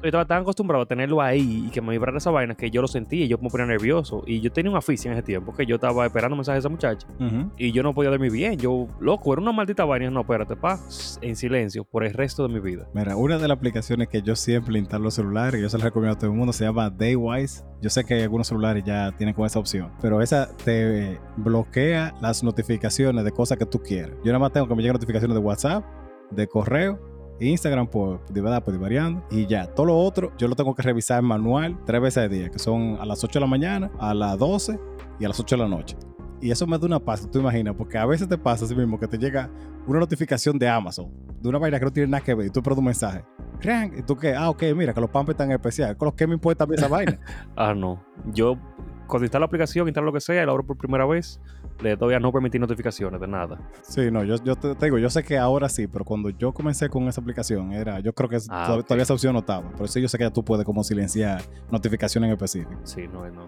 Yo 0.01 0.07
estaba 0.07 0.25
tan 0.25 0.41
acostumbrado 0.43 0.83
a 0.83 0.85
tenerlo 0.85 1.21
ahí 1.21 1.65
y 1.67 1.69
que 1.71 1.81
me 1.81 1.91
vibrara 1.91 2.17
esa 2.17 2.31
vaina 2.31 2.55
que 2.55 2.71
yo 2.71 2.81
lo 2.81 2.88
sentía 2.88 3.25
y 3.25 3.27
yo 3.27 3.38
me 3.38 3.49
ponía 3.49 3.65
nervioso. 3.65 4.23
Y 4.25 4.39
yo 4.39 4.51
tenía 4.51 4.71
una 4.71 4.79
afición 4.79 5.12
en 5.12 5.19
ese 5.19 5.25
tiempo 5.25 5.53
que 5.53 5.65
yo 5.65 5.75
estaba 5.75 6.05
esperando 6.05 6.35
mensajes 6.35 6.63
de 6.63 6.67
esa 6.67 6.69
muchacha 6.69 7.07
y 7.57 7.71
yo 7.71 7.83
no 7.83 7.93
podía 7.93 8.09
dormir 8.09 8.31
bien. 8.31 8.57
Yo, 8.57 8.88
loco, 8.99 9.33
era 9.33 9.41
una 9.41 9.51
maldita 9.51 9.83
vaina. 9.83 10.09
No, 10.09 10.21
espérate, 10.21 10.55
pa, 10.55 10.79
en 11.21 11.35
silencio 11.35 11.83
por 11.83 12.05
el 12.05 12.13
resto 12.13 12.47
de 12.47 12.53
mi 12.53 12.59
vida. 12.59 12.88
Mira, 12.93 13.15
una 13.15 13.38
de 13.38 13.47
las 13.47 13.57
aplicaciones 13.57 14.07
que 14.07 14.21
yo 14.21 14.35
siempre 14.35 14.77
instalo 14.79 15.05
los 15.05 15.15
celulares, 15.15 15.59
y 15.59 15.63
yo 15.63 15.69
se 15.69 15.77
la 15.77 15.85
recomiendo 15.85 16.15
a 16.15 16.19
todo 16.19 16.31
el 16.31 16.38
mundo, 16.38 16.53
se 16.53 16.63
llama 16.63 16.89
Daywise. 16.89 17.63
Yo 17.81 17.89
sé 17.89 18.03
que 18.03 18.23
algunos 18.23 18.47
celulares 18.47 18.83
ya 18.85 19.12
tienen 19.17 19.35
con 19.35 19.45
esa 19.45 19.59
opción, 19.59 19.91
pero 20.01 20.21
esa 20.21 20.49
te 20.57 21.13
eh, 21.13 21.19
bloquea 21.38 22.13
las 22.21 22.43
notificaciones 22.43 23.23
de 23.23 23.31
cosas 23.31 23.57
que 23.57 23.65
tú 23.65 23.79
quieres. 23.79 24.15
Yo 24.23 24.31
nada 24.31 24.39
más 24.39 24.51
tengo 24.51 24.67
que 24.67 24.75
me 24.75 24.81
lleguen 24.81 24.93
notificaciones 24.93 25.35
de 25.35 25.41
WhatsApp, 25.41 25.83
de 26.31 26.47
correo, 26.47 26.99
Instagram 27.39 27.88
por 27.88 28.25
de 28.28 28.41
verdad, 28.41 28.63
por 28.63 28.78
variando, 28.78 29.23
y 29.32 29.45
ya. 29.45 29.67
Todo 29.67 29.88
lo 29.88 29.97
otro 29.97 30.32
yo 30.38 30.47
lo 30.47 30.56
tengo 30.56 30.75
que 30.75 30.82
revisar 30.82 31.21
manual 31.21 31.78
tres 31.86 32.02
veces 32.02 32.23
al 32.23 32.30
día, 32.30 32.49
que 32.49 32.60
son 32.60 32.97
a 32.99 33.06
las 33.06 33.23
8 33.23 33.39
de 33.39 33.41
la 33.41 33.47
mañana, 33.47 33.91
a 33.99 34.13
las 34.13 34.38
12 34.38 34.80
y 35.19 35.25
a 35.25 35.28
las 35.28 35.39
8 35.39 35.56
de 35.56 35.62
la 35.63 35.69
noche. 35.69 35.97
Y 36.41 36.52
eso 36.52 36.65
me 36.65 36.78
da 36.78 36.86
una 36.86 36.99
paz, 36.99 37.30
tú 37.30 37.39
imaginas, 37.39 37.75
porque 37.75 37.97
a 37.97 38.06
veces 38.06 38.28
te 38.28 38.38
pasa 38.38 38.63
así 38.63 38.73
mismo 38.73 38.97
que 38.97 39.08
te 39.08 39.17
llega 39.17 39.49
una 39.86 39.99
notificación 39.99 40.58
de 40.58 40.69
Amazon, 40.69 41.12
de 41.41 41.49
una 41.49 41.58
vaina 41.58 41.80
que 41.80 41.86
no 41.86 41.91
tiene 41.91 42.10
nada 42.10 42.23
que 42.23 42.34
ver, 42.34 42.47
y 42.47 42.49
tú 42.49 42.62
pruebas 42.62 42.80
un 42.80 42.86
mensaje. 42.86 43.25
¿Y 43.97 44.02
tú 44.04 44.15
qué? 44.15 44.34
Ah, 44.34 44.49
ok, 44.49 44.63
mira, 44.75 44.93
que 44.93 45.02
los 45.02 45.10
pampers 45.10 45.34
están 45.34 45.52
especiales. 45.52 45.97
¿Con 45.97 46.06
los 46.06 46.15
que 46.15 46.25
me 46.25 46.34
importa 46.34 46.63
a 46.63 46.67
mí 46.67 46.75
esa 46.75 46.88
vaina? 46.88 47.19
Ah, 47.58 47.73
no. 47.73 48.02
Yo, 48.32 48.56
cuando 49.08 49.25
instalo 49.25 49.41
la 49.41 49.47
aplicación, 49.47 49.88
instalo 49.88 50.06
lo 50.06 50.13
que 50.13 50.21
sea 50.21 50.41
y 50.41 50.45
la 50.45 50.52
abro 50.52 50.65
por 50.65 50.78
primera 50.78 51.06
vez, 51.06 51.41
le 51.81 51.95
doy 51.95 52.13
a 52.13 52.19
no 52.19 52.31
permitir 52.31 52.59
notificaciones 52.61 53.19
de 53.21 53.27
nada. 53.27 53.57
Sí, 53.81 54.09
no, 54.11 54.23
yo, 54.23 54.35
yo 54.43 54.55
te, 54.55 54.75
te 54.75 54.85
digo, 54.85 54.97
yo 54.97 55.09
sé 55.09 55.23
que 55.23 55.37
ahora 55.37 55.69
sí, 55.69 55.87
pero 55.87 56.03
cuando 56.05 56.29
yo 56.29 56.51
comencé 56.51 56.89
con 56.89 57.07
esa 57.07 57.21
aplicación, 57.21 57.71
era, 57.73 57.99
yo 57.99 58.13
creo 58.13 58.29
que 58.29 58.37
Ah, 58.49 58.63
todavía, 58.65 58.83
todavía 58.83 59.03
esa 59.03 59.13
opción 59.13 59.33
no 59.33 59.39
estaba. 59.39 59.69
Pero 59.71 59.87
sí, 59.87 60.01
yo 60.01 60.07
sé 60.07 60.17
que 60.17 60.23
ya 60.23 60.31
tú 60.31 60.43
puedes 60.43 60.65
como 60.65 60.83
silenciar 60.83 61.41
notificaciones 61.71 62.27
en 62.29 62.33
específico. 62.33 62.79
Sí, 62.83 63.07
no, 63.11 63.27
no. 63.29 63.45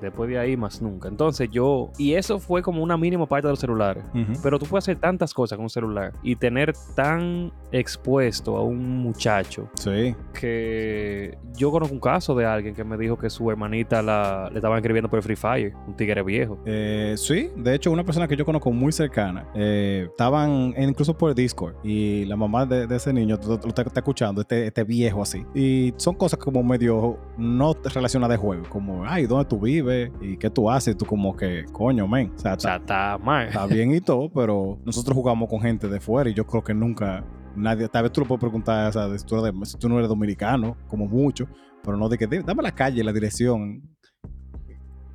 Después 0.00 0.28
de 0.30 0.38
ahí, 0.38 0.56
más 0.56 0.80
nunca. 0.82 1.08
Entonces 1.08 1.48
yo... 1.50 1.90
Y 1.98 2.14
eso 2.14 2.38
fue 2.38 2.62
como 2.62 2.82
una 2.82 2.96
mínima 2.96 3.26
parte 3.26 3.46
de 3.46 3.52
los 3.52 3.60
celulares. 3.60 4.04
Pero 4.42 4.58
tú 4.58 4.66
puedes 4.66 4.84
hacer 4.84 4.98
tantas 4.98 5.32
cosas 5.34 5.56
con 5.56 5.64
un 5.64 5.70
celular 5.70 6.12
y 6.22 6.36
tener 6.36 6.72
tan 6.94 7.52
expuesto 7.72 8.56
a 8.56 8.62
un 8.62 8.98
muchacho 8.98 9.68
Sí. 9.74 10.14
que 10.32 11.36
yo 11.56 11.70
conozco 11.70 11.94
un 11.94 12.00
caso 12.00 12.34
de 12.34 12.44
alguien 12.46 12.74
que 12.74 12.84
me 12.84 12.96
dijo 12.96 13.16
que 13.18 13.30
su 13.30 13.50
hermanita 13.50 14.02
la, 14.02 14.48
le 14.50 14.56
estaba 14.58 14.76
escribiendo 14.76 15.08
por 15.08 15.22
Free 15.22 15.36
Fire, 15.36 15.72
un 15.86 15.94
tigre 15.96 16.22
viejo. 16.22 16.58
Eh, 16.66 17.14
sí, 17.16 17.50
de 17.56 17.73
hecho, 17.74 17.90
una 17.90 18.04
persona 18.04 18.26
que 18.28 18.36
yo 18.36 18.44
conozco 18.44 18.70
muy 18.72 18.92
cercana, 18.92 19.48
eh, 19.54 20.06
estaban 20.10 20.74
incluso 20.76 21.16
por 21.16 21.34
Discord 21.34 21.74
y 21.82 22.24
la 22.26 22.36
mamá 22.36 22.66
de, 22.66 22.86
de 22.86 22.96
ese 22.96 23.12
niño 23.12 23.38
lo 23.46 23.54
está, 23.54 23.82
está 23.82 24.00
escuchando, 24.00 24.40
este, 24.42 24.66
este 24.66 24.84
viejo 24.84 25.22
así. 25.22 25.44
Y 25.54 25.94
son 25.96 26.14
cosas 26.14 26.38
como 26.38 26.62
medio 26.62 27.18
no 27.38 27.74
relacionadas 27.92 28.38
de 28.38 28.42
juego, 28.42 28.64
como, 28.68 29.04
ay, 29.04 29.26
¿dónde 29.26 29.44
tú 29.46 29.58
vives? 29.60 30.10
¿Y 30.20 30.36
qué 30.36 30.50
tú 30.50 30.70
haces? 30.70 30.96
Tú 30.96 31.04
como 31.06 31.36
que, 31.36 31.64
coño, 31.72 32.06
men. 32.06 32.32
O 32.34 32.38
sea, 32.38 32.54
O 32.54 32.60
sea, 32.60 32.76
está, 32.76 33.18
mal. 33.18 33.48
está 33.48 33.66
bien 33.66 33.94
y 33.94 34.00
todo, 34.00 34.30
pero 34.32 34.78
nosotros 34.84 35.14
jugamos 35.16 35.48
con 35.48 35.60
gente 35.60 35.88
de 35.88 36.00
fuera 36.00 36.28
y 36.30 36.34
yo 36.34 36.46
creo 36.46 36.62
que 36.62 36.74
nunca 36.74 37.24
nadie, 37.56 37.88
tal 37.88 38.02
vez 38.04 38.12
tú 38.12 38.20
lo 38.20 38.26
puedes 38.26 38.40
preguntar, 38.40 38.88
o 38.88 38.92
sea, 38.92 39.08
de 39.08 39.18
si 39.18 39.24
tú, 39.26 39.36
eres 39.36 39.58
de- 39.58 39.66
si 39.66 39.78
tú 39.78 39.88
no 39.88 39.96
eres 39.98 40.08
dominicano, 40.08 40.76
como 40.88 41.06
mucho, 41.06 41.46
pero 41.82 41.96
no 41.96 42.08
de 42.08 42.18
que, 42.18 42.26
dame 42.26 42.62
la 42.62 42.72
calle, 42.72 43.04
la 43.04 43.12
dirección. 43.12 43.82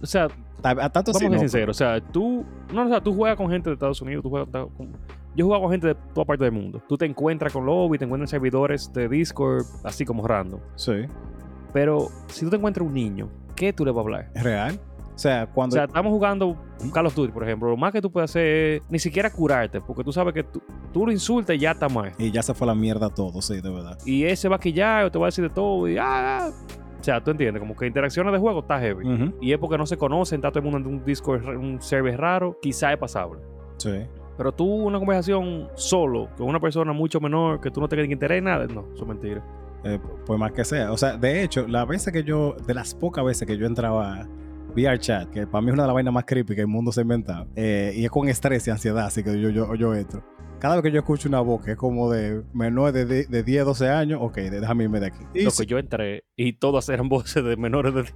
O 0.02 0.06
sea, 0.06 0.28
Ta- 0.62 0.72
A 0.72 0.90
tanto 0.90 1.12
vamos 1.14 1.28
a 1.28 1.30
ser 1.32 1.40
sinceros. 1.40 1.76
O 1.76 1.78
sea, 1.78 2.02
tú... 2.02 2.46
No, 2.74 2.86
o 2.86 2.90
sea, 2.90 3.02
tú 3.02 3.14
juegas 3.16 3.38
con 3.38 3.50
gente 3.50 3.70
de 3.70 3.74
Estados 3.76 4.02
Unidos, 4.02 4.24
tú 4.24 4.30
juegas... 4.30 4.50
con- 4.76 4.92
yo 5.36 5.46
jugado 5.46 5.62
con 5.64 5.72
gente 5.72 5.88
de 5.88 5.96
toda 6.14 6.26
parte 6.26 6.44
del 6.44 6.52
mundo. 6.54 6.82
Tú 6.88 6.98
te 6.98 7.06
encuentras 7.06 7.54
con 7.54 7.66
lobby, 7.66 7.98
te 7.98 8.04
encuentras 8.06 8.30
en 8.30 8.32
servidores 8.36 8.92
de 8.92 9.08
Discord, 9.08 9.64
así 9.84 10.04
como 10.04 10.28
random. 10.28 10.60
Sí. 10.76 11.06
Pero 11.72 12.10
si 12.28 12.42
tú 12.46 12.50
te 12.50 12.56
encuentras 12.58 12.86
un 12.86 12.94
niño, 12.94 13.30
¿qué 13.56 13.72
tú 13.72 13.86
le 13.86 13.92
vas 13.92 14.00
a 14.00 14.02
hablar? 14.02 14.32
Real. 14.36 14.80
O 15.14 15.18
sea, 15.18 15.44
O 15.50 15.54
cuando. 15.54 15.76
sea, 15.76 15.86
estamos 15.86 16.12
jugando 16.12 16.58
Call 16.94 17.06
of 17.06 17.16
Duty, 17.16 17.32
por 17.32 17.44
ejemplo. 17.44 17.70
Lo 17.70 17.78
más 17.78 17.92
que 17.94 18.02
tú 18.02 18.12
puedes 18.12 18.32
hacer 18.32 18.46
es 18.46 18.82
ni 18.90 19.00
siquiera 19.00 19.30
curarte, 19.32 19.80
porque 19.82 20.04
tú 20.04 20.12
sabes 20.12 20.34
que 20.34 20.44
tú, 20.44 20.62
tú 20.92 21.06
lo 21.06 21.12
insultas 21.12 21.56
y 21.56 21.60
ya 21.60 21.72
está 21.72 21.88
mal. 21.90 22.12
y 22.18 22.32
ya 22.32 22.42
se 22.42 22.54
fue 22.54 22.66
a 22.66 22.70
la 22.70 22.76
mierda 22.76 23.10
todo, 23.10 23.42
sí, 23.42 23.62
de 23.62 23.70
verdad. 23.70 23.98
Y 24.06 24.24
ese 24.24 24.50
va 24.50 24.56
a 24.56 24.60
quillar 24.60 25.06
o 25.06 25.12
te 25.12 25.20
va 25.20 25.26
a 25.26 25.28
decir 25.28 25.44
de 25.48 25.54
todo 25.54 25.88
y 25.88 25.98
ah, 25.98 26.48
ah. 26.48 26.52
O 27.00 27.04
sea, 27.04 27.24
tú 27.24 27.32
entiendes, 27.32 27.60
como 27.60 27.76
que 27.76 27.88
interacciones 27.88 28.34
de 28.34 28.40
juego 28.40 28.60
está 28.60 28.80
heavy. 28.80 29.34
Y 29.42 29.54
es 29.54 29.58
porque 29.58 29.78
no 29.78 29.86
se 29.86 29.98
conocen, 29.98 30.38
está 30.38 30.50
todo 30.52 30.60
el 30.60 30.70
mundo 30.70 30.90
en 30.90 30.96
un 30.96 31.06
Discord, 31.06 31.48
un 31.58 31.82
server 31.82 32.20
raro, 32.20 32.58
quizá 32.62 32.92
es 32.92 32.98
pasable. 32.98 33.40
Sí. 33.78 34.06
Pero 34.38 34.52
tú, 34.52 34.66
una 34.66 35.00
conversación 35.00 35.70
solo, 35.76 36.30
con 36.38 36.48
una 36.48 36.60
persona 36.60 36.94
mucho 36.94 37.20
menor, 37.20 37.60
que 37.60 37.72
tú 37.72 37.82
no 37.82 37.88
tengas 37.88 38.08
ni 38.08 38.14
interés 38.14 38.40
en 38.40 38.46
nada, 38.46 38.68
no, 38.68 38.86
eso 38.94 39.04
es 39.04 39.08
mentira. 39.08 39.44
Eh, 39.84 40.00
pues 40.26 40.40
más 40.40 40.52
que 40.52 40.64
sea. 40.66 40.92
O 40.92 40.98
sea, 40.98 41.18
de 41.18 41.44
hecho, 41.44 41.68
las 41.68 41.88
veces 41.88 42.12
que 42.12 42.24
yo, 42.24 42.56
de 42.66 42.74
las 42.74 42.94
pocas 42.94 43.24
veces 43.24 43.48
que 43.48 43.58
yo 43.58 43.66
entraba 43.66 44.22
a 44.22 44.28
VR 44.76 45.00
chat, 45.00 45.30
que 45.30 45.48
para 45.48 45.62
mí 45.62 45.70
es 45.70 45.74
una 45.74 45.84
de 45.84 45.88
las 45.88 45.94
vainas 45.94 46.14
más 46.14 46.26
creepy 46.26 46.56
que 46.56 46.62
el 46.62 46.68
mundo 46.68 46.92
se 46.92 47.02
ha 47.02 47.04
inventado, 47.04 47.48
eh, 47.56 47.94
y 47.96 48.06
es 48.06 48.12
con 48.12 48.28
estrés 48.28 48.68
y 48.68 48.72
ansiedad, 48.72 49.06
así 49.06 49.24
que 49.24 49.40
yo, 49.42 49.50
yo, 49.50 49.74
yo 49.76 49.96
entro. 49.96 50.22
Cada 50.60 50.76
vez 50.76 50.84
que 50.84 50.92
yo 50.92 51.00
escucho 51.00 51.30
una 51.30 51.40
voz 51.40 51.64
que 51.64 51.72
es 51.72 51.78
como 51.78 52.12
de 52.12 52.44
menores 52.54 52.94
de, 52.94 53.06
de, 53.06 53.26
de 53.26 53.44
10, 53.44 53.66
12 53.66 53.90
años, 53.90 54.20
ok, 54.22 54.36
déjame 54.36 54.84
irme 54.84 55.00
de 55.00 55.08
aquí. 55.08 55.24
Y 55.34 55.44
Lo 55.44 55.52
que 55.52 55.66
yo 55.66 55.78
entré 55.78 56.26
y 56.36 56.54
todas 56.54 56.90
eran 56.90 57.08
voces 57.08 57.44
de 57.44 57.56
menores 57.56 57.94
de, 57.94 58.04
de 58.04 58.10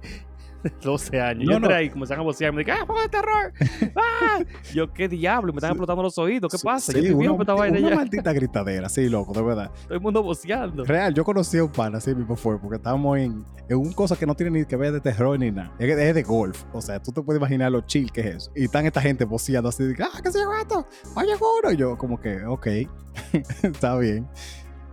12 0.82 1.20
años. 1.20 1.44
No, 1.44 1.52
yo 1.52 1.60
no. 1.60 1.74
ahí, 1.74 1.90
comenzaron 1.90 2.22
a 2.22 2.24
vocear 2.24 2.52
me 2.52 2.60
dije, 2.60 2.72
¡ah, 2.72 2.84
juego 2.86 3.02
de 3.02 3.08
terror! 3.08 3.52
¡Ah! 3.96 4.42
Yo, 4.72 4.92
¿qué 4.92 5.08
diablo? 5.08 5.52
Me 5.52 5.58
están 5.58 5.72
explotando 5.72 6.02
los 6.02 6.16
oídos. 6.18 6.52
¿Qué 6.52 6.58
pasa? 6.62 6.92
sí, 6.92 7.02
yo 7.02 7.16
una, 7.16 7.32
una 7.32 7.78
ya. 7.78 7.94
maldita 7.94 8.32
gritadera, 8.32 8.88
sí, 8.88 9.08
loco, 9.08 9.32
de 9.32 9.42
verdad. 9.42 9.70
Todo 9.84 9.94
el 9.94 10.00
mundo 10.00 10.22
voceando. 10.22 10.84
Real, 10.84 11.12
yo 11.14 11.24
conocí 11.24 11.58
a 11.58 11.64
un 11.64 11.72
pan 11.72 11.94
así 11.94 12.14
mismo 12.14 12.36
fue, 12.36 12.58
porque 12.58 12.76
estábamos 12.76 13.18
en, 13.18 13.44
en 13.68 13.78
un 13.78 13.92
cosa 13.92 14.16
que 14.16 14.26
no 14.26 14.34
tiene 14.34 14.58
ni 14.58 14.64
que 14.64 14.76
ver 14.76 14.92
de 14.92 15.00
terror 15.00 15.38
ni 15.38 15.50
nada. 15.50 15.72
Es, 15.78 15.88
es 15.90 16.14
de 16.14 16.22
golf. 16.22 16.64
O 16.72 16.80
sea, 16.80 17.00
tú 17.00 17.12
te 17.12 17.22
puedes 17.22 17.40
imaginar 17.40 17.72
lo 17.72 17.82
chill 17.82 18.10
que 18.10 18.20
es 18.20 18.26
eso. 18.36 18.52
Y 18.54 18.64
están 18.64 18.86
esta 18.86 19.00
gente 19.00 19.24
voceando 19.24 19.68
así, 19.68 19.84
de, 19.84 20.02
ah, 20.02 20.20
¿qué 20.22 20.30
se 20.30 20.38
llama 20.38 20.60
esto? 20.60 20.86
Oye, 21.16 21.32
uno. 21.34 21.72
Y 21.72 21.76
yo, 21.76 21.96
como 21.96 22.20
que, 22.20 22.44
ok, 22.44 22.66
está 23.62 23.96
bien. 23.98 24.28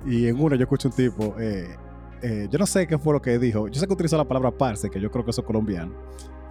Y 0.05 0.27
en 0.27 0.39
uno 0.39 0.55
yo 0.55 0.63
escucho 0.63 0.87
un 0.89 0.95
tipo, 0.95 1.35
eh, 1.39 1.75
eh, 2.21 2.47
yo 2.49 2.59
no 2.59 2.65
sé 2.65 2.87
qué 2.87 2.97
fue 2.97 3.13
lo 3.13 3.21
que 3.21 3.37
dijo. 3.39 3.67
Yo 3.67 3.79
sé 3.79 3.87
que 3.87 3.93
utilizó 3.93 4.17
la 4.17 4.25
palabra 4.25 4.51
parce, 4.51 4.89
que 4.89 4.99
yo 4.99 5.09
creo 5.11 5.23
que 5.23 5.31
eso 5.31 5.41
es 5.41 5.47
colombiano. 5.47 5.93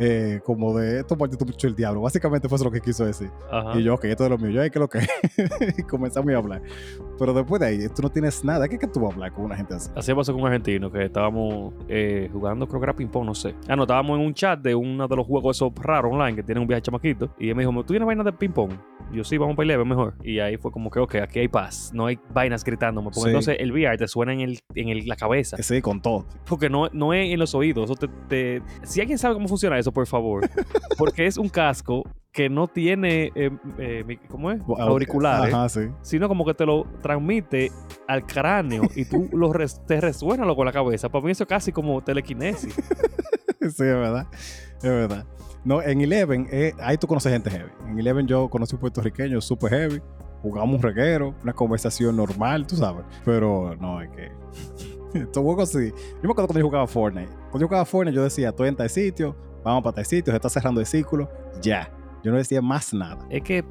Eh, 0.03 0.41
como 0.45 0.79
de 0.79 1.01
esto 1.01 1.15
maldito 1.15 1.45
mucho 1.45 1.67
el 1.67 1.75
diablo. 1.77 2.01
Básicamente 2.01 2.49
fue 2.49 2.57
eso 2.57 2.65
lo 2.65 2.71
que 2.71 2.81
quiso 2.81 3.05
decir. 3.05 3.31
Ajá. 3.51 3.79
Y 3.79 3.83
yo, 3.83 3.95
ok, 3.95 4.05
esto 4.07 4.25
es 4.25 4.31
lo 4.31 4.39
mío. 4.39 4.51
Yo, 4.51 4.63
"Ay, 4.63 4.71
¿qué 4.71 4.79
es 4.79 4.81
lo 4.81 4.89
que? 4.89 5.01
y 5.79 5.83
comenzamos 5.83 6.33
a 6.33 6.37
hablar. 6.39 6.63
Pero 7.21 7.35
después 7.35 7.61
de 7.61 7.67
ahí, 7.69 7.79
tú 7.95 8.01
no 8.03 8.09
tienes 8.09 8.43
nada. 8.45 8.67
¿Qué 8.67 8.75
es 8.77 8.81
que 8.81 8.87
tú 8.89 8.99
vas 9.01 9.11
a 9.11 9.15
hablar 9.15 9.33
con 9.33 9.45
una 9.45 9.55
gente 9.55 9.75
así? 9.75 9.91
Así 9.95 10.13
pasó 10.15 10.33
con 10.33 10.41
un 10.41 10.47
argentino 10.49 10.91
que 10.91 11.05
estábamos 11.05 11.75
eh, 11.87 12.29
jugando, 12.33 12.67
creo 12.67 12.81
que 12.81 12.85
era 12.87 12.95
ping-pong, 12.97 13.27
no 13.27 13.35
sé. 13.35 13.55
Ah, 13.69 13.77
no, 13.77 13.83
estábamos 13.83 14.19
en 14.19 14.25
un 14.27 14.33
chat 14.35 14.59
de 14.59 14.75
uno 14.75 15.07
de 15.07 15.15
los 15.17 15.27
juegos 15.27 15.57
esos 15.57 15.73
raros 15.77 16.13
online 16.13 16.35
que 16.35 16.43
tienen 16.43 16.63
un 16.63 16.67
viaje 16.69 16.81
chamaquito. 16.83 17.31
Y 17.39 17.51
él 17.51 17.55
me 17.55 17.63
dijo, 17.63 17.73
¿tú 17.85 17.93
tienes 17.93 18.07
vainas 18.07 18.25
de 18.25 18.33
ping-pong? 18.33 18.73
Yo 19.13 19.23
sí, 19.23 19.37
vamos 19.37 19.55
para 19.55 19.71
el 19.73 19.85
mejor. 19.85 20.15
Y 20.25 20.39
ahí 20.39 20.57
fue 20.57 20.73
como 20.73 20.91
que, 20.91 20.99
ok, 20.99 21.17
aquí 21.17 21.41
hay 21.41 21.49
paz. 21.49 21.91
No 21.93 22.07
hay 22.07 22.19
vainas 22.33 22.65
gritándome. 22.65 23.07
Porque 23.11 23.21
Sí. 23.21 23.27
entonces 23.29 23.57
el 23.61 23.71
VR 23.73 23.99
te 23.99 24.09
suena 24.09 24.33
en, 24.33 24.41
el, 24.41 24.59
en 24.75 24.89
el- 24.89 25.07
la 25.07 25.17
cabeza. 25.17 25.57
Sí, 25.63 25.83
con 25.83 26.01
todo. 26.01 26.25
Porque 26.49 26.71
no, 26.71 26.89
no 26.93 27.13
es 27.13 27.31
en 27.33 27.39
los 27.39 27.55
oídos. 27.55 27.85
Eso 27.91 27.97
te, 27.97 28.09
te- 28.29 28.63
Si 28.83 29.01
alguien 29.01 29.19
sabe 29.19 29.35
cómo 29.35 29.47
funciona 29.49 29.79
eso, 29.79 29.93
por 29.93 30.07
favor. 30.07 30.49
Porque 30.97 31.27
es 31.27 31.37
un 31.37 31.49
casco 31.49 32.05
que 32.33 32.49
no 32.49 32.69
tiene, 32.69 33.33
eh, 33.35 33.51
eh, 33.79 34.19
¿cómo 34.29 34.51
es? 34.53 34.61
Auriculares. 34.79 35.53
Ajá, 35.53 35.69
sí. 35.69 35.89
Sino 36.03 36.29
como 36.29 36.45
que 36.45 36.55
te 36.55 36.65
lo 36.65 36.85
transmite 37.03 37.73
al 38.07 38.25
cráneo 38.25 38.83
y 38.95 39.05
tú 39.05 39.29
lo 39.33 39.53
res- 39.53 39.85
te 39.87 40.01
resuena 40.01 40.47
con 40.55 40.65
la 40.65 40.73
cabeza. 40.73 41.09
Para 41.09 41.25
mí 41.25 41.33
eso 41.33 41.43
es 41.45 41.49
casi 41.49 41.73
como 41.73 42.01
telequinesis. 42.03 42.73
sí, 43.61 43.67
es 43.67 43.77
verdad. 43.79 44.27
Es 44.77 44.83
verdad. 44.83 45.27
No, 45.65 45.83
en 45.83 46.01
Eleven, 46.01 46.47
eh, 46.53 46.73
ahí 46.81 46.97
tú 46.97 47.07
conoces 47.07 47.33
gente 47.33 47.51
heavy. 47.51 47.71
En 47.89 47.99
Eleven 47.99 48.27
yo 48.27 48.49
conocí 48.49 48.75
un 48.77 48.81
puertorriqueño 48.81 49.41
súper 49.41 49.71
heavy. 49.71 50.01
Jugamos 50.41 50.77
un 50.77 50.83
reguero, 50.83 51.35
una 51.43 51.53
conversación 51.53 52.17
normal, 52.17 52.67
tú 52.67 52.77
sabes. 52.77 53.05
Pero 53.25 53.75
no, 53.77 54.01
es 54.01 54.09
que. 54.11 54.31
Estos 55.19 55.43
juegos 55.43 55.71
sí. 55.71 55.91
Yo 55.91 56.23
me 56.23 56.31
acuerdo 56.31 56.47
cuando 56.47 56.61
yo 56.61 56.67
jugaba 56.67 56.87
Fortnite. 56.87 57.29
Cuando 57.51 57.59
yo 57.59 57.67
jugaba 57.67 57.85
Fortnite, 57.85 58.15
yo 58.17 58.23
decía, 58.23 58.51
estoy 58.51 58.69
en 58.69 58.77
tal 58.77 58.89
sitio, 58.89 59.37
vamos 59.65 59.83
para 59.83 59.97
tal 59.97 60.07
sitio, 60.07 60.33
se 60.33 60.37
está 60.37 60.49
cerrando 60.49 60.81
el 60.81 60.87
círculo, 60.87 61.29
ya. 61.61 61.93
Yo 62.23 62.31
no 62.31 62.39
decía 62.39 62.61
más 62.61 62.93
nada. 62.93 63.27
Es 63.31 63.43
que, 63.43 63.65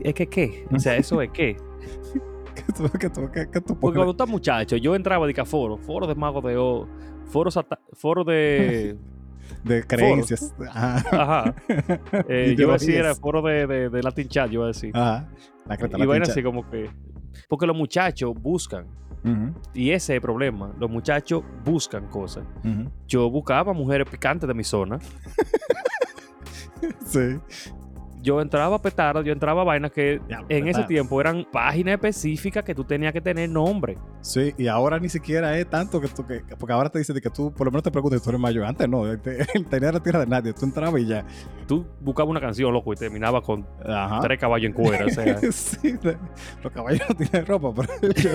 es 0.00 0.14
que, 0.14 0.26
¿qué? 0.26 0.66
O 0.72 0.78
sea, 0.78 0.96
eso 0.96 1.20
es 1.22 1.30
qué. 1.30 1.56
¿Qué 2.54 2.62
tú, 2.72 2.88
tú, 2.88 3.60
tú 3.60 3.78
Porque 3.78 3.96
cuando 3.96 4.12
estás 4.12 4.28
muchacho, 4.28 4.76
yo 4.76 4.94
entraba 4.94 5.26
de 5.26 5.34
que 5.34 5.44
foro, 5.44 5.76
foro 5.76 6.06
de 6.06 6.14
Mago 6.14 6.40
de 6.40 6.56
O, 6.56 6.88
foro, 7.26 7.50
foro 7.92 8.24
de. 8.24 8.96
de 9.64 9.84
creencias. 9.84 10.54
Ajá. 10.70 11.04
Ajá. 11.10 11.54
Eh, 12.28 12.54
yo 12.56 12.64
iba 12.64 12.74
a 12.74 12.78
decir, 12.78 12.96
era 12.96 13.14
foro 13.14 13.42
de, 13.42 13.66
de, 13.66 13.88
de 13.90 14.02
Latin 14.02 14.28
Chat, 14.28 14.48
yo 14.50 14.60
iba 14.60 14.64
a 14.64 14.68
decir. 14.68 14.90
Ajá. 14.96 15.28
La 15.66 15.76
creta, 15.76 15.98
y 15.98 16.06
pincha. 16.06 16.32
así 16.32 16.42
como 16.42 16.68
que. 16.70 16.90
Porque 17.48 17.66
los 17.66 17.76
muchachos 17.76 18.32
buscan. 18.34 18.86
Y 19.74 19.90
ese 19.90 20.12
es 20.12 20.16
el 20.16 20.20
problema. 20.20 20.72
Los 20.78 20.88
muchachos 20.88 21.42
buscan 21.64 22.06
cosas. 22.06 22.44
Yo 23.08 23.28
buscaba 23.28 23.72
mujeres 23.72 24.08
picantes 24.08 24.46
de 24.46 24.54
mi 24.54 24.62
zona. 24.62 25.00
Sí. 27.06 27.38
Yo 28.26 28.40
entraba 28.40 28.74
a 28.74 28.82
petardas, 28.82 29.24
yo 29.24 29.32
entraba 29.32 29.60
a 29.62 29.64
vainas 29.64 29.92
que 29.92 30.20
en 30.48 30.66
ese 30.66 30.82
tiempo 30.82 31.20
eran 31.20 31.46
páginas 31.52 31.94
específicas 31.94 32.64
que 32.64 32.74
tú 32.74 32.82
tenías 32.82 33.12
que 33.12 33.20
tener 33.20 33.48
nombre. 33.48 33.96
Sí, 34.20 34.52
y 34.58 34.66
ahora 34.66 34.98
ni 34.98 35.08
siquiera 35.08 35.56
es 35.56 35.70
tanto 35.70 36.00
que 36.00 36.08
tú, 36.08 36.26
que, 36.26 36.40
porque 36.58 36.72
ahora 36.72 36.88
te 36.88 36.98
dice 36.98 37.12
de 37.12 37.20
que 37.20 37.30
tú, 37.30 37.52
por 37.54 37.66
lo 37.66 37.70
menos 37.70 37.84
te 37.84 37.92
preguntas 37.92 38.20
tú 38.20 38.30
eres 38.30 38.40
mayor. 38.40 38.64
Antes 38.64 38.88
no, 38.88 39.16
te- 39.20 39.46
tenía 39.70 39.92
la 39.92 40.00
tierra 40.00 40.18
de 40.18 40.26
nadie, 40.26 40.52
tú 40.52 40.64
entrabas 40.64 41.00
y 41.00 41.06
ya. 41.06 41.24
Tú 41.68 41.86
buscabas 42.00 42.28
una 42.30 42.40
canción, 42.40 42.72
loco, 42.72 42.92
y 42.92 42.96
terminaba 42.96 43.40
con 43.42 43.64
Ajá. 43.84 44.18
tres 44.22 44.40
caballos 44.40 44.66
en 44.66 44.72
cuera. 44.72 45.06
O 45.06 45.10
sea, 45.10 45.38
sí, 45.52 45.96
los 46.64 46.72
caballos 46.72 47.02
no 47.08 47.14
tienen 47.14 47.46
ropa, 47.46 47.72
pero 48.00 48.12
yo, 48.12 48.30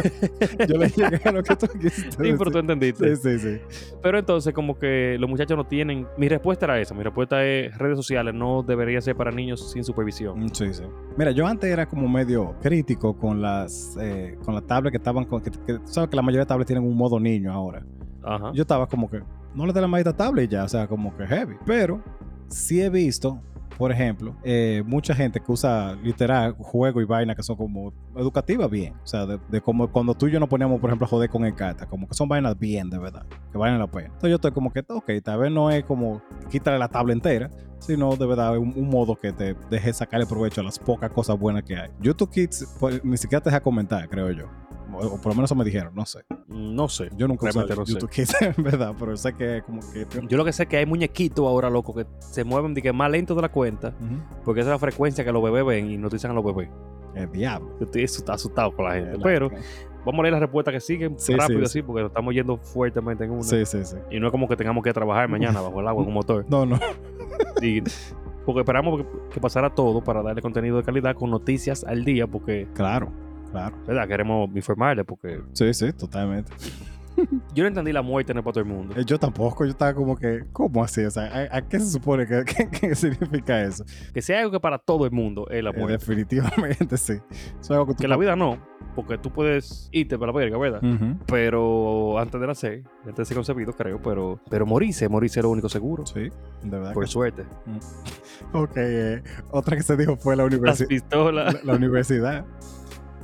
yo 0.67 0.77
le 0.77 0.87
llegué 0.87 1.19
a 1.27 1.31
lo 1.33 1.43
que 1.43 1.55
tú 1.57 1.67
quisiste 1.67 2.11
sí, 2.11 2.33
pero 2.37 2.49
tú 2.49 2.59
entendiste. 2.59 3.13
Sí, 3.17 3.37
sí, 3.37 3.39
sí. 3.39 3.95
Pero 4.01 4.19
entonces, 4.19 4.53
como 4.53 4.79
que 4.79 5.17
los 5.19 5.29
muchachos 5.29 5.57
no 5.57 5.65
tienen. 5.65 6.07
Mi 6.17 6.29
respuesta 6.29 6.65
era 6.65 6.79
esa. 6.79 6.93
Mi 6.93 7.03
respuesta 7.03 7.43
es: 7.45 7.77
redes 7.77 7.97
sociales 7.97 8.33
no 8.33 8.63
debería 8.63 9.01
ser 9.01 9.17
para 9.17 9.31
niños 9.31 9.69
sin 9.83 9.93
supervisión. 9.93 10.39
Mm, 10.45 10.49
Sí, 10.53 10.73
sí. 10.73 10.83
Mira, 11.17 11.31
yo 11.31 11.45
antes 11.47 11.69
era 11.69 11.85
como 11.87 12.07
medio 12.07 12.55
crítico 12.61 13.15
con 13.17 13.41
las 13.41 13.97
eh, 13.99 14.37
con 14.45 14.53
las 14.55 14.65
tablets 14.65 14.91
que 14.91 14.97
estaban 14.97 15.25
con, 15.25 15.41
que, 15.41 15.51
que- 15.51 15.79
tú 15.79 15.87
sabes 15.87 16.09
que 16.09 16.15
la 16.15 16.21
mayoría 16.21 16.41
de 16.41 16.47
tablets 16.47 16.67
tienen 16.67 16.85
un 16.85 16.95
modo 16.95 17.19
niño 17.19 17.51
ahora. 17.51 17.85
Ajá. 18.23 18.51
Yo 18.53 18.61
estaba 18.61 18.87
como 18.87 19.09
que 19.09 19.21
no 19.55 19.65
le 19.65 19.73
dé 19.73 19.81
la 19.81 19.87
maldita 19.87 20.15
tablet 20.15 20.49
y 20.49 20.53
ya, 20.53 20.63
o 20.63 20.67
sea, 20.69 20.87
como 20.87 21.15
que 21.17 21.25
heavy. 21.27 21.55
Pero 21.65 22.01
sí 22.47 22.81
he 22.81 22.89
visto 22.89 23.39
por 23.81 23.91
ejemplo, 23.91 24.35
eh, 24.43 24.83
mucha 24.85 25.15
gente 25.15 25.39
que 25.39 25.51
usa 25.51 25.95
literal 26.03 26.53
juego 26.59 27.01
y 27.01 27.03
vaina 27.03 27.33
que 27.33 27.41
son 27.41 27.55
como 27.55 27.91
educativas 28.15 28.69
bien. 28.69 28.93
O 29.03 29.07
sea, 29.07 29.25
de, 29.25 29.39
de 29.49 29.59
como 29.59 29.91
cuando 29.91 30.13
tú 30.13 30.27
y 30.27 30.31
yo 30.31 30.39
nos 30.39 30.49
poníamos, 30.49 30.79
por 30.79 30.91
ejemplo, 30.91 31.05
a 31.05 31.09
joder 31.09 31.31
con 31.31 31.45
el 31.45 31.55
carta, 31.55 31.87
como 31.87 32.07
que 32.07 32.13
son 32.13 32.29
vainas 32.29 32.59
bien, 32.59 32.91
de 32.91 32.99
verdad, 32.99 33.25
que 33.51 33.57
valen 33.57 33.79
la 33.79 33.87
pena. 33.87 34.09
Entonces 34.09 34.29
yo 34.29 34.35
estoy 34.35 34.51
como 34.51 34.71
que, 34.71 34.85
ok, 34.87 35.09
tal 35.23 35.39
vez 35.39 35.51
no 35.51 35.71
es 35.71 35.83
como 35.83 36.21
quitarle 36.51 36.77
la 36.77 36.89
tabla 36.89 37.13
entera, 37.13 37.49
sino 37.79 38.15
de 38.15 38.27
verdad 38.27 38.55
un, 38.55 38.71
un 38.75 38.87
modo 38.87 39.15
que 39.15 39.33
te 39.33 39.55
deje 39.71 39.93
sacarle 39.93 40.27
provecho 40.27 40.61
a 40.61 40.63
las 40.63 40.77
pocas 40.77 41.09
cosas 41.09 41.39
buenas 41.39 41.63
que 41.63 41.75
hay. 41.75 41.89
YouTube 42.01 42.29
Kids 42.29 42.77
pues, 42.79 43.03
ni 43.03 43.17
siquiera 43.17 43.41
te 43.41 43.49
deja 43.49 43.61
comentar, 43.61 44.07
creo 44.09 44.29
yo. 44.29 44.45
O, 44.93 45.17
por 45.17 45.27
lo 45.27 45.35
menos 45.35 45.45
eso 45.49 45.55
me 45.55 45.63
dijeron, 45.65 45.93
no 45.95 46.05
sé. 46.05 46.19
No 46.47 46.87
sé. 46.89 47.09
Yo 47.15 47.27
nunca 47.27 47.49
usé 47.49 47.59
no. 47.59 47.83
YouTube 47.85 48.09
Kids, 48.09 48.35
en 48.57 48.63
verdad, 48.63 48.93
pero 48.99 49.15
sé 49.15 49.33
que 49.33 49.61
como 49.65 49.79
que... 49.93 50.05
Yo 50.27 50.37
lo 50.37 50.45
que 50.45 50.51
sé 50.53 50.63
es 50.63 50.69
que 50.69 50.77
hay 50.77 50.85
muñequitos 50.85 51.45
ahora, 51.45 51.69
loco, 51.69 51.93
que 51.93 52.05
se 52.19 52.43
mueven 52.43 52.73
de 52.73 52.81
que 52.81 52.91
más 52.93 53.09
lento 53.11 53.35
de 53.35 53.41
la 53.41 53.49
cuenta, 53.49 53.93
porque 54.43 54.61
esa 54.61 54.69
es 54.69 54.73
la 54.75 54.79
frecuencia 54.79 55.23
que 55.23 55.31
los 55.31 55.41
bebés 55.43 55.65
ven 55.65 55.89
y 55.91 55.97
notician 55.97 56.31
a 56.31 56.35
los 56.35 56.43
bebés. 56.45 56.69
El 57.15 57.31
diablo. 57.31 57.75
Yo 57.79 57.85
estoy 57.85 58.03
asustado, 58.05 58.35
asustado 58.35 58.71
con 58.75 58.85
la 58.85 58.93
gente. 58.93 59.17
La- 59.17 59.23
Pero 59.23 59.49
vamos 60.05 60.19
a 60.19 60.21
leer 60.23 60.31
las 60.31 60.41
respuestas 60.41 60.73
que 60.73 60.79
siguen 60.79 61.15
Sí, 61.19 61.33
rápido 61.35 61.59
sí, 61.59 61.65
así, 61.65 61.81
porque 61.81 62.03
nos 62.03 62.09
estamos 62.11 62.33
yendo 62.33 62.57
fuertemente 62.57 63.25
en 63.25 63.31
una. 63.31 63.43
Sí, 63.43 63.65
sí, 63.65 63.83
sí. 63.83 63.97
Y 64.09 64.19
no 64.19 64.27
es 64.27 64.31
como 64.31 64.47
que 64.47 64.55
tengamos 64.55 64.81
que 64.83 64.93
trabajar 64.93 65.27
mañana 65.27 65.59
bajo 65.59 65.81
el 65.81 65.87
agua 65.89 66.03
un 66.05 66.13
motor. 66.13 66.45
No, 66.49 66.65
no. 66.65 66.79
Y- 67.61 67.81
porque 68.45 68.61
esperamos 68.61 69.01
que, 69.01 69.05
que 69.33 69.39
pasara 69.39 69.69
todo 69.75 70.01
para 70.03 70.23
darle 70.23 70.41
contenido 70.41 70.77
de 70.77 70.83
calidad 70.83 71.15
con 71.15 71.29
noticias 71.29 71.83
al 71.83 72.03
día, 72.05 72.25
porque, 72.27 72.67
Claro, 72.73 73.11
claro. 73.51 73.75
¿verdad? 73.87 74.07
Queremos 74.07 74.49
informarle, 74.55 75.03
porque 75.03 75.41
Sí, 75.53 75.73
sí, 75.73 75.91
totalmente. 75.93 76.51
yo 77.53 77.63
no 77.63 77.67
entendí 77.67 77.91
la 77.91 78.01
muerte 78.01 78.31
el 78.31 78.41
para 78.41 78.53
todo 78.53 78.63
el 78.63 78.69
mundo. 78.69 78.95
Eh, 78.97 79.03
Yo 79.05 79.19
tampoco, 79.19 79.65
yo 79.65 79.71
estaba 79.71 79.93
como 79.93 80.15
que, 80.15 80.45
¿cómo 80.53 80.81
así? 80.83 81.03
O 81.03 81.11
sea, 81.11 81.23
¿a, 81.51 81.57
a 81.57 81.61
qué 81.61 81.79
se 81.79 81.87
supone 81.91 82.25
que, 82.25 82.43
que- 82.45 82.69
que 82.69 82.95
significa 82.95 83.61
eso? 83.61 83.83
Que 84.13 84.21
sea 84.21 84.39
algo 84.39 84.51
que 84.51 84.59
para 84.61 84.77
todo 84.77 85.05
el 85.05 85.11
mundo 85.11 85.45
es 85.49 85.61
la 85.63 85.71
Eh, 85.71 85.73
muerte. 85.77 85.97
definitivamente 85.97 86.97
sí. 86.97 87.13
Eso 87.13 87.59
es 87.61 87.71
algo 87.71 87.87
que 87.87 87.93
tú 87.95 87.97
que 88.03 88.07
la 88.07 88.15
vida 88.17 88.35
no, 88.37 88.57
porque 88.95 89.17
tú 89.17 89.29
puedes 89.29 89.89
irte 89.91 90.17
para 90.17 90.31
la 90.31 90.37
verga, 90.39 90.57
¿verdad? 90.57 90.81
Pero 91.27 92.17
antes 92.17 92.39
de 92.39 92.47
nacer, 92.47 92.83
antes 93.01 93.15
de 93.17 93.25
ser 93.25 93.35
concebido, 93.35 93.73
creo, 93.73 94.01
pero, 94.01 94.39
pero 94.49 94.65
morirse, 94.65 95.07
morirse 95.09 95.41
es 95.41 95.43
lo 95.43 95.49
único 95.51 95.67
seguro. 95.67 96.05
Sí, 96.05 96.21
de 96.63 96.69
verdad. 96.69 96.93
Por 96.93 97.07
suerte. 97.09 97.43
Ok, 98.53 98.71
eh, 98.77 99.21
otra 99.51 99.75
que 99.75 99.83
se 99.83 99.95
dijo 99.97 100.15
fue 100.15 100.35
la, 100.37 100.43
Las 100.45 100.53
universi- 100.53 100.87
pistolas. 100.87 101.53
la, 101.55 101.59
la 101.63 101.73
universidad. 101.75 102.45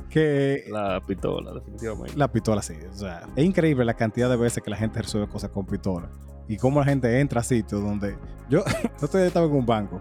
Que 0.08 0.64
La 0.70 1.00
pistola, 1.00 1.52
definitivamente. 1.52 2.16
la 2.16 2.30
pistola 2.30 2.62
sí. 2.62 2.74
O 2.90 2.94
sea, 2.94 3.28
es 3.36 3.44
increíble 3.44 3.84
la 3.84 3.94
cantidad 3.94 4.28
de 4.28 4.36
veces 4.36 4.62
que 4.62 4.70
la 4.70 4.76
gente 4.76 5.00
resuelve 5.02 5.28
cosas 5.28 5.50
con 5.50 5.66
pistola. 5.66 6.10
Y 6.48 6.56
cómo 6.56 6.80
la 6.80 6.86
gente 6.86 7.20
entra 7.20 7.40
a 7.40 7.44
sitios 7.44 7.82
donde. 7.82 8.16
Yo, 8.48 8.62
otro 9.02 9.18
día 9.18 9.28
estaba 9.28 9.46
en 9.46 9.52
un 9.52 9.66
banco. 9.66 10.00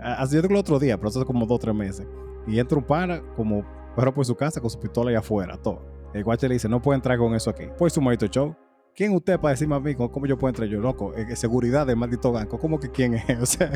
Así 0.00 0.36
yo 0.36 0.42
digo 0.42 0.54
el 0.54 0.60
otro 0.60 0.78
día, 0.78 0.96
pero 0.96 1.08
eso 1.08 1.18
hace 1.20 1.26
como 1.26 1.46
dos 1.46 1.56
o 1.56 1.58
tres 1.58 1.74
meses. 1.74 2.06
Y 2.46 2.58
entra 2.58 2.78
un 2.78 2.84
pana 2.84 3.22
como 3.36 3.64
perro 3.96 4.12
por 4.12 4.24
su 4.24 4.36
casa 4.36 4.60
con 4.60 4.70
su 4.70 4.78
pistola 4.78 5.10
ahí 5.10 5.16
afuera, 5.16 5.56
todo. 5.56 5.82
El 6.12 6.22
guache 6.22 6.46
le 6.46 6.54
dice, 6.54 6.68
no 6.68 6.80
puede 6.80 6.96
entrar 6.96 7.18
con 7.18 7.34
eso 7.34 7.50
aquí. 7.50 7.64
Pues 7.76 7.92
su 7.92 8.00
maldito 8.00 8.26
show. 8.26 8.54
¿Quién 8.96 9.12
usted 9.12 9.40
para 9.40 9.50
decirme 9.50 9.74
a 9.74 9.80
mí 9.80 9.94
cómo, 9.94 10.24
yo 10.26 10.38
puedo 10.38 10.50
entrar? 10.50 10.68
Yo, 10.68 10.80
loco, 10.80 11.14
eh, 11.14 11.34
seguridad 11.34 11.84
del 11.84 11.96
maldito 11.96 12.30
banco. 12.30 12.58
¿Cómo 12.58 12.78
que 12.78 12.90
quién 12.90 13.14
es? 13.14 13.24
O 13.44 13.46
sea, 13.46 13.72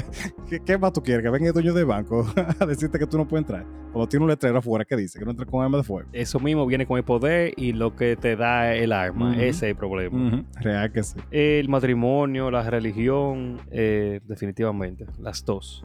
¿qué, 0.49 0.61
qué 0.61 0.79
más 0.79 0.93
tú 0.93 1.03
quieres? 1.03 1.25
Que 1.25 1.31
venga 1.31 1.49
el 1.49 1.53
dueño 1.53 1.75
del 1.75 1.87
banco 1.87 2.25
a 2.61 2.67
decirte 2.67 2.99
que 2.99 3.07
tú 3.07 3.19
no 3.19 3.27
puedes 3.27 3.45
entrar. 3.45 3.67
Cuando 3.93 4.09
tiene 4.09 4.25
un 4.25 4.31
letrero 4.31 4.59
afuera 4.59 4.85
que 4.85 4.97
dice 4.97 5.19
que 5.19 5.25
no 5.25 5.33
entra 5.33 5.45
con 5.45 5.63
arma 5.63 5.79
de 5.79 5.85
fuego. 5.85 6.09
Eso 6.13 6.39
mismo 6.39 6.67
viene 6.67 6.87
con 6.87 6.99
el 6.99 7.05
poder 7.05 7.53
y 7.57 7.73
lo 7.73 7.97
que 7.97 8.17
te 8.17 8.37
da 8.37 8.75
el 8.75 8.93
arma. 8.93 9.35
Ese 9.35 9.49
es 9.49 9.63
el 9.65 9.77
problema. 9.77 10.45
Real 10.61 10.93
que 10.93 11.03
sí. 11.03 11.19
El 11.31 11.69
matrimonio, 11.69 12.51
la 12.51 12.69
religión, 12.71 13.61
eh, 13.71 14.21
definitivamente. 14.25 15.07
Las 15.19 15.45
dos. 15.45 15.85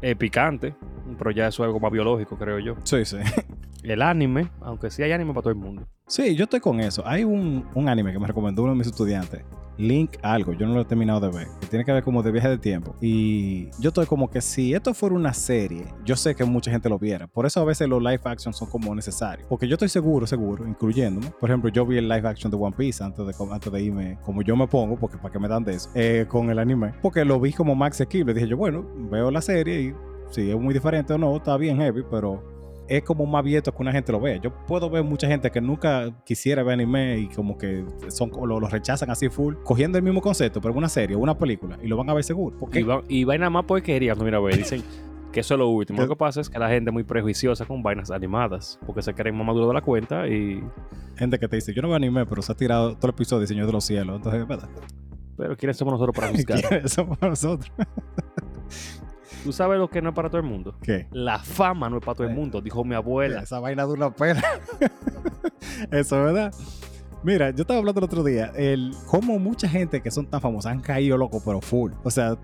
El 0.00 0.16
picante, 0.16 0.74
pero 1.18 1.30
ya 1.30 1.46
eso 1.46 1.62
es 1.62 1.66
algo 1.66 1.78
más 1.78 1.92
biológico, 1.92 2.36
creo 2.36 2.58
yo. 2.58 2.76
Sí, 2.84 3.04
sí. 3.04 3.18
El 3.82 4.00
anime, 4.00 4.48
aunque 4.60 4.90
sí 4.90 5.02
hay 5.02 5.10
anime 5.10 5.32
para 5.32 5.42
todo 5.42 5.52
el 5.52 5.58
mundo. 5.58 5.86
Sí, 6.12 6.36
yo 6.36 6.44
estoy 6.44 6.60
con 6.60 6.78
eso. 6.78 7.02
Hay 7.06 7.24
un, 7.24 7.66
un 7.74 7.88
anime 7.88 8.12
que 8.12 8.18
me 8.18 8.26
recomendó 8.26 8.64
uno 8.64 8.72
de 8.72 8.78
mis 8.78 8.86
estudiantes. 8.86 9.40
Link 9.78 10.18
algo, 10.20 10.52
yo 10.52 10.66
no 10.66 10.74
lo 10.74 10.82
he 10.82 10.84
terminado 10.84 11.20
de 11.20 11.30
ver, 11.30 11.48
que 11.58 11.66
tiene 11.68 11.86
que 11.86 11.92
ver 11.92 12.04
como 12.04 12.22
de 12.22 12.30
viaje 12.30 12.50
de 12.50 12.58
tiempo. 12.58 12.94
Y 13.00 13.70
yo 13.80 13.88
estoy 13.88 14.04
como 14.04 14.28
que 14.28 14.42
si 14.42 14.74
esto 14.74 14.92
fuera 14.92 15.14
una 15.14 15.32
serie, 15.32 15.86
yo 16.04 16.14
sé 16.14 16.34
que 16.34 16.44
mucha 16.44 16.70
gente 16.70 16.90
lo 16.90 16.98
viera. 16.98 17.28
Por 17.28 17.46
eso 17.46 17.62
a 17.62 17.64
veces 17.64 17.88
los 17.88 18.02
live 18.02 18.20
action 18.24 18.52
son 18.52 18.68
como 18.68 18.94
necesarios. 18.94 19.48
Porque 19.48 19.66
yo 19.66 19.76
estoy 19.76 19.88
seguro, 19.88 20.26
seguro, 20.26 20.68
incluyéndome. 20.68 21.30
Por 21.40 21.48
ejemplo, 21.48 21.70
yo 21.70 21.86
vi 21.86 21.96
el 21.96 22.06
live 22.06 22.28
action 22.28 22.50
de 22.50 22.58
One 22.58 22.76
Piece 22.76 23.02
antes 23.02 23.26
de, 23.26 23.34
antes 23.50 23.72
de 23.72 23.82
irme, 23.82 24.18
como 24.22 24.42
yo 24.42 24.54
me 24.54 24.68
pongo, 24.68 24.96
porque 24.96 25.16
para 25.16 25.32
que 25.32 25.38
me 25.38 25.48
dan 25.48 25.64
de 25.64 25.76
eso, 25.76 25.88
eh, 25.94 26.26
con 26.28 26.50
el 26.50 26.58
anime. 26.58 26.92
Porque 27.00 27.24
lo 27.24 27.40
vi 27.40 27.54
como 27.54 27.74
más 27.74 27.92
asequible. 27.92 28.34
Dije 28.34 28.48
yo, 28.48 28.58
bueno, 28.58 28.84
veo 29.10 29.30
la 29.30 29.40
serie 29.40 29.80
y 29.80 29.94
si 30.30 30.50
es 30.50 30.60
muy 30.60 30.74
diferente 30.74 31.14
o 31.14 31.18
no, 31.18 31.34
está 31.36 31.56
bien 31.56 31.78
heavy, 31.78 32.04
pero 32.10 32.51
es 32.88 33.02
como 33.02 33.26
más 33.26 33.40
abierto 33.40 33.72
que 33.72 33.82
una 33.82 33.92
gente 33.92 34.12
lo 34.12 34.20
vea. 34.20 34.36
Yo 34.36 34.52
puedo 34.66 34.90
ver 34.90 35.02
mucha 35.02 35.26
gente 35.26 35.50
que 35.50 35.60
nunca 35.60 36.10
quisiera 36.24 36.62
ver 36.62 36.74
anime 36.74 37.18
y 37.18 37.28
como 37.28 37.56
que 37.56 37.84
son 38.08 38.30
lo, 38.30 38.60
lo 38.60 38.68
rechazan 38.68 39.10
así 39.10 39.28
full, 39.28 39.54
cogiendo 39.64 39.98
el 39.98 40.04
mismo 40.04 40.20
concepto, 40.20 40.60
pero 40.60 40.74
una 40.74 40.88
serie 40.88 41.16
o 41.16 41.20
una 41.20 41.36
película, 41.36 41.78
y 41.82 41.88
lo 41.88 41.96
van 41.96 42.10
a 42.10 42.14
ver 42.14 42.24
seguro. 42.24 42.56
Y, 42.56 42.60
Porque 42.60 42.84
va, 42.84 43.02
y 43.08 43.24
vaina 43.24 43.50
más 43.50 43.64
porquería, 43.64 44.14
mira, 44.14 44.40
ve, 44.40 44.56
dicen 44.56 44.82
que 45.32 45.40
eso 45.40 45.54
es 45.54 45.58
lo 45.58 45.68
último. 45.68 46.00
Lo 46.02 46.08
que 46.08 46.16
pasa 46.16 46.40
es 46.40 46.50
que 46.50 46.58
la 46.58 46.68
gente 46.68 46.90
es 46.90 46.92
muy 46.92 47.04
prejuiciosa 47.04 47.64
con 47.64 47.82
vainas 47.82 48.10
animadas, 48.10 48.78
porque 48.86 49.02
se 49.02 49.14
creen 49.14 49.36
más 49.36 49.46
maduros 49.46 49.68
de 49.68 49.74
la 49.74 49.80
cuenta 49.80 50.28
y... 50.28 50.62
gente 51.16 51.38
que 51.38 51.48
te 51.48 51.56
dice, 51.56 51.72
yo 51.74 51.82
no 51.82 51.88
veo 51.88 51.96
anime, 51.96 52.26
pero 52.26 52.42
se 52.42 52.52
ha 52.52 52.54
tirado 52.54 52.94
todo 52.96 53.08
el 53.08 53.14
episodio 53.14 53.40
de 53.40 53.46
Señor 53.46 53.66
de 53.66 53.72
los 53.72 53.84
Cielos. 53.84 54.16
Entonces, 54.16 54.46
¿verdad? 54.46 54.68
Pero 55.36 55.56
¿quiénes 55.56 55.76
somos 55.76 55.92
nosotros 55.92 56.14
para 56.14 56.28
juzgar? 56.32 56.60
¿Quiénes 56.60 56.92
somos 56.92 57.20
nosotros? 57.20 57.72
¿Tú 59.44 59.52
sabes 59.52 59.78
lo 59.78 59.88
que 59.88 60.00
no 60.02 60.10
es 60.10 60.14
para 60.14 60.28
todo 60.28 60.40
el 60.40 60.46
mundo? 60.46 60.74
¿Qué? 60.82 61.06
La 61.10 61.38
fama 61.38 61.90
no 61.90 61.98
es 61.98 62.04
para 62.04 62.14
todo 62.16 62.26
el 62.26 62.32
Eh, 62.32 62.36
mundo, 62.36 62.60
dijo 62.60 62.84
mi 62.84 62.94
abuela. 62.94 63.40
Esa 63.42 63.58
vaina 63.60 63.82
dura 63.84 64.06
una 64.06 64.14
pena. 64.14 64.42
Eso, 65.90 66.22
¿verdad? 66.22 66.52
Mira, 67.24 67.50
yo 67.50 67.62
estaba 67.62 67.78
hablando 67.78 68.00
el 68.00 68.04
otro 68.04 68.24
día, 68.24 68.52
el 68.56 68.92
cómo 69.06 69.38
mucha 69.38 69.68
gente 69.68 70.00
que 70.00 70.10
son 70.10 70.26
tan 70.26 70.40
famosas 70.40 70.72
han 70.72 70.80
caído 70.80 71.16
loco, 71.16 71.40
pero 71.44 71.60
full. 71.60 71.92
O 72.02 72.10
sea, 72.10 72.36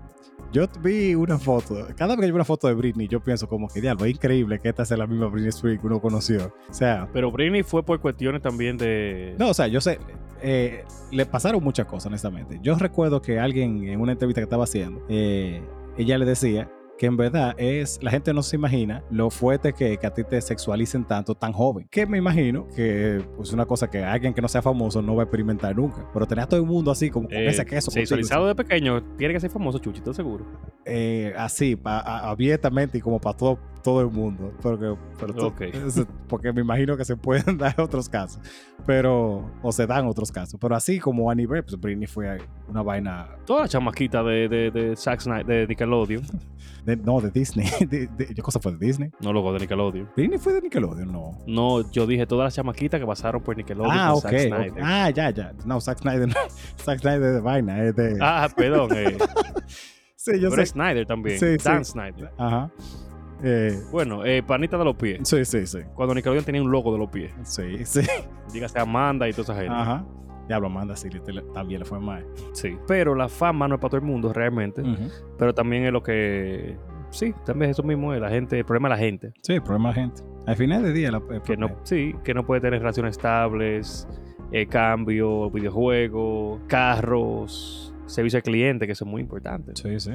yo 0.53 0.65
vi 0.81 1.15
una 1.15 1.37
foto, 1.37 1.75
cada 1.97 2.15
vez 2.15 2.21
que 2.21 2.27
yo 2.27 2.33
veo 2.33 2.35
una 2.35 2.45
foto 2.45 2.67
de 2.67 2.73
Britney, 2.75 3.07
yo 3.09 3.19
pienso 3.21 3.47
como 3.47 3.67
que, 3.67 3.81
diablo, 3.81 4.05
es 4.05 4.11
increíble 4.11 4.57
que 4.59 4.69
esta 4.69 4.85
sea 4.85 4.95
la 4.95 5.05
misma 5.05 5.27
Britney 5.27 5.49
Spears 5.49 5.81
que 5.81 5.87
uno 5.87 5.99
conoció. 5.99 6.53
O 6.69 6.73
sea, 6.73 7.09
Pero 7.11 7.29
Britney 7.29 7.63
fue 7.63 7.83
por 7.83 7.99
cuestiones 7.99 8.41
también 8.41 8.77
de... 8.77 9.35
no, 9.37 9.49
o 9.49 9.53
sea, 9.53 9.67
yo 9.67 9.81
sé, 9.81 9.99
eh, 10.41 10.85
le 11.11 11.25
pasaron 11.25 11.61
muchas 11.61 11.85
cosas, 11.85 12.05
honestamente. 12.07 12.59
Yo 12.63 12.75
recuerdo 12.75 13.21
que 13.21 13.37
alguien 13.37 13.83
en 13.89 13.99
una 13.99 14.13
entrevista 14.13 14.39
que 14.39 14.45
estaba 14.45 14.63
haciendo, 14.63 15.03
eh, 15.09 15.61
ella 15.97 16.17
le 16.17 16.23
decía 16.25 16.71
que 16.99 17.05
en 17.05 17.15
verdad 17.15 17.55
es, 17.57 17.97
la 18.03 18.11
gente 18.11 18.33
no 18.33 18.43
se 18.43 18.57
imagina 18.57 19.01
lo 19.09 19.29
fuerte 19.29 19.71
que, 19.71 19.97
que 19.97 20.05
a 20.05 20.13
ti 20.13 20.23
te 20.25 20.39
sexualicen 20.41 21.05
tanto 21.05 21.33
tan 21.33 21.53
joven. 21.53 21.87
Que 21.89 22.05
me 22.05 22.17
imagino 22.17 22.67
que 22.75 23.15
es 23.15 23.23
pues, 23.37 23.53
una 23.53 23.65
cosa 23.65 23.89
que 23.89 24.03
alguien 24.03 24.33
que 24.33 24.41
no 24.41 24.49
sea 24.49 24.61
famoso 24.61 25.01
no 25.01 25.15
va 25.15 25.23
a 25.23 25.25
experimentar 25.25 25.73
nunca. 25.75 26.05
Pero 26.13 26.27
tener 26.27 26.43
a 26.43 26.47
todo 26.47 26.59
el 26.59 26.65
mundo 26.65 26.91
así, 26.91 27.09
como 27.09 27.29
con 27.29 27.37
eh, 27.37 27.47
ese 27.47 27.65
queso. 27.65 27.85
contigo, 27.85 28.01
sexualizado 28.05 28.47
de 28.47 28.53
pequeño, 28.55 29.01
tiene 29.17 29.33
que 29.33 29.39
ser 29.39 29.49
famoso, 29.49 29.79
Chuchito, 29.79 30.13
seguro. 30.13 30.45
eh, 30.85 31.33
así, 31.37 31.77
pa- 31.77 31.99
a- 32.01 32.29
abiertamente 32.31 32.97
y 32.97 33.01
como 33.01 33.19
para 33.21 33.37
todo, 33.37 33.59
todo 33.89 34.01
el 34.01 34.09
mundo. 34.11 34.53
Porque, 34.61 34.95
pero 35.19 35.33
to- 35.33 35.47
Ok. 35.47 35.61
es- 35.61 36.05
porque 36.27 36.53
me 36.53 36.61
imagino 36.61 36.95
que 36.95 37.05
se 37.05 37.15
pueden 37.15 37.57
dar 37.57 37.79
otros 37.79 38.07
casos. 38.09 38.41
Pero, 38.85 39.49
o 39.61 39.71
se 39.71 39.85
dan 39.87 40.07
otros 40.07 40.31
casos. 40.31 40.59
Pero 40.59 40.75
así 40.75 40.99
como 40.99 41.29
a 41.29 41.35
nivel, 41.35 41.63
pues 41.63 41.79
Britney 41.79 42.07
fue 42.07 42.37
una 42.67 42.81
vaina. 42.81 43.27
Toda 43.45 43.61
la 43.61 43.67
chamaquita 43.67 44.23
de, 44.23 44.47
de, 44.47 44.71
de 44.71 44.95
Zack 44.95 45.21
Snyder, 45.21 45.45
de 45.45 45.67
Nickelodeon. 45.67 46.23
de- 46.85 46.95
no, 46.97 47.19
de 47.19 47.29
Disney. 47.31 47.67
¿Qué 47.89 48.41
cosa 48.41 48.59
fue 48.59 48.71
de 48.73 48.85
Disney? 48.85 49.11
No, 49.21 49.33
loco, 49.33 49.51
de 49.53 49.59
Nickelodeon. 49.59 50.09
Britney 50.15 50.37
fue 50.39 50.53
de 50.53 50.61
Nickelodeon, 50.61 51.11
no. 51.11 51.37
No, 51.47 51.91
yo 51.91 52.05
dije 52.07 52.25
todas 52.25 52.45
las 52.45 52.55
chamaquitas 52.55 52.99
que 52.99 53.05
pasaron 53.05 53.41
por 53.41 53.57
Nickelodeon 53.57 53.95
Ah, 53.97 54.13
ok. 54.13 54.21
Zack. 54.23 54.39
Snyder. 54.39 54.83
Ah, 54.83 55.09
ya, 55.09 55.29
ya. 55.31 55.53
No, 55.65 55.81
Zack 55.81 55.99
Snyder. 55.99 56.29
Zack 56.77 56.99
Snyder 56.99 57.33
de 57.33 57.41
vaina, 57.41 57.83
es 57.83 57.95
de. 57.95 58.17
Ah, 58.21 58.47
perdón. 58.55 58.89
Eh, 58.95 59.17
sí, 60.15 60.39
yo 60.39 60.49
pero 60.49 60.65
sé. 60.65 60.71
Snyder 60.73 61.05
también. 61.05 61.39
Sí, 61.39 61.57
Dan 61.63 61.83
sí. 61.85 61.91
Snyder. 61.91 62.31
Ajá. 62.37 62.71
Eh, 63.43 63.79
Bueno, 63.91 64.25
eh, 64.25 64.43
panita 64.43 64.77
de 64.77 64.85
los 64.85 64.95
pies. 64.95 65.19
sí, 65.23 65.45
sí, 65.45 65.65
sí. 65.65 65.79
Cuando 65.95 66.13
Nickelodeon 66.15 66.43
tenía 66.45 66.61
un 66.61 66.71
logo 66.71 66.91
de 66.91 66.99
los 66.99 67.09
pies. 67.09 67.31
Sí, 67.43 67.85
sí. 67.85 68.01
Dígase 68.53 68.79
Amanda 68.79 69.27
y 69.27 69.31
toda 69.31 69.43
esa 69.43 69.55
gente. 69.55 69.73
Ajá. 69.73 70.05
Diablo, 70.47 70.67
Amanda 70.67 70.95
sí, 70.95 71.09
también 71.53 71.79
le 71.79 71.85
fue 71.85 71.99
mal. 71.99 72.25
Sí. 72.53 72.75
Pero 72.87 73.13
la 73.13 73.29
fama 73.29 73.67
no 73.67 73.75
es 73.75 73.81
para 73.81 73.91
todo 73.91 73.99
el 74.01 74.05
mundo 74.07 74.33
realmente. 74.33 74.83
Pero 75.37 75.53
también 75.53 75.85
es 75.85 75.91
lo 75.93 76.01
que. 76.01 76.75
Sí, 77.11 77.33
también 77.45 77.71
eso 77.71 77.83
mismo 77.83 78.13
es 78.13 78.21
la 78.21 78.29
gente. 78.29 78.57
El 78.57 78.65
problema 78.65 78.87
es 78.89 78.91
la 78.91 78.97
gente. 78.97 79.33
Sí, 79.41 79.53
el 79.53 79.61
problema 79.61 79.91
es 79.91 79.95
la 79.95 80.01
gente. 80.01 80.23
Al 80.47 80.55
final 80.55 80.83
del 80.83 80.93
día, 80.95 81.11
la, 81.11 81.21
Que 81.45 81.55
no, 81.55 81.77
sí, 81.83 82.15
que 82.23 82.33
no 82.33 82.45
puede 82.45 82.61
tener 82.61 82.79
relaciones 82.79 83.17
estables, 83.17 84.07
eh, 84.51 84.65
cambio, 84.65 85.51
videojuegos, 85.51 86.61
carros, 86.67 87.93
servicio 88.07 88.37
al 88.37 88.43
cliente, 88.43 88.87
que 88.87 88.93
eso 88.93 89.05
es 89.05 89.11
muy 89.11 89.21
importante. 89.21 89.73
Sí, 89.75 89.99
sí. 89.99 90.13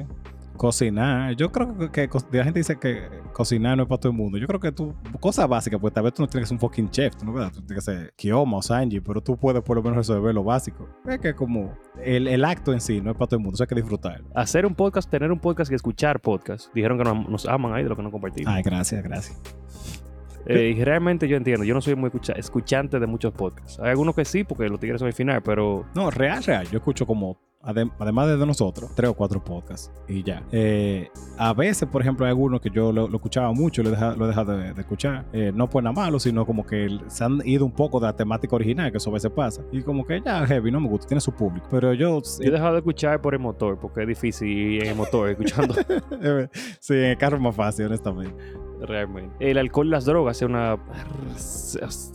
Cocinar. 0.57 1.35
Yo 1.35 1.51
creo 1.51 1.91
que, 1.91 2.09
la 2.31 2.43
gente 2.43 2.59
dice 2.59 2.77
que 2.77 3.09
cocinar 3.33 3.77
no 3.77 3.83
es 3.83 3.89
para 3.89 3.99
todo 3.99 4.11
el 4.11 4.17
mundo. 4.17 4.37
Yo 4.37 4.47
creo 4.47 4.59
que 4.59 4.71
tú, 4.71 4.93
cosas 5.19 5.47
básicas, 5.47 5.79
pues 5.79 5.93
tal 5.93 6.03
vez 6.03 6.13
tú 6.13 6.21
no 6.21 6.27
tienes 6.27 6.45
que 6.45 6.47
ser 6.49 6.55
un 6.55 6.59
fucking 6.59 6.89
chef, 6.89 7.15
tú 7.15 7.25
no 7.25 7.33
verdad, 7.33 7.51
tú 7.51 7.61
tienes 7.61 7.85
que 7.85 7.91
ser 7.91 8.13
Kioma 8.15 8.57
o 8.57 8.61
Sanji, 8.61 8.99
pero 8.99 9.21
tú 9.21 9.37
puedes 9.37 9.61
por 9.63 9.77
lo 9.77 9.83
menos 9.83 9.97
resolver 9.97 10.33
lo 10.33 10.43
básico. 10.43 10.87
Es 11.07 11.19
que 11.19 11.33
como 11.33 11.77
el, 12.01 12.27
el 12.27 12.45
acto 12.45 12.73
en 12.73 12.81
sí 12.81 13.01
no 13.01 13.11
es 13.11 13.17
para 13.17 13.27
todo 13.27 13.37
el 13.37 13.43
mundo, 13.43 13.55
eso 13.55 13.63
hay 13.63 13.67
que 13.67 13.75
disfrutarlo. 13.75 14.27
Hacer 14.35 14.65
un 14.65 14.75
podcast, 14.75 15.09
tener 15.09 15.31
un 15.31 15.39
podcast 15.39 15.71
y 15.71 15.75
escuchar 15.75 16.19
podcast. 16.19 16.73
Dijeron 16.73 16.97
que 16.97 17.03
nos, 17.03 17.29
nos 17.29 17.45
aman 17.45 17.73
ahí 17.73 17.83
de 17.83 17.89
lo 17.89 17.95
que 17.95 18.03
no 18.03 18.11
compartimos. 18.11 18.53
Ay, 18.53 18.63
gracias, 18.63 19.03
gracias. 19.03 20.04
Eh, 20.47 20.75
y 20.77 20.83
realmente 20.83 21.27
yo 21.27 21.37
entiendo, 21.37 21.63
yo 21.63 21.73
no 21.73 21.81
soy 21.81 21.95
muy 21.95 22.07
escucha- 22.09 22.33
escuchante 22.33 22.99
de 22.99 23.07
muchos 23.07 23.33
podcasts. 23.33 23.79
Hay 23.79 23.89
algunos 23.89 24.15
que 24.15 24.25
sí, 24.25 24.43
porque 24.43 24.67
los 24.69 24.79
tigres 24.79 24.99
son 24.99 25.07
el 25.07 25.13
final, 25.13 25.41
pero 25.43 25.85
No, 25.95 26.11
real, 26.11 26.43
real. 26.43 26.67
Yo 26.69 26.77
escucho 26.77 27.05
como, 27.07 27.37
adem- 27.63 27.91
además 27.97 28.27
de 28.37 28.45
nosotros, 28.45 28.91
tres 28.95 29.09
o 29.09 29.13
cuatro 29.15 29.43
podcasts 29.43 29.91
y 30.07 30.21
ya. 30.21 30.43
Eh, 30.51 31.09
a 31.37 31.51
veces, 31.53 31.87
por 31.89 32.01
ejemplo, 32.01 32.25
hay 32.25 32.29
algunos 32.29 32.61
que 32.61 32.69
yo 32.69 32.91
lo, 32.91 33.07
lo 33.07 33.15
escuchaba 33.15 33.51
mucho 33.53 33.81
y 33.81 33.85
lo 33.85 33.89
he 33.89 33.93
dejado, 33.93 34.15
lo 34.17 34.25
he 34.25 34.27
dejado 34.27 34.55
de, 34.57 34.73
de 34.73 34.81
escuchar. 34.81 35.25
Eh, 35.33 35.51
no 35.53 35.67
por 35.67 35.81
nada 35.83 35.93
malo, 35.93 36.19
sino 36.19 36.45
como 36.45 36.63
que 36.65 36.95
se 37.07 37.23
han 37.23 37.39
ido 37.43 37.65
un 37.65 37.71
poco 37.71 37.99
de 37.99 38.05
la 38.05 38.15
temática 38.15 38.55
original, 38.55 38.91
que 38.91 38.97
eso 38.97 39.09
a 39.09 39.13
veces 39.13 39.31
pasa. 39.31 39.63
Y 39.71 39.81
como 39.81 40.05
que 40.05 40.21
ya, 40.23 40.45
heavy, 40.45 40.69
no 40.71 40.79
me 40.79 40.87
gusta, 40.89 41.07
tiene 41.07 41.21
su 41.21 41.31
público. 41.31 41.67
Pero 41.71 41.93
yo, 41.93 42.21
yo 42.21 42.47
he 42.47 42.51
dejado 42.51 42.73
de 42.73 42.79
escuchar 42.79 43.19
por 43.19 43.33
el 43.33 43.39
motor, 43.39 43.79
porque 43.79 44.03
es 44.03 44.07
difícil 44.07 44.47
ir 44.47 44.83
en 44.83 44.89
el 44.89 44.95
motor 44.95 45.29
escuchando 45.29 45.73
sí, 46.79 46.93
en 46.93 47.03
el 47.05 47.17
carro 47.17 47.37
es 47.37 47.41
más 47.41 47.55
fácil, 47.55 47.87
honestamente. 47.87 48.35
Realmente. 48.81 49.33
El 49.39 49.57
alcohol 49.57 49.87
y 49.87 49.89
las 49.91 50.05
drogas 50.05 50.37
es 50.37 50.43
una... 50.43 50.73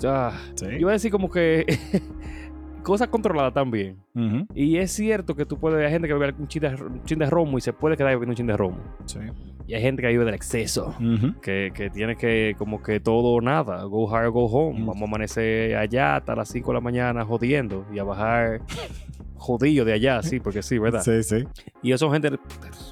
Ah, 0.06 0.32
Sí. 0.54 0.66
Iba 0.78 0.90
a 0.90 0.92
decir 0.94 1.10
como 1.10 1.30
que... 1.30 1.64
Cosas 2.82 3.08
controladas 3.08 3.52
también. 3.52 3.98
Ujú, 4.14 4.46
Y 4.54 4.78
es 4.78 4.90
cierto 4.92 5.34
que 5.36 5.44
tú 5.44 5.58
puedes... 5.58 5.84
Hay 5.84 5.92
gente 5.92 6.08
que 6.08 6.14
bebe 6.14 6.34
un 6.38 6.48
chin, 6.48 6.62
de, 6.62 6.68
un 6.82 7.04
chin 7.04 7.18
de 7.18 7.28
romo 7.28 7.58
y 7.58 7.60
se 7.60 7.74
puede 7.74 7.94
quedar 7.96 8.12
bebiendo 8.12 8.30
un 8.32 8.36
chin 8.36 8.46
de 8.46 8.56
romo. 8.56 8.78
sí. 9.04 9.18
Y 9.66 9.74
hay 9.74 9.82
gente 9.82 10.02
que 10.02 10.08
vive 10.08 10.24
del 10.24 10.34
exceso. 10.34 10.96
Que, 11.42 11.70
que 11.72 11.90
tiene 11.90 12.16
que, 12.16 12.56
como 12.58 12.82
que 12.82 12.98
todo 12.98 13.34
o 13.34 13.40
nada, 13.40 13.84
go 13.84 14.12
hard, 14.12 14.30
go 14.32 14.46
home. 14.46 14.80
Vamos 14.80 15.02
a 15.02 15.04
amanecer 15.04 15.76
allá 15.76 16.16
hasta 16.16 16.34
las 16.34 16.48
5 16.48 16.72
de 16.72 16.74
la 16.74 16.80
mañana 16.80 17.24
jodiendo 17.24 17.86
y 17.94 18.00
a 18.00 18.02
bajar 18.04 18.62
jodido 19.36 19.84
de 19.84 19.92
allá, 19.92 20.22
sí, 20.24 20.40
porque 20.40 20.62
sí, 20.62 20.78
¿verdad? 20.78 21.02
Sí, 21.02 21.22
sí, 21.22 21.44
Y 21.82 21.92
eso 21.92 22.06
son 22.06 22.12
gente 22.20 22.36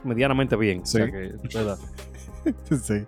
medianamente 0.04 0.54
bien. 0.54 0.86
Sí. 0.86 1.00
O 1.00 1.04
sea 1.06 1.10
que, 1.10 1.32
¿verdad? 1.52 1.78
sí. 2.80 3.04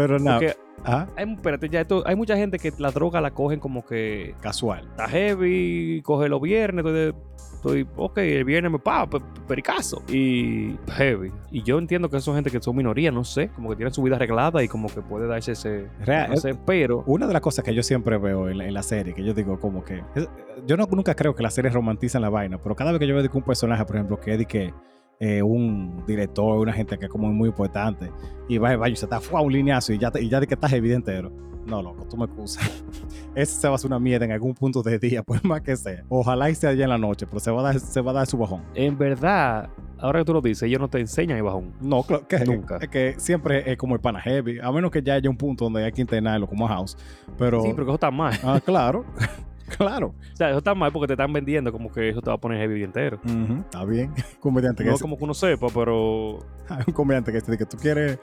Pero 0.00 0.18
nada, 0.18 0.38
Porque 0.38 0.56
ajá, 0.84 1.08
hay, 1.16 1.32
espérate, 1.32 1.68
ya 1.68 1.80
esto- 1.80 2.02
hay 2.06 2.14
mucha 2.16 2.36
gente 2.36 2.58
que 2.58 2.72
la 2.78 2.90
droga 2.90 3.20
la 3.20 3.32
cogen 3.32 3.58
como 3.60 3.84
que 3.84 4.34
casual. 4.40 4.86
está 4.90 5.08
heavy, 5.08 6.00
coge 6.02 6.28
los 6.28 6.40
viernes, 6.40 6.84
estoy, 6.84 7.14
estoy 7.54 7.88
ok, 7.96 8.18
el 8.18 8.44
viernes 8.44 8.70
me 8.72 8.78
pa, 8.78 9.08
pe- 9.08 9.20
pericazo. 9.48 10.02
Y 10.08 10.76
heavy. 10.92 11.32
Y 11.50 11.62
yo 11.62 11.78
entiendo 11.78 12.08
que 12.08 12.20
son 12.20 12.34
gente 12.36 12.50
que 12.50 12.60
son 12.62 12.76
minoría, 12.76 13.10
no 13.10 13.24
sé, 13.24 13.48
como 13.48 13.70
que 13.70 13.76
tienen 13.76 13.92
su 13.92 14.02
vida 14.02 14.16
arreglada 14.16 14.62
y 14.62 14.68
como 14.68 14.88
que 14.88 15.00
puede 15.02 15.26
darse 15.26 15.52
ese. 15.52 15.88
Real, 16.04 16.30
no 16.30 16.36
sé, 16.36 16.54
pero. 16.66 17.02
Una 17.06 17.26
de 17.26 17.32
las 17.32 17.42
cosas 17.42 17.64
que 17.64 17.74
yo 17.74 17.82
siempre 17.82 18.16
veo 18.18 18.48
en 18.48 18.58
la, 18.58 18.66
en 18.66 18.74
la 18.74 18.82
serie, 18.82 19.14
que 19.14 19.24
yo 19.24 19.34
digo 19.34 19.58
como 19.58 19.82
que... 19.84 20.02
es- 20.14 20.28
yo 20.66 20.76
no, 20.76 20.86
nunca 20.90 21.14
creo 21.14 21.34
que 21.34 21.42
las 21.42 21.54
series 21.54 21.72
romantizan 21.74 22.22
la 22.22 22.30
vaina, 22.30 22.58
pero 22.62 22.74
cada 22.76 22.90
vez 22.92 22.98
que 23.00 23.06
yo 23.06 23.14
veo 23.14 23.28
un 23.32 23.42
personaje, 23.42 23.84
por 23.84 23.96
ejemplo, 23.96 24.18
que 24.20 24.32
es 24.32 24.38
de 24.38 24.44
que 24.46 24.74
eh, 25.20 25.42
un 25.42 26.04
director, 26.06 26.58
una 26.58 26.72
gente 26.72 26.98
que 26.98 27.06
es 27.06 27.10
como 27.10 27.28
muy 27.32 27.48
importante, 27.48 28.10
y 28.48 28.58
va 28.58 28.72
y 28.72 28.76
va 28.76 28.88
y 28.88 28.96
se 28.96 29.06
está 29.06 29.20
fue 29.20 29.38
a 29.40 29.42
un 29.42 29.52
lineazo 29.52 29.92
y 29.92 29.98
ya, 29.98 30.10
te- 30.10 30.22
y 30.22 30.28
ya 30.28 30.40
de 30.40 30.46
que 30.46 30.54
estás 30.54 30.72
evidente. 30.72 31.20
No, 31.66 31.82
loco, 31.82 32.06
tú 32.08 32.16
me 32.16 32.24
excusas. 32.24 32.82
Ese 33.34 33.60
se 33.60 33.66
va 33.68 33.72
a 33.72 33.76
hacer 33.76 33.88
una 33.90 33.98
mierda 33.98 34.24
en 34.24 34.32
algún 34.32 34.54
punto 34.54 34.82
del 34.82 34.98
día, 34.98 35.22
por 35.26 35.44
más 35.44 35.60
que 35.60 35.76
sea. 35.76 36.02
Ojalá 36.08 36.48
y 36.48 36.54
sea 36.54 36.72
ya 36.72 36.84
en 36.84 36.90
la 36.90 36.96
noche, 36.98 37.26
pero 37.26 37.40
se 37.40 37.50
va 37.50 37.60
a 37.60 37.64
dar, 37.64 37.78
se 37.80 38.00
va 38.00 38.12
a 38.12 38.14
dar 38.14 38.26
su 38.26 38.38
bajón. 38.38 38.62
En 38.74 38.96
verdad, 38.96 39.68
ahora 39.98 40.20
que 40.20 40.24
tú 40.24 40.32
lo 40.32 40.40
dices, 40.40 40.62
ellos 40.62 40.80
no 40.80 40.88
te 40.88 40.98
enseñan 40.98 41.36
el 41.36 41.42
bajón. 41.42 41.74
No, 41.82 42.02
claro, 42.04 42.26
que, 42.26 42.38
Nunca. 42.44 42.78
Es 42.80 42.88
que 42.88 43.14
siempre 43.18 43.70
es 43.70 43.76
como 43.76 43.94
el 43.94 44.00
pana 44.00 44.18
heavy, 44.20 44.58
a 44.62 44.72
menos 44.72 44.90
que 44.90 45.02
ya 45.02 45.12
haya 45.14 45.28
un 45.28 45.36
punto 45.36 45.64
donde 45.64 45.84
hay 45.84 45.92
que 45.92 46.00
internarlo 46.00 46.46
como 46.46 46.66
house. 46.66 46.96
Pero, 47.36 47.60
Sí, 47.60 47.68
pero 47.74 47.84
que 47.84 47.90
eso 47.90 47.94
está 47.96 48.10
mal. 48.10 48.32
ah, 48.44 48.60
claro, 48.64 49.04
claro. 49.76 50.14
O 50.32 50.36
sea, 50.36 50.48
eso 50.50 50.58
está 50.58 50.74
mal 50.74 50.92
porque 50.92 51.06
te 51.08 51.12
están 51.14 51.32
vendiendo 51.32 51.70
como 51.72 51.90
que 51.92 52.08
eso 52.08 52.20
te 52.20 52.30
va 52.30 52.34
a 52.36 52.40
poner 52.40 52.58
heavy 52.58 52.82
entero. 52.82 53.20
Está 53.60 53.84
bien. 53.84 54.12
Comediante 54.40 54.82
que 54.84 54.90
No 54.90 54.96
es- 54.96 55.02
como 55.02 55.16
que 55.18 55.24
uno 55.24 55.34
sepa, 55.34 55.66
pero 55.72 56.38
hay 56.68 56.82
un 56.86 56.92
comediante 56.92 57.32
que 57.32 57.38
dice 57.40 57.58
que 57.58 57.66
tú 57.66 57.76
quieres. 57.76 58.18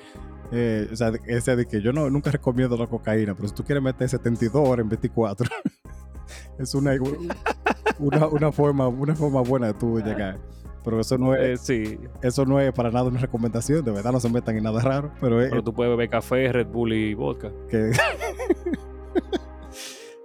eh, 0.51 0.87
o 0.91 0.95
sea, 0.95 1.11
ese 1.27 1.55
de 1.55 1.65
que 1.65 1.81
yo 1.81 1.91
no, 1.93 2.09
nunca 2.09 2.31
recomiendo 2.31 2.75
la 2.77 2.87
cocaína, 2.87 3.33
pero 3.35 3.47
si 3.47 3.53
tú 3.55 3.63
quieres 3.63 3.83
meter 3.83 4.07
72 4.09 4.67
horas 4.67 4.83
en 4.83 4.89
24, 4.89 5.47
es 6.59 6.73
una, 6.75 6.91
una, 7.99 8.27
una 8.27 8.51
forma, 8.51 8.87
una 8.87 9.15
forma 9.15 9.41
buena 9.41 9.67
de 9.67 9.73
tú 9.73 9.99
llegar. 9.99 10.37
Pero 10.83 10.99
eso 10.99 11.17
no 11.17 11.33
eh, 11.33 11.53
es, 11.53 11.61
sí. 11.61 11.97
eso 12.21 12.45
no 12.45 12.59
es 12.59 12.71
para 12.71 12.91
nada 12.91 13.05
una 13.07 13.19
recomendación, 13.19 13.83
de 13.83 13.89
verdad 13.91 14.11
no 14.11 14.19
se 14.19 14.29
metan 14.29 14.55
en 14.55 14.63
nada 14.65 14.79
raro, 14.81 15.11
pero 15.19 15.41
es 15.41 15.49
Pero 15.49 15.63
tú 15.63 15.73
puedes 15.73 15.89
beber 15.91 16.09
café, 16.11 16.51
Red 16.53 16.67
Bull 16.67 16.93
y 16.93 17.15
vodka. 17.15 17.49
que, 17.71 17.91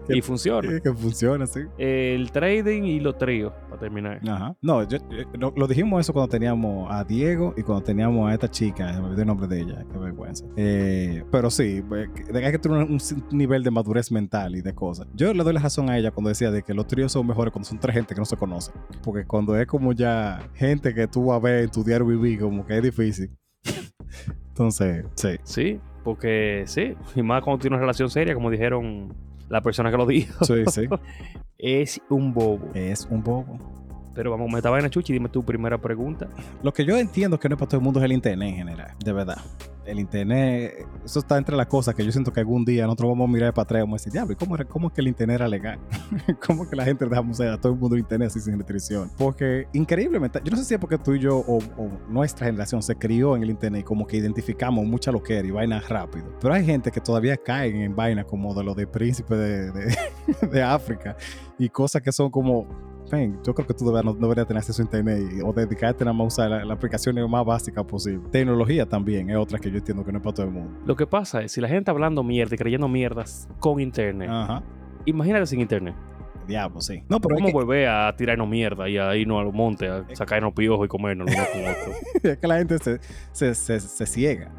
Que- 0.07 0.17
Y 0.19 0.23
funciona. 0.23 0.81
que 0.81 0.93
funciona, 0.93 1.47
sí. 1.47 1.61
El 1.79 2.31
trading 2.33 2.83
y 2.85 3.01
los 3.01 3.17
tríos, 3.19 3.53
para 3.69 3.81
terminar. 3.81 4.21
Ajá. 4.29 4.57
No, 4.63 4.83
yo, 4.89 4.99
yo- 4.99 5.25
lo, 5.39 5.53
lo 5.57 5.67
dijimos 5.67 6.01
eso 6.01 6.13
cuando 6.13 6.29
teníamos 6.29 6.91
a 6.91 7.05
Diego 7.05 7.55
y 7.57 7.63
cuando 7.63 7.85
teníamos 7.85 8.29
a 8.31 8.35
esta 8.35 8.51
chica, 8.51 8.93
me 9.01 9.07
olvidé 9.09 9.23
el 9.23 9.27
nombre 9.29 9.47
de 9.47 9.61
ella, 9.61 9.85
qué 9.93 9.99
vergüenza. 9.99 10.45
Eh, 10.57 11.23
pero 11.31 11.51
sí, 11.51 11.83
pues, 11.89 12.09
hay 12.35 12.53
que 12.53 12.59
tener 12.59 12.79
un, 12.79 12.93
un 12.93 12.99
nivel 13.39 13.63
de 13.63 13.71
madurez 13.71 14.11
mental 14.11 14.57
y 14.57 14.63
de 14.63 14.75
cosas. 14.75 15.07
Yo 15.15 15.33
le 15.35 15.45
doy 15.45 15.53
la 15.55 15.61
razón 15.61 15.91
a 15.91 15.99
ella 15.99 16.11
cuando 16.11 16.29
decía 16.31 16.51
de 16.51 16.63
que 16.63 16.75
los 16.75 16.87
tríos 16.87 17.13
son 17.13 17.27
mejores 17.27 17.53
cuando 17.53 17.69
son 17.69 17.79
tres 17.79 17.95
gente 17.95 18.15
que 18.15 18.21
no 18.21 18.25
se 18.25 18.37
conocen. 18.37 18.75
Porque 19.05 19.25
cuando 19.25 19.57
es 19.57 19.67
como 19.67 19.93
ya 19.93 20.41
gente 20.55 20.95
que 20.95 21.07
tú 21.07 21.27
vas 21.27 21.37
a 21.37 21.41
ver 21.41 21.65
en 21.65 21.71
tu 21.71 21.85
diario 21.85 22.07
vivir, 22.07 22.41
como 22.41 22.67
que 22.67 22.77
es 22.79 22.83
difícil. 22.83 23.31
Entonces, 24.49 25.05
sí. 25.15 25.37
Sí, 25.45 25.81
porque 26.05 26.65
sí. 26.67 26.95
Y 27.15 27.23
más 27.23 27.43
cuando 27.43 27.61
tiene 27.61 27.77
una 27.77 27.81
relación 27.83 28.11
seria, 28.11 28.35
como 28.35 28.51
dijeron 28.51 29.15
la 29.51 29.61
persona 29.61 29.91
que 29.91 29.97
lo 29.99 30.07
dijo. 30.07 30.45
Sí, 30.45 30.65
sí. 30.73 30.89
Es 31.63 32.01
un 32.09 32.33
bobo. 32.33 32.71
es 32.73 33.07
un 33.11 33.23
bobo. 33.23 33.59
Pero 34.15 34.31
vamos, 34.31 34.51
me 34.51 34.59
estaba 34.59 34.81
en 34.81 34.89
Chuchi, 34.89 35.13
dime 35.13 35.29
tu 35.29 35.45
primera 35.45 35.77
pregunta. 35.77 36.27
Lo 36.63 36.73
que 36.73 36.87
yo 36.87 36.97
entiendo 36.97 37.39
que 37.39 37.51
no 37.51 37.57
es 37.57 37.59
para 37.59 37.69
todo 37.69 37.81
el 37.81 37.85
mundo 37.85 38.01
es 38.01 38.05
el 38.07 38.13
internet 38.13 38.49
en 38.49 38.57
general, 38.57 38.95
de 39.05 39.13
verdad. 39.13 39.39
El 39.91 39.99
internet, 39.99 40.87
eso 41.05 41.19
está 41.19 41.37
entre 41.39 41.57
las 41.57 41.67
cosas 41.67 41.95
que 41.95 42.05
yo 42.05 42.13
siento 42.13 42.33
que 42.33 42.41
algún 42.41 42.65
día 42.65 42.85
nosotros 42.85 43.11
vamos 43.11 43.29
a 43.29 43.33
mirar 43.33 43.53
para 43.53 43.65
atrás 43.65 43.81
y 43.81 43.83
vamos 43.83 43.95
a 43.95 43.99
decir, 44.01 44.13
diablo, 44.13 44.33
¿y 44.33 44.37
¿cómo, 44.37 44.55
era- 44.55 44.65
¿cómo 44.65 44.89
es 44.89 44.95
que 44.95 45.01
el 45.01 45.09
internet 45.09 45.35
era 45.37 45.49
legal? 45.49 45.79
¿Cómo 46.47 46.65
es 46.65 46.71
que 46.71 46.77
la 46.77 46.85
gente 46.85 47.05
dejamos 47.07 47.41
a 47.41 47.59
todo 47.61 47.73
el 47.73 47.79
mundo 47.79 47.97
el 47.97 48.01
internet 48.03 48.29
así 48.29 48.41
sin 48.41 48.57
restricción? 48.59 49.11
Porque 49.19 49.67
increíblemente, 49.73 50.41
yo 50.45 50.51
no 50.51 50.57
sé 50.57 50.65
si 50.65 50.75
es 50.75 50.81
porque 50.81 50.99
tú 50.99 51.15
y 51.15 51.19
yo 51.21 51.39
o, 51.39 51.59
o 51.77 51.89
nuestra 52.09 52.47
generación 52.47 52.83
se 52.83 52.95
crió 52.97 53.37
en 53.37 53.43
el 53.43 53.51
internet 53.51 53.81
y 53.81 53.85
como 53.85 54.07
que 54.07 54.17
identificamos 54.17 54.85
mucha 54.87 55.11
loquera 55.13 55.47
y 55.47 55.51
vainas 55.51 55.89
rápido. 55.89 56.27
Pero 56.41 56.55
hay 56.55 56.65
gente 56.65 56.91
que 56.91 57.01
todavía 57.01 57.37
caen 57.37 57.77
en 57.77 57.97
vainas 57.97 58.25
como 58.27 58.55
de 58.55 58.65
lo 58.65 58.75
de 58.75 58.87
príncipe 58.87 59.35
de, 59.35 59.71
de, 59.73 59.97
de 60.53 60.63
África 60.63 61.17
y 61.59 61.69
cosas 61.69 62.01
que 62.03 62.13
son 62.13 62.31
como 62.31 62.67
ven, 63.11 63.39
yo 63.45 63.55
creo 63.55 63.67
que 63.67 63.75
tú 63.75 63.85
deberías, 63.85 64.15
no 64.15 64.21
deberías 64.21 64.47
tener 64.47 64.59
acceso 64.59 64.83
a 64.83 64.85
internet 64.85 65.43
o 65.45 65.53
dedicarte 65.53 66.05
nada 66.05 66.13
más 66.15 66.25
a 66.25 66.29
usar 66.29 66.51
la, 66.51 66.65
la 66.65 66.75
aplicación 66.75 67.31
más 67.31 67.45
básica 67.45 67.85
posible. 67.85 68.29
Tecnología 68.31 68.87
también 68.87 69.31
es 69.31 69.37
otra 69.37 69.59
que 69.59 69.71
yo 69.71 69.79
entiendo 69.79 70.05
que 70.05 70.13
no 70.13 70.19
es 70.19 70.25
para 70.25 70.35
todo 70.35 70.47
el 70.47 70.53
mundo. 70.53 70.79
Lo 70.87 70.97
que 70.97 71.07
pasa 71.07 71.43
es, 71.43 71.53
si 71.53 71.61
la 71.61 71.69
gente 71.69 71.91
hablando 71.91 72.23
mierda 72.23 72.55
y 72.55 72.59
creyendo 72.59 72.89
mierdas 72.89 73.49
con 73.59 73.81
internet, 73.81 74.29
Ajá. 74.31 74.63
imagínate 75.05 75.47
sin 75.47 75.61
internet. 75.61 75.95
Diablo, 76.47 76.81
sí. 76.81 77.03
No, 77.09 77.21
pero 77.21 77.37
¿Cómo 77.37 77.47
que, 77.47 77.53
volver 77.53 77.89
a 77.89 78.15
tirarnos 78.17 78.49
mierda 78.49 78.89
y 78.89 78.99
a 78.99 79.15
irnos 79.15 79.41
a 79.41 79.45
los 79.45 79.55
montes, 79.55 79.89
a 79.89 80.05
sacarnos 80.15 80.53
piojos 80.53 80.85
y 80.85 80.89
comernos 80.89 81.29
uno 81.33 81.45
con 81.53 81.61
otro? 81.71 82.31
es 82.31 82.39
que 82.39 82.47
la 82.47 82.59
gente 82.59 82.79
se, 82.79 82.99
se, 83.33 83.55
se, 83.55 83.79
se 83.81 84.07
ciega. 84.07 84.51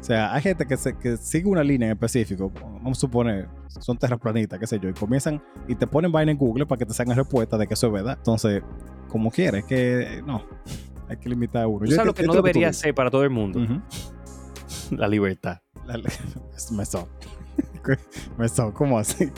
O 0.00 0.04
sea, 0.06 0.32
hay 0.32 0.42
gente 0.42 0.66
que, 0.66 0.76
se, 0.76 0.96
que 0.96 1.16
sigue 1.16 1.48
una 1.48 1.64
línea 1.64 1.88
en 1.88 1.92
específico, 1.94 2.50
vamos 2.62 2.96
a 2.98 3.00
suponer, 3.00 3.48
son 3.80 3.96
terraplanistas, 3.98 4.58
qué 4.60 4.66
sé 4.66 4.78
yo, 4.78 4.88
y 4.88 4.92
comienzan 4.92 5.42
y 5.66 5.74
te 5.74 5.86
ponen 5.86 6.12
vaina 6.12 6.30
en 6.32 6.38
Google 6.38 6.66
para 6.66 6.78
que 6.78 6.86
te 6.86 6.94
salgan 6.94 7.16
respuestas 7.16 7.58
de 7.58 7.66
que 7.66 7.74
eso 7.74 7.88
es 7.88 7.92
verdad. 7.92 8.14
Entonces, 8.18 8.62
como 9.08 9.30
quieres, 9.30 9.64
que 9.64 10.22
no, 10.24 10.44
hay 11.08 11.16
que 11.16 11.28
limitar 11.28 11.64
a 11.64 11.66
uno. 11.66 11.80
¿Tú 11.80 11.86
Yo 11.86 11.96
sabes 11.96 12.06
lo 12.06 12.14
que 12.14 12.22
no 12.24 12.34
debería 12.34 12.72
ser 12.72 12.94
para 12.94 13.10
todo 13.10 13.24
el 13.24 13.30
mundo? 13.30 13.60
La 14.90 15.08
libertad. 15.08 15.58
La- 15.86 15.96
me 16.72 16.84
son. 16.84 17.06
me 18.38 18.48
son, 18.48 18.72
¿cómo 18.72 18.98
así? 18.98 19.30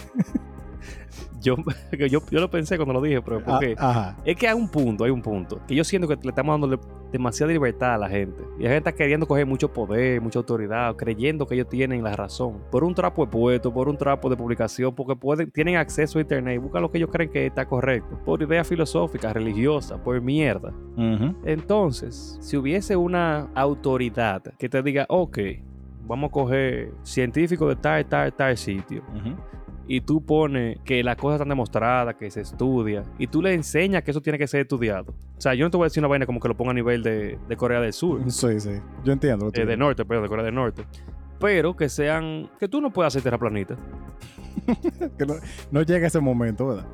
Yo, 1.41 1.57
yo, 2.11 2.21
yo 2.31 2.41
lo 2.41 2.51
pensé 2.51 2.77
cuando 2.77 2.95
lo 2.95 3.01
dije, 3.01 3.23
pero 3.23 3.43
¿por 3.43 3.55
Ah, 3.55 3.59
qué? 3.61 3.75
Ajá. 3.79 4.17
Es 4.25 4.37
que 4.37 4.49
hay 4.49 4.55
un 4.55 4.69
punto, 4.69 5.05
hay 5.05 5.11
un 5.11 5.23
punto. 5.23 5.61
Que 5.67 5.75
yo 5.75 5.85
siento 5.85 6.09
que 6.09 6.17
le 6.23 6.29
estamos 6.31 6.61
dando 6.61 6.79
demasiada 7.13 7.53
libertad 7.53 7.95
a 7.95 7.99
la 7.99 8.09
gente. 8.09 8.43
Y 8.59 8.65
la 8.65 8.71
gente 8.71 8.91
está 8.91 8.93
queriendo 8.93 9.27
coger 9.27 9.47
mucho 9.47 9.73
poder, 9.73 10.21
mucha 10.21 10.39
autoridad, 10.39 10.95
creyendo 10.97 11.47
que 11.47 11.55
ellos 11.55 11.69
tienen 11.69 12.03
la 12.03 12.15
razón. 12.15 12.59
Por 12.71 12.85
un 12.85 12.95
trapo 12.95 13.25
de 13.25 13.31
puesto, 13.33 13.73
por 13.73 13.89
un 13.89 13.97
trapo 13.97 14.29
de 14.29 14.37
publicación, 14.37 14.95
porque 14.95 15.17
pueden, 15.17 15.51
tienen 15.51 15.77
acceso 15.77 16.19
a 16.19 16.23
internet 16.23 16.57
y 16.57 16.59
buscan 16.59 16.83
lo 16.83 16.91
que 16.91 16.99
ellos 16.99 17.11
creen 17.11 17.31
que 17.31 17.47
está 17.47 17.67
correcto. 17.67 18.19
Por 18.25 18.43
ideas 18.43 18.67
filosóficas, 18.69 19.33
religiosas, 19.33 19.99
por 20.01 20.21
mierda. 20.21 20.73
Entonces, 21.45 22.37
si 22.41 22.57
hubiese 22.57 22.97
una 22.97 23.49
autoridad 23.55 24.43
que 24.59 24.69
te 24.69 24.83
diga, 24.83 25.07
ok, 25.09 25.39
vamos 26.07 26.29
a 26.29 26.33
coger 26.33 26.93
científicos 27.03 27.69
de 27.69 27.77
tal, 27.77 28.05
tal, 28.07 28.33
tal 28.35 28.57
sitio. 28.57 29.03
Y 29.89 30.03
tú 30.03 30.25
pones 30.25 30.79
que 30.85 31.03
las 31.03 31.17
cosas 31.17 31.37
están 31.37 31.49
demostradas, 31.49 32.15
que 32.15 32.31
se 32.31 32.43
estudia, 32.43 33.03
y 33.19 33.27
tú 33.27 33.43
le 33.43 33.55
enseñas 33.55 34.03
que 34.05 34.11
eso 34.13 34.21
tiene 34.21 34.39
que 34.39 34.47
ser 34.47 34.61
estudiado. 34.61 35.13
O 35.37 35.41
sea, 35.41 35.55
yo 35.55 35.65
no 35.65 35.71
te 35.71 35.77
voy 35.79 35.85
a 35.87 35.89
decir 35.89 36.01
una 36.03 36.09
vaina 36.09 36.27
como 36.27 36.39
que 36.39 36.49
lo 36.49 36.57
ponga 36.57 36.71
a 36.73 36.75
nivel 36.75 37.03
de, 37.03 37.39
de 37.49 37.57
Corea 37.57 37.81
del 37.81 37.93
Sur, 37.93 38.31
Sí, 38.31 38.61
sí. 38.61 38.73
Yo 39.05 39.13
entiendo. 39.13 39.47
lo 39.47 39.53
eh, 39.63 39.67
de 39.67 39.77
norte, 39.77 40.05
pero 40.05 40.21
de 40.23 40.29
Corea 40.29 40.45
del 40.45 40.55
Norte. 40.55 40.85
Pero 41.41 41.75
que 41.75 41.89
sean, 41.89 42.51
que 42.61 42.69
tú 42.69 42.81
no 42.81 42.93
puedas 42.93 43.13
ser 43.13 43.23
terraplanista. 43.23 43.77
dices. 44.67 45.11
Que 45.19 45.25
no, 45.25 45.35
no 45.71 45.83
llega 45.83 46.07
ese 46.07 46.21
momento, 46.21 46.67
¿verdad? 46.69 46.87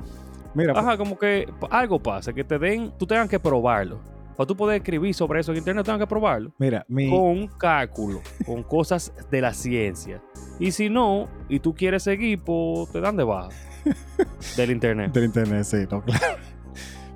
Mira, 0.53 0.71
Ajá, 0.73 0.97
como 0.97 1.17
que 1.19 1.51
algo 1.69 1.99
pasa, 1.99 2.31
que 2.31 2.43
te 2.45 2.57
den, 2.57 2.93
tú 2.97 3.05
tengas 3.05 3.27
que 3.27 3.39
probarlo. 3.39 3.99
Para 4.35 4.47
tú 4.47 4.55
poder 4.55 4.77
escribir 4.77 5.13
sobre 5.13 5.39
eso 5.39 5.51
en 5.51 5.59
internet, 5.59 5.85
tengas 5.85 5.99
que 5.99 6.07
probarlo. 6.07 6.51
mira, 6.57 6.85
mi, 6.87 7.09
Con 7.09 7.47
cálculo, 7.47 8.21
con 8.45 8.63
cosas 8.63 9.13
de 9.31 9.41
la 9.41 9.53
ciencia. 9.53 10.21
Y 10.59 10.71
si 10.71 10.89
no, 10.89 11.27
y 11.49 11.59
tú 11.59 11.73
quieres 11.73 12.03
seguir, 12.03 12.41
pues 12.41 12.91
te 12.91 12.99
dan 12.99 13.15
de 13.15 13.23
baja 13.23 13.49
del 14.57 14.71
internet. 14.71 15.13
del 15.13 15.25
internet, 15.25 15.63
sí, 15.63 15.77
no, 15.89 16.01
claro. 16.05 16.37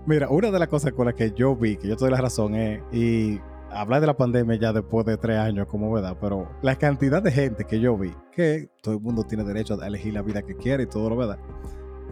Mira, 0.05 0.29
una 0.29 0.49
de 0.49 0.59
las 0.59 0.67
cosas 0.67 0.93
con 0.93 1.05
las 1.05 1.15
que 1.15 1.31
yo 1.31 1.55
vi, 1.55 1.77
que 1.77 1.87
yo 1.87 1.95
te 1.95 2.05
doy 2.05 2.11
la 2.11 2.21
razón, 2.21 2.55
es, 2.55 2.81
y 2.91 3.39
hablar 3.71 4.01
de 4.01 4.07
la 4.07 4.17
pandemia 4.17 4.55
ya 4.55 4.73
después 4.73 5.05
de 5.05 5.17
tres 5.17 5.37
años, 5.37 5.67
como 5.67 5.91
verdad, 5.91 6.17
pero 6.19 6.49
la 6.61 6.75
cantidad 6.75 7.21
de 7.21 7.31
gente 7.31 7.65
que 7.65 7.79
yo 7.79 7.97
vi, 7.97 8.13
que 8.31 8.69
todo 8.81 8.95
el 8.95 9.01
mundo 9.01 9.23
tiene 9.23 9.43
derecho 9.43 9.79
a 9.79 9.85
elegir 9.87 10.13
la 10.13 10.21
vida 10.21 10.41
que 10.41 10.55
quiere 10.55 10.83
y 10.83 10.87
todo 10.87 11.09
lo 11.09 11.17
verdad. 11.17 11.37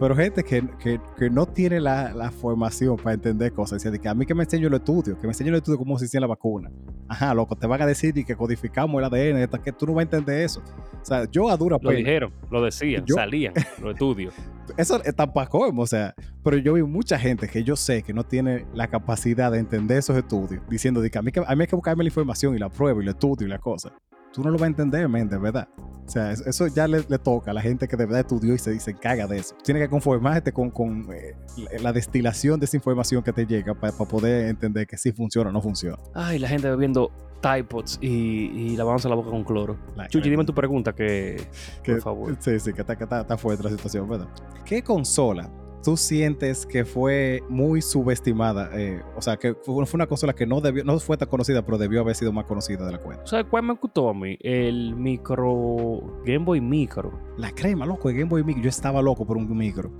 Pero 0.00 0.14
gente 0.14 0.44
que, 0.44 0.62
que, 0.78 1.00
que 1.18 1.28
no 1.28 1.44
tiene 1.46 1.80
la, 1.80 2.12
la 2.14 2.30
formación 2.30 2.96
para 2.96 3.14
entender 3.14 3.52
cosas. 3.52 3.78
Decía, 3.78 3.90
de 3.90 3.98
que 3.98 4.08
a 4.08 4.14
mí 4.14 4.24
que 4.26 4.34
me 4.34 4.44
enseño 4.44 4.68
el 4.68 4.74
estudio, 4.74 5.16
que 5.18 5.22
me 5.26 5.30
enseño 5.32 5.50
el 5.50 5.56
estudio 5.56 5.76
cómo 5.78 5.98
se 5.98 6.04
hacía 6.04 6.20
la 6.20 6.26
vacuna. 6.28 6.70
Ajá, 7.08 7.34
loco, 7.34 7.56
te 7.56 7.66
van 7.66 7.82
a 7.82 7.86
decir 7.86 8.16
y 8.16 8.24
que 8.24 8.36
codificamos 8.36 8.98
el 9.00 9.04
ADN, 9.06 9.48
que 9.62 9.72
tú 9.72 9.86
no 9.86 9.94
vas 9.94 10.02
a 10.02 10.04
entender 10.04 10.42
eso. 10.42 10.62
O 11.00 11.04
sea, 11.04 11.24
yo 11.30 11.48
a 11.50 11.56
dura 11.56 11.78
Lo 11.82 11.88
pena. 11.88 11.98
dijeron, 11.98 12.32
lo 12.50 12.62
decían, 12.62 13.04
Yo- 13.06 13.14
salían 13.16 13.54
los 13.82 13.92
estudios. 13.94 14.34
Eso 14.76 15.02
es 15.02 15.14
colmo, 15.50 15.82
o 15.82 15.86
sea, 15.86 16.14
pero 16.44 16.58
yo 16.58 16.74
vi 16.74 16.82
mucha 16.82 17.18
gente 17.18 17.48
que 17.48 17.64
yo 17.64 17.74
sé 17.74 18.02
que 18.02 18.12
no 18.12 18.22
tiene 18.22 18.66
la 18.74 18.86
capacidad 18.88 19.50
de 19.50 19.58
entender 19.58 19.96
esos 19.98 20.16
estudios, 20.16 20.62
diciendo 20.68 21.00
de 21.00 21.10
que 21.10 21.18
a 21.18 21.22
mí, 21.22 21.32
que- 21.32 21.40
a 21.44 21.54
mí 21.56 21.62
hay 21.62 21.66
que 21.66 21.74
buscarme 21.76 22.04
la 22.04 22.08
información 22.08 22.54
y 22.54 22.58
la 22.58 22.68
prueba 22.68 23.00
y 23.02 23.04
lo 23.04 23.10
estudio 23.12 23.46
y 23.46 23.50
la 23.50 23.58
cosa. 23.58 23.92
Tú 24.32 24.42
no 24.42 24.50
lo 24.50 24.56
vas 24.58 24.64
a 24.64 24.66
entender, 24.68 25.08
men, 25.08 25.28
de 25.28 25.38
verdad. 25.38 25.68
O 26.06 26.10
sea, 26.10 26.32
es- 26.32 26.40
eso 26.46 26.66
ya 26.68 26.86
le, 26.88 27.04
le 27.08 27.18
toca 27.18 27.50
a 27.50 27.54
la 27.54 27.60
gente 27.60 27.86
que 27.86 27.96
de 27.96 28.06
verdad 28.06 28.20
estudió 28.20 28.54
y 28.54 28.58
se, 28.58 28.78
se 28.80 28.90
encarga 28.92 29.26
de 29.26 29.38
eso. 29.38 29.54
Tienes 29.62 29.82
que 29.82 29.88
conformarte 29.90 30.52
con, 30.52 30.70
con, 30.70 31.06
eh, 31.12 31.34
la- 31.56 31.82
la 31.82 31.92
destilación 31.92 32.58
de 32.60 32.64
esa 32.66 32.76
información 32.76 33.22
que 33.22 33.32
te 33.32 33.46
llega 33.46 33.74
para 33.74 33.92
poder 33.92 34.48
entender 34.48 34.86
que 34.86 34.96
sí 34.96 35.12
funciona 35.12 35.50
o 35.50 35.52
no 35.52 35.60
funciona. 35.60 35.98
Ay, 36.14 36.38
la 36.38 36.48
gente 36.48 36.68
bebiendo 36.70 37.10
Tide 37.42 37.64
Pods 37.64 37.98
y, 38.00 38.08
y 38.08 38.76
lavándose 38.76 39.08
la 39.08 39.14
boca 39.14 39.30
con 39.30 39.44
cloro. 39.44 39.76
Chuchi, 40.08 40.28
dime 40.30 40.44
tu 40.44 40.54
pregunta, 40.54 40.94
que, 40.94 41.40
que- 41.82 41.92
por 41.94 42.02
favor. 42.02 42.36
Sí, 42.40 42.58
sí, 42.58 42.72
que 42.72 42.80
está, 42.80 42.96
que 42.96 43.04
está, 43.04 43.20
está 43.20 43.36
fuerte 43.36 43.62
la 43.64 43.70
situación, 43.70 44.08
¿verdad? 44.08 44.28
¿Qué 44.64 44.82
consola 44.82 45.48
tú 45.82 45.96
sientes 45.96 46.66
que 46.66 46.84
fue 46.84 47.42
muy 47.48 47.80
subestimada? 47.82 48.70
eh, 48.74 49.02
o 49.16 49.22
sea, 49.22 49.36
que 49.36 49.54
fue, 49.54 49.74
una 49.94 50.06
consola 50.06 50.32
que 50.34 50.46
no, 50.46 50.60
debió, 50.60 50.84
no 50.84 50.98
fue 50.98 51.16
tan 51.16 51.28
conocida, 51.28 51.62
pero 51.64 51.78
debió 51.78 52.00
haber 52.00 52.14
sido 52.14 52.32
más 52.32 52.44
conocida 52.46 52.84
de 52.86 52.92
la 52.92 52.98
cuenta. 52.98 53.26
¿Sabes 53.26 53.46
cuál 53.50 53.62
me 53.64 53.74
gustó 53.74 54.08
a 54.08 54.14
mí? 54.14 54.36
El 54.40 54.94
micro. 54.96 56.22
Game 56.24 56.44
Boy 56.44 56.60
Micro. 56.60 57.12
La 57.36 57.50
crema, 57.52 57.86
loco, 57.86 58.08
el 58.08 58.16
Game 58.16 58.28
Boy 58.28 58.44
Micro. 58.44 58.62
Yo 58.62 58.68
estaba 58.68 59.00
loco 59.02 59.26
por 59.26 59.36
un 59.36 59.56
micro. 59.56 59.92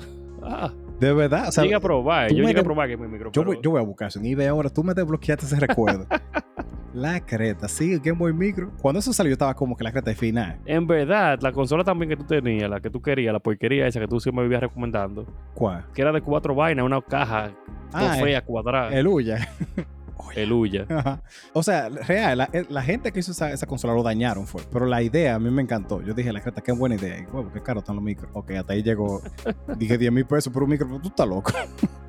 Ah, 0.42 0.72
De 1.00 1.12
verdad, 1.12 1.48
o 1.48 1.52
sea, 1.52 1.64
llegué 1.64 1.76
a 1.76 1.80
probar. 1.80 2.30
Yo 2.30 2.36
llegué 2.38 2.50
a 2.50 2.54
de- 2.54 2.62
probar 2.64 2.88
Game 2.88 3.02
Boy 3.02 3.08
Micro. 3.08 3.30
yo, 3.32 3.44
voy, 3.44 3.58
yo 3.62 3.70
voy 3.70 3.80
a 3.80 3.84
buscar 3.84 4.10
en 4.14 4.24
eBay 4.26 4.46
ahora. 4.46 4.70
Tú 4.70 4.82
me 4.82 4.94
desbloqueaste 4.94 5.46
ese 5.46 5.56
recuerdo. 5.60 6.06
la 6.94 7.20
creta, 7.20 7.68
sí, 7.68 7.92
el 7.92 8.00
Game 8.00 8.18
Boy 8.18 8.32
Micro. 8.32 8.70
Cuando 8.80 9.00
eso 9.00 9.12
salió, 9.12 9.30
yo 9.30 9.34
estaba 9.34 9.54
como 9.54 9.76
que 9.76 9.84
la 9.84 9.92
creta 9.92 10.10
de 10.10 10.16
final. 10.16 10.58
En 10.66 10.86
verdad, 10.86 11.38
la 11.40 11.52
consola 11.52 11.84
también 11.84 12.08
que 12.08 12.16
tú 12.16 12.24
tenías, 12.24 12.68
la 12.68 12.80
que 12.80 12.90
tú 12.90 13.00
querías, 13.00 13.32
la 13.32 13.40
porquería 13.40 13.86
esa 13.86 14.00
que 14.00 14.08
tú 14.08 14.20
siempre 14.20 14.42
me 14.42 14.48
vivías 14.48 14.62
recomendando, 14.62 15.26
¿Cuál? 15.54 15.84
que 15.94 16.02
era 16.02 16.12
de 16.12 16.20
cuatro 16.20 16.54
vainas, 16.54 16.84
una 16.84 17.00
caja 17.02 17.52
Ah, 17.92 18.14
todo 18.14 18.24
fea, 18.24 18.44
cuadrada, 18.44 18.90
El 18.90 19.06
Uya. 19.06 19.48
el 20.36 20.52
Uya. 20.52 20.86
Ajá. 20.88 21.22
O 21.52 21.62
sea, 21.62 21.88
real, 21.88 22.38
la, 22.38 22.50
la 22.68 22.82
gente 22.82 23.12
que 23.12 23.20
hizo 23.20 23.32
esa, 23.32 23.50
esa 23.50 23.66
consola 23.66 23.94
lo 23.94 24.02
dañaron 24.02 24.46
fue. 24.46 24.62
Pero 24.70 24.86
la 24.86 25.02
idea 25.02 25.34
a 25.34 25.38
mí 25.38 25.50
me 25.50 25.62
encantó. 25.62 26.02
Yo 26.02 26.12
dije, 26.12 26.32
la 26.32 26.40
creta, 26.40 26.60
qué 26.60 26.72
buena 26.72 26.96
idea. 26.96 27.18
Y, 27.18 27.22
huevo, 27.22 27.50
qué 27.52 27.62
caro 27.62 27.80
están 27.80 27.96
los 27.96 28.04
micros. 28.04 28.30
Ok, 28.34 28.50
hasta 28.52 28.74
ahí 28.74 28.82
llegó. 28.82 29.22
dije 29.78 29.96
10 29.96 30.12
mil 30.12 30.26
pesos 30.26 30.52
por 30.52 30.62
un 30.64 30.70
micro, 30.70 30.86
pero 30.86 31.00
tú 31.00 31.08
estás 31.08 31.26
loco. 31.26 31.52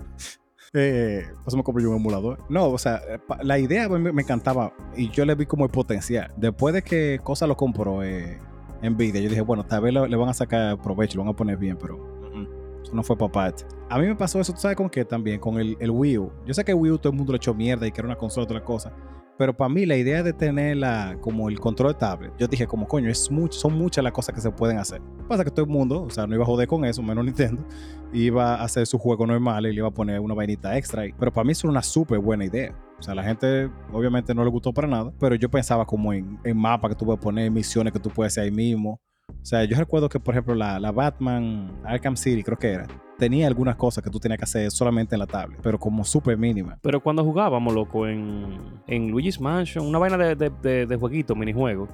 eh, 0.74 1.26
pues 1.44 1.56
me 1.56 1.64
compré 1.64 1.84
yo 1.84 1.92
un 1.92 1.98
emulador. 1.98 2.40
No, 2.50 2.70
o 2.70 2.78
sea, 2.78 3.02
eh, 3.10 3.20
la 3.44 3.58
idea 3.60 3.90
me, 3.90 4.12
me 4.12 4.22
encantaba 4.22 4.74
y 4.96 5.10
yo 5.10 5.26
le 5.26 5.36
vi 5.36 5.46
como 5.46 5.66
el 5.66 5.72
potencial. 5.72 6.32
Después 6.38 6.74
de 6.74 6.82
que 6.82 7.20
Cosa 7.24 7.48
lo 7.48 7.56
compró 7.56 8.04
eh, 8.04 8.40
Nvidia, 8.82 9.22
yo 9.22 9.30
dije, 9.30 9.42
bueno, 9.42 9.66
tal 9.66 9.82
vez 9.82 9.94
le, 9.94 10.08
le 10.08 10.16
van 10.16 10.30
a 10.30 10.34
sacar 10.34 10.82
provecho, 10.82 11.18
lo 11.18 11.24
van 11.24 11.34
a 11.34 11.36
poner 11.36 11.58
bien, 11.58 11.78
pero 11.78 11.98
mm, 12.34 12.82
eso 12.84 12.94
no 12.94 13.04
fue 13.04 13.18
para 13.18 13.32
parte. 13.32 13.66
A 13.90 13.98
mí 13.98 14.06
me 14.06 14.16
pasó 14.16 14.40
eso, 14.40 14.54
¿tú 14.54 14.60
sabes 14.60 14.78
con 14.78 14.90
qué 14.90 15.04
también? 15.04 15.40
Con 15.40 15.60
el, 15.60 15.76
el 15.80 15.90
Wii 15.90 16.18
U. 16.20 16.32
Yo 16.46 16.54
sé 16.54 16.64
que 16.64 16.72
el 16.72 16.78
Wii 16.78 16.92
U 16.92 16.98
todo 16.98 17.12
el 17.12 17.18
mundo 17.18 17.34
le 17.34 17.38
echó 17.38 17.54
mierda 17.54 17.88
y 17.88 17.92
que 17.92 18.02
era 18.02 18.08
una 18.08 18.18
consola 18.18 18.44
otra 18.44 18.64
cosa. 18.64 18.94
Pero 19.40 19.56
para 19.56 19.70
mí 19.70 19.86
la 19.86 19.96
idea 19.96 20.22
de 20.22 20.34
tenerla 20.34 21.18
como 21.22 21.48
el 21.48 21.62
control 21.62 21.94
de 21.94 22.00
tablet, 22.00 22.34
yo 22.38 22.46
dije 22.46 22.68
como 22.68 22.86
coño, 22.86 23.10
es 23.10 23.32
mucho, 23.32 23.58
son 23.58 23.74
muchas 23.78 24.04
las 24.04 24.12
cosas 24.12 24.36
que 24.36 24.42
se 24.42 24.52
pueden 24.52 24.78
hacer. 24.80 25.02
Pasa 25.30 25.46
que 25.46 25.50
todo 25.50 25.64
el 25.64 25.72
mundo, 25.72 26.04
o 26.04 26.10
sea, 26.10 26.28
no 26.28 26.36
iba 26.36 26.44
a 26.44 26.46
joder 26.46 26.68
con 26.68 26.84
eso, 26.84 27.02
menos 27.02 27.24
Nintendo, 27.26 27.64
iba 28.12 28.56
a 28.56 28.64
hacer 28.66 28.86
su 28.86 29.00
juego 29.00 29.26
normal 29.26 29.66
y 29.66 29.70
le 29.70 29.78
iba 29.78 29.88
a 29.88 29.92
poner 29.92 30.20
una 30.20 30.34
vainita 30.34 30.78
extra 30.78 31.04
ahí. 31.04 31.14
Pero 31.18 31.32
para 31.32 31.46
mí 31.46 31.54
es 31.54 31.64
una 31.64 31.82
súper 31.82 32.20
buena 32.20 32.44
idea. 32.44 32.76
O 33.00 33.02
sea, 33.02 33.16
la 33.16 33.24
gente 33.24 33.70
obviamente 33.94 34.36
no 34.36 34.44
le 34.44 34.50
gustó 34.50 34.74
para 34.74 34.90
nada, 34.90 35.14
pero 35.18 35.36
yo 35.36 35.50
pensaba 35.50 35.86
como 35.86 36.12
en, 36.12 36.38
en 36.44 36.58
mapas 36.58 36.90
que 36.90 36.96
tú 36.98 37.06
puedes 37.06 37.22
poner, 37.22 37.50
misiones 37.50 37.94
que 37.94 38.00
tú 38.00 38.10
puedes 38.10 38.34
hacer 38.34 38.44
ahí 38.44 38.52
mismo. 38.52 39.00
O 39.42 39.46
sea, 39.46 39.64
yo 39.64 39.78
recuerdo 39.78 40.10
que, 40.10 40.20
por 40.20 40.34
ejemplo, 40.34 40.54
la, 40.56 40.80
la 40.80 40.92
Batman 40.92 41.72
Arkham 41.86 42.16
City, 42.16 42.44
creo 42.44 42.58
que 42.58 42.74
era, 42.74 42.88
tenía 43.18 43.48
algunas 43.48 43.76
cosas 43.76 44.04
que 44.04 44.10
tú 44.10 44.20
tenías 44.20 44.38
que 44.38 44.44
hacer 44.44 44.70
solamente 44.72 45.16
en 45.16 45.20
la 45.20 45.28
tablet, 45.28 45.60
pero 45.64 45.80
como 45.80 46.04
súper 46.04 46.38
mínima. 46.38 46.78
Pero 46.82 47.02
cuando 47.02 47.24
jugábamos, 47.24 47.74
loco, 47.74 48.08
en, 48.08 48.58
en 48.88 49.10
Luigi's 49.10 49.40
Mansion, 49.42 49.86
una 49.88 49.98
vaina 49.98 50.18
de, 50.18 50.36
de, 50.36 50.52
de, 50.62 50.86
de 50.86 50.96
jueguito, 50.98 51.36
minijuego, 51.36 51.88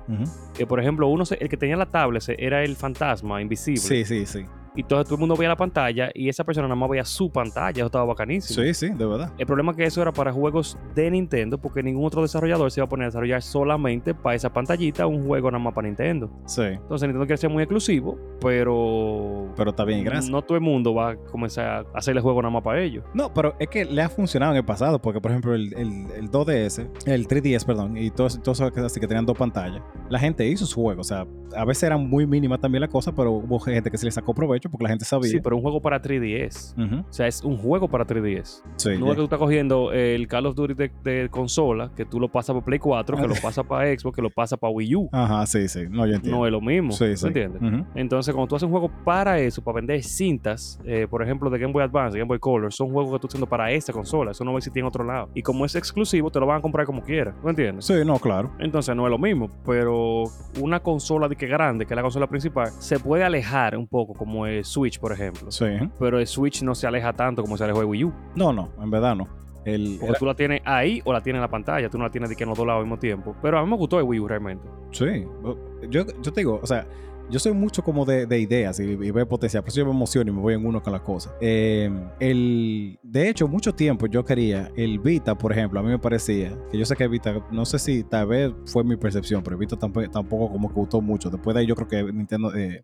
que 0.54 0.66
por 0.68 0.80
ejemplo, 0.80 1.08
uno 1.08 1.26
se- 1.26 1.36
el 1.36 1.48
que 1.50 1.58
tenía 1.58 1.78
la 1.78 1.86
tablet 1.90 2.24
era 2.38 2.64
el 2.64 2.76
fantasma 2.76 3.42
invisible. 3.42 3.80
Sí, 3.82 4.04
sí, 4.06 4.26
sí. 4.26 4.46
Y 4.76 4.84
todo, 4.84 5.04
todo 5.04 5.16
el 5.16 5.20
mundo 5.20 5.36
veía 5.36 5.50
la 5.50 5.56
pantalla 5.56 6.10
y 6.14 6.30
esa 6.30 6.44
persona 6.44 6.68
nada 6.68 6.76
más 6.76 6.90
veía 6.90 7.06
su 7.06 7.30
pantalla. 7.30 7.78
Eso 7.78 7.86
estaba 7.86 8.06
bacanísimo. 8.06 8.64
Sí, 8.64 8.74
sí, 8.74 8.90
de 8.90 9.06
verdad. 9.06 9.32
El 9.38 9.46
problema 9.46 9.72
es 9.72 9.78
que 9.78 9.86
eso 9.86 10.02
era 10.02 10.12
para 10.12 10.32
juegos 10.32 10.78
de 10.94 11.10
Nintendo, 11.12 11.58
porque 11.58 11.82
ningún 11.84 12.06
otro 12.06 12.22
desarrollador 12.22 12.72
se 12.72 12.80
iba 12.80 12.86
a 12.86 12.90
poner 12.90 13.06
a 13.06 13.08
desarrollar 13.08 13.42
solamente 13.42 14.14
para 14.14 14.36
esa 14.36 14.52
pantallita 14.52 15.08
un 15.08 15.26
juego 15.26 15.52
nada 15.52 15.64
más 15.64 15.74
para 15.74 15.88
Nintendo. 15.88 16.30
Sí, 16.46 16.62
Entonces 16.64 17.08
Nintendo 17.08 17.26
quiere 17.26 17.38
ser 17.38 17.50
muy 17.50 17.64
exclusivo, 17.64 18.18
pero. 18.42 19.54
pero 19.56 19.72
está 19.72 19.86
bien, 19.86 20.04
gracias. 20.04 20.30
No 20.30 20.42
todo 20.42 20.58
el 20.58 20.64
mundo 20.64 20.94
va 20.94 21.12
a 21.12 21.16
comenzar 21.16 21.86
a 21.94 21.98
hacerle 21.98 22.22
juego 22.22 22.42
nada 22.42 22.52
más 22.52 22.64
para 22.64 22.82
ellos. 22.82 23.04
No, 23.14 23.34
pero 23.34 23.56
es 23.60 23.68
que 23.68 23.86
le 23.86 24.02
ha 24.02 24.10
funcionado 24.10 24.52
en 24.52 24.58
el 24.58 24.66
pasado, 24.66 25.02
porque 25.02 25.22
por 25.22 25.32
ejemplo 25.32 25.56
el, 25.56 25.74
el, 25.74 26.12
el 26.18 26.32
2DS, 26.32 26.90
el 27.06 27.28
3DS, 27.28 27.66
perdón, 27.66 27.98
y 27.98 28.12
todos 28.12 28.42
todos 28.42 28.60
esos 28.60 28.94
que 28.94 29.08
tenían 29.08 29.26
dos 29.26 29.38
pantallas, 29.38 29.82
la 30.10 30.20
gente 30.20 30.46
hizo 30.48 30.66
su 30.66 30.82
juego, 30.82 31.02
o 31.02 31.04
sea, 31.04 31.26
a 31.56 31.66
veces 31.66 31.84
eran 31.84 32.08
muy 32.08 32.26
mínimas 32.26 32.60
también 32.60 32.82
la 32.82 32.88
cosa, 32.88 33.14
pero 33.14 33.32
hubo 33.32 33.60
gente 33.60 33.90
que 33.90 33.98
se 33.98 34.06
le 34.06 34.12
sacó 34.12 34.34
provecho 34.34 34.65
porque 34.70 34.84
la 34.84 34.90
gente 34.90 35.06
sabía. 35.06 35.30
Sí, 35.30 35.40
pero 35.42 35.56
un 35.56 35.62
juego 35.62 35.82
para 35.82 36.02
3DS. 36.02 36.74
Ujú, 36.78 37.08
O 37.08 37.14
sea, 37.14 37.28
es 37.28 37.44
un 37.44 37.58
juego 37.58 37.88
para 37.88 38.06
3DS. 38.06 38.62
sí, 38.78 38.90
No 39.00 39.06
es 39.08 39.12
que 39.12 39.16
tú 39.18 39.24
estás 39.24 39.40
cogiendo 39.40 39.92
el 39.92 40.28
Call 40.28 40.46
of 40.46 40.56
Duty 40.56 40.74
de, 40.74 40.92
de 41.04 41.30
consola, 41.30 41.92
que 41.96 42.06
tú 42.06 42.20
lo 42.20 42.28
pasas 42.32 42.54
para 42.54 42.66
Play 42.66 42.80
4, 42.80 43.18
que 43.18 43.28
lo 43.28 43.36
pasas 43.42 43.66
para 43.66 43.86
Xbox, 43.98 44.16
que 44.16 44.22
lo 44.22 44.30
pasas 44.30 44.60
para 44.60 44.72
Wii 44.72 44.96
U. 44.96 45.10
Ajá, 45.12 45.46
sí, 45.46 45.68
sí, 45.68 45.82
no, 45.90 46.06
yo 46.06 46.16
entiendo. 46.16 46.40
No 46.40 46.46
es 46.46 46.52
lo 46.52 46.62
mismo. 46.62 46.92
sí, 46.92 47.06
¿tú 47.12 47.18
sí. 47.18 47.28
entiendes? 47.28 47.62
Entonces, 47.96 48.34
cuando 48.34 48.48
tú 48.48 48.56
haces 48.56 48.66
un 48.66 48.72
juego 48.72 48.92
para 49.04 49.40
eso, 49.40 49.64
para 49.64 49.76
vender 49.76 50.04
cintas, 50.04 50.80
eh, 50.86 51.08
por 51.10 51.22
ejemplo, 51.24 51.50
de 51.50 51.60
Game 51.60 51.74
Boy 51.74 51.84
Advance, 51.84 52.18
Game 52.18 52.28
Boy 52.28 52.40
Color, 52.40 52.72
son 52.74 52.92
juegos 52.92 53.12
que 53.14 53.20
tú 53.20 53.28
estás 53.28 53.30
haciendo 53.36 53.48
para 53.48 53.72
esta 53.72 53.94
consola. 53.94 54.32
Eso 54.32 54.44
no 54.44 54.52
va 54.52 54.58
a 54.58 54.60
existir 54.60 54.82
en 54.82 54.88
otro 54.88 55.04
lado. 55.04 55.30
Y 55.34 55.42
como 55.42 55.66
es 55.66 55.76
exclusivo, 55.76 56.32
te 56.32 56.40
lo 56.40 56.46
van 56.46 56.58
a 56.60 56.62
comprar 56.62 56.86
como 56.86 57.02
quieras. 57.04 57.36
¿Tú 57.42 57.50
entiendes? 57.50 57.86
Sí, 57.86 57.94
no, 58.06 58.18
claro. 58.20 58.52
Entonces 58.60 58.96
no 58.96 59.06
es 59.06 59.12
lo 59.12 59.18
mismo, 59.18 59.50
pero 59.66 60.24
una 60.62 60.80
consola 60.80 61.28
de 61.28 61.36
que 61.36 61.48
grande, 61.48 61.86
que 61.86 61.94
es 61.94 61.96
la 61.96 62.02
consola 62.02 62.28
principal, 62.28 62.70
se 62.80 63.00
puede 63.00 63.24
alejar 63.24 63.78
un 63.78 63.88
poco, 63.88 64.14
como 64.14 64.46
el 64.58 64.66
Switch, 64.66 65.00
por 65.00 65.12
ejemplo. 65.12 65.52
Sí. 65.52 65.66
¿eh? 65.66 65.90
Pero 66.00 66.20
el 66.20 66.28
Switch 66.28 66.62
no 66.64 66.76
se 66.76 66.88
aleja 66.88 67.14
tanto 67.14 67.42
como 67.42 67.58
se 67.58 67.64
alejó 67.64 67.82
el 67.82 67.88
Wii 67.88 68.04
U. 68.06 68.14
No, 68.36 68.54
no, 68.54 68.70
en 68.82 68.90
verdad 68.90 69.16
no. 69.16 69.28
El, 69.66 69.98
Porque 70.00 70.20
tú 70.20 70.26
la 70.26 70.36
tienes 70.36 70.62
ahí 70.64 71.02
o 71.06 71.12
la 71.12 71.22
tienes 71.22 71.40
en 71.40 71.42
la 71.42 71.50
pantalla, 71.50 71.90
tú 71.90 71.98
no 71.98 72.04
la 72.04 72.12
tienes 72.12 72.30
de 72.30 72.36
que 72.36 72.44
en 72.44 72.50
los 72.50 72.58
dos 72.58 72.68
lados 72.68 72.82
al 72.82 72.86
mismo 72.86 73.00
tiempo. 73.00 73.36
Pero 73.42 73.58
a 73.58 73.64
mí 73.64 73.70
me 73.70 73.76
gustó 73.76 73.98
el 73.98 74.06
Wii 74.06 74.20
U 74.20 74.28
realmente. 74.28 74.68
Sí, 74.92 75.26
yo, 75.90 76.06
yo 76.06 76.34
te 76.34 76.42
digo, 76.42 76.60
o 76.62 76.68
sea, 76.68 76.86
yo 77.30 77.40
soy 77.40 77.54
mucho 77.54 77.84
como 77.84 78.06
de, 78.06 78.26
de 78.26 78.40
ideas 78.40 78.80
y, 78.80 78.84
y 78.84 79.12
veo 79.12 79.28
potencial, 79.28 79.64
por 79.64 79.70
eso 79.70 79.80
yo 79.80 79.86
me 79.86 79.92
emociono 79.92 80.30
y 80.32 80.34
me 80.34 80.42
voy 80.42 80.54
en 80.54 80.66
uno 80.66 80.82
con 80.82 80.94
las 80.94 81.02
cosas. 81.02 81.34
Eh, 81.42 81.90
el, 82.20 83.00
de 83.04 83.30
hecho, 83.30 83.48
mucho 83.48 83.74
tiempo 83.74 84.06
yo 84.08 84.24
quería 84.26 84.72
el 84.76 85.00
Vita, 85.00 85.36
por 85.38 85.52
ejemplo, 85.52 85.80
a 85.80 85.84
mí 85.84 85.90
me 85.90 86.00
parecía, 86.00 86.58
que 86.72 86.78
yo 86.78 86.86
sé 86.86 86.96
que 86.96 87.08
Vita, 87.08 87.44
no 87.52 87.66
sé 87.66 87.80
si 87.80 88.04
tal 88.04 88.28
vez 88.28 88.54
fue 88.66 88.84
mi 88.84 88.96
percepción, 88.98 89.42
pero 89.44 89.58
Vita 89.58 89.76
tampoco, 89.78 90.10
tampoco 90.10 90.52
como 90.52 90.68
que 90.70 90.76
gustó 90.76 91.02
mucho. 91.02 91.30
Después 91.30 91.54
de 91.54 91.62
ahí 91.62 91.68
yo 91.68 91.76
creo 91.76 91.88
que 91.88 92.12
Nintendo, 92.14 92.54
eh, 92.56 92.84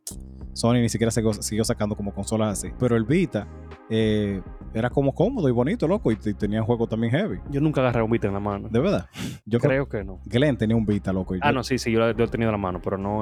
Sony 0.54 0.74
ni 0.82 0.90
siquiera 0.90 1.12
siguió, 1.12 1.34
siguió 1.34 1.64
sacando 1.64 1.96
como 1.96 2.14
consolas 2.14 2.60
así. 2.60 2.74
Pero 2.80 2.96
el 2.98 3.06
Vita 3.06 3.48
eh, 3.90 4.42
era 4.74 4.90
como 4.90 5.14
cómodo 5.14 5.48
y 5.50 5.52
bonito, 5.52 5.88
loco, 5.88 6.12
y, 6.12 6.18
y 6.26 6.34
tenía 6.34 6.62
juegos 6.62 6.90
también 6.90 7.12
heavy. 7.12 7.40
Yo 7.50 7.62
nunca 7.62 7.82
agarré 7.82 8.02
un 8.02 8.12
Vita 8.12 8.28
en 8.28 8.34
la 8.34 8.40
mano. 8.40 8.70
De 8.70 8.80
verdad. 8.80 9.08
Yo 9.46 9.60
creo 9.60 9.88
Creo 9.88 9.90
que 9.90 10.04
no. 10.06 10.20
Glenn 10.26 10.56
tenía 10.58 10.76
un 10.76 10.86
Vita, 10.86 11.12
loco. 11.12 11.36
y 11.36 11.40
Ah, 11.42 11.48
yo- 11.50 11.56
no, 11.56 11.64
sí, 11.64 11.78
sí, 11.78 11.92
yo 11.92 12.00
lo, 12.00 12.14
lo 12.14 12.24
he 12.24 12.28
tenido 12.28 12.50
en 12.50 12.54
la 12.54 12.58
mano, 12.58 12.80
pero 12.84 12.98
no 12.98 13.22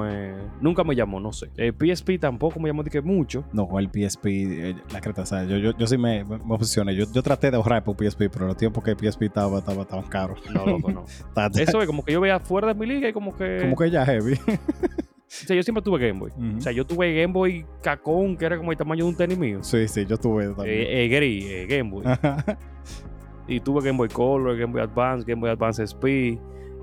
Nunca 0.60 0.84
me 0.84 0.94
llamó, 0.94 1.09
no 1.18 1.32
sé. 1.32 1.50
El 1.56 1.74
PSP 1.74 2.20
tampoco 2.20 2.60
me 2.60 2.68
llamó 2.68 2.82
de 2.82 2.90
que 2.90 3.00
mucho. 3.00 3.44
No, 3.52 3.68
el 3.78 3.88
PSP, 3.88 4.26
eh, 4.26 4.76
la 4.92 5.00
creta, 5.00 5.22
o 5.22 5.26
sea, 5.26 5.44
yo, 5.44 5.56
yo, 5.56 5.76
yo 5.76 5.86
sí 5.86 5.96
me, 5.96 6.22
me 6.24 6.38
obsesioné. 6.54 6.94
Yo, 6.94 7.06
yo 7.12 7.22
traté 7.22 7.50
de 7.50 7.56
ahorrar 7.56 7.82
por 7.82 7.96
PSP, 7.96 8.28
pero 8.30 8.46
los 8.46 8.56
tiempos 8.56 8.84
que 8.84 8.90
el 8.90 8.96
PSP 8.98 9.22
estaba, 9.22 9.58
estaba, 9.58 9.82
estaban 9.82 10.04
caros. 10.04 10.38
No, 10.52 10.66
loco, 10.66 10.92
no. 10.92 11.04
Eso 11.54 11.80
es 11.80 11.86
como 11.86 12.04
que 12.04 12.12
yo 12.12 12.20
veía 12.20 12.38
fuera 12.38 12.68
de 12.68 12.74
mi 12.74 12.86
liga 12.86 13.08
y 13.08 13.12
como 13.12 13.34
que... 13.34 13.58
como 13.62 13.76
que 13.76 13.90
ya 13.90 14.04
heavy. 14.04 14.38
O 15.30 15.46
sea, 15.46 15.54
yo 15.54 15.62
siempre 15.62 15.80
tuve 15.80 16.08
Game 16.08 16.18
Boy. 16.18 16.32
O 16.58 16.60
sea, 16.60 16.72
yo 16.72 16.84
tuve 16.84 17.14
Game 17.14 17.32
Boy 17.32 17.64
cacón, 17.82 18.36
que 18.36 18.44
era 18.44 18.58
como 18.58 18.72
el 18.72 18.76
tamaño 18.76 19.04
de 19.04 19.10
un 19.10 19.16
tenis 19.16 19.38
mío. 19.38 19.60
sí, 19.62 19.86
sí, 19.86 20.04
yo 20.04 20.16
tuve 20.16 20.48
también. 20.48 20.68
Eh, 20.68 21.04
eh, 21.04 21.08
gris, 21.08 21.44
eh, 21.44 21.66
Game 21.68 21.88
Boy. 21.88 22.04
Y 23.50 23.58
tuve 23.58 23.82
Game 23.82 23.98
Boy 23.98 24.08
Color, 24.08 24.56
Game 24.56 24.72
Boy 24.72 24.80
Advance, 24.80 25.24
Game 25.26 25.40
Boy 25.40 25.50
Advance 25.50 25.82
SP, 25.82 26.38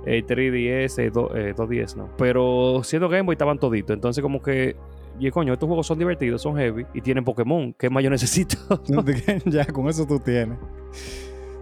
eh, 0.06 0.24
3DS, 0.26 1.00
eh, 1.00 1.10
do- 1.10 1.36
eh, 1.36 1.54
2DS 1.56 1.96
no. 1.96 2.10
Pero 2.18 2.82
siendo 2.84 3.10
Game 3.10 3.24
Boy 3.24 3.34
estaban 3.34 3.60
toditos. 3.60 3.94
Entonces 3.94 4.22
como 4.22 4.42
que... 4.42 4.76
Y 5.20 5.32
coño, 5.32 5.54
estos 5.54 5.66
juegos 5.68 5.88
son 5.88 5.98
divertidos, 5.98 6.42
son 6.44 6.56
heavy 6.58 6.86
y 6.94 7.02
tienen 7.02 7.24
Pokémon. 7.24 7.74
¿Qué 7.74 7.90
más 7.90 8.04
yo 8.04 8.10
necesito? 8.12 8.58
ya, 9.46 9.66
con 9.66 9.88
eso 9.90 10.06
tú 10.06 10.20
tienes. 10.20 10.60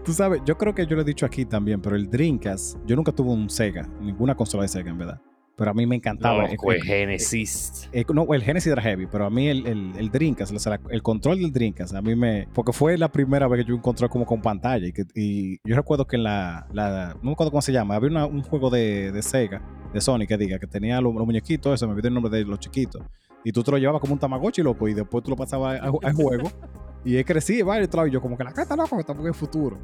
Tú 0.04 0.12
sabes, 0.14 0.42
yo 0.46 0.58
creo 0.58 0.76
que 0.76 0.86
yo 0.86 0.96
lo 0.96 1.02
he 1.02 1.06
dicho 1.06 1.26
aquí 1.26 1.46
también, 1.46 1.82
pero 1.82 1.96
el 1.96 2.10
Dreamcast, 2.10 2.78
yo 2.86 2.96
nunca 2.96 3.12
tuve 3.12 3.32
un 3.32 3.50
Sega, 3.50 3.90
ninguna 4.02 4.36
consola 4.36 4.64
de 4.64 4.68
Sega, 4.68 4.92
en 4.92 4.98
verdad. 4.98 5.22
Pero 5.58 5.72
a 5.72 5.74
mí 5.74 5.86
me 5.86 5.96
encantaba. 5.96 6.48
Loco, 6.50 6.72
el, 6.72 6.78
el 6.80 6.84
Genesis. 6.84 7.90
no, 8.14 8.34
el 8.34 8.44
Genesis 8.44 8.72
era 8.72 8.82
heavy, 8.82 9.06
pero 9.06 9.26
a 9.26 9.30
mí 9.30 9.48
el, 9.48 9.66
el, 9.98 10.10
Dreamcast, 10.12 10.54
o 10.54 10.60
sea, 10.60 10.80
el 10.90 11.02
control 11.02 11.40
del 11.40 11.52
Dreamcast, 11.54 11.96
a 11.96 12.02
mí 12.02 12.14
me... 12.16 12.48
Porque 12.54 12.74
fue 12.74 12.98
la 12.98 13.10
primera 13.10 13.48
vez 13.48 13.64
que 13.64 13.70
yo 13.72 13.82
control 13.82 14.10
como 14.10 14.26
con 14.26 14.42
pantalla. 14.42 14.86
Y, 14.86 14.92
que, 14.92 15.06
y 15.16 15.58
yo 15.64 15.76
recuerdo 15.76 16.06
que 16.06 16.18
en 16.18 16.24
la, 16.24 16.68
la... 16.74 17.14
No 17.22 17.30
me 17.30 17.32
acuerdo 17.32 17.52
cómo 17.52 17.62
se 17.62 17.72
llama. 17.72 17.96
Había 17.96 18.10
una- 18.10 18.26
un 18.26 18.42
juego 18.44 18.70
de, 18.70 19.12
de 19.14 19.22
Sega, 19.22 19.62
de 19.94 20.02
Sony, 20.02 20.26
que 20.28 20.38
diga, 20.38 20.60
que 20.60 20.68
tenía 20.68 21.00
los, 21.00 21.14
los 21.16 21.26
muñequitos, 21.26 21.74
eso, 21.74 21.88
me 21.88 21.94
olvidé 21.94 22.10
el 22.10 22.14
nombre 22.14 22.36
de 22.38 22.44
los 22.44 22.60
chiquitos. 22.60 23.02
Y 23.46 23.52
tú 23.52 23.64
te 23.64 23.72
lo 23.72 23.78
llevabas 23.78 24.02
como 24.02 24.14
un 24.14 24.20
Tamagotchi, 24.20 24.62
loco, 24.62 24.88
y 24.90 24.94
después 24.94 25.24
tú 25.24 25.30
lo 25.30 25.38
pasabas 25.38 25.80
al 25.82 26.14
juego. 26.14 26.52
y 27.06 27.16
él 27.18 27.24
crecía, 27.26 27.60
y 27.60 27.62
va, 27.62 27.80
y 27.82 28.12
yo 28.12 28.20
como 28.22 28.36
que 28.38 28.44
la 28.44 28.52
cara 28.52 28.76
loco, 28.76 29.00
estamos 29.00 29.22
en 29.22 29.28
el 29.28 29.34
futuro. 29.34 29.78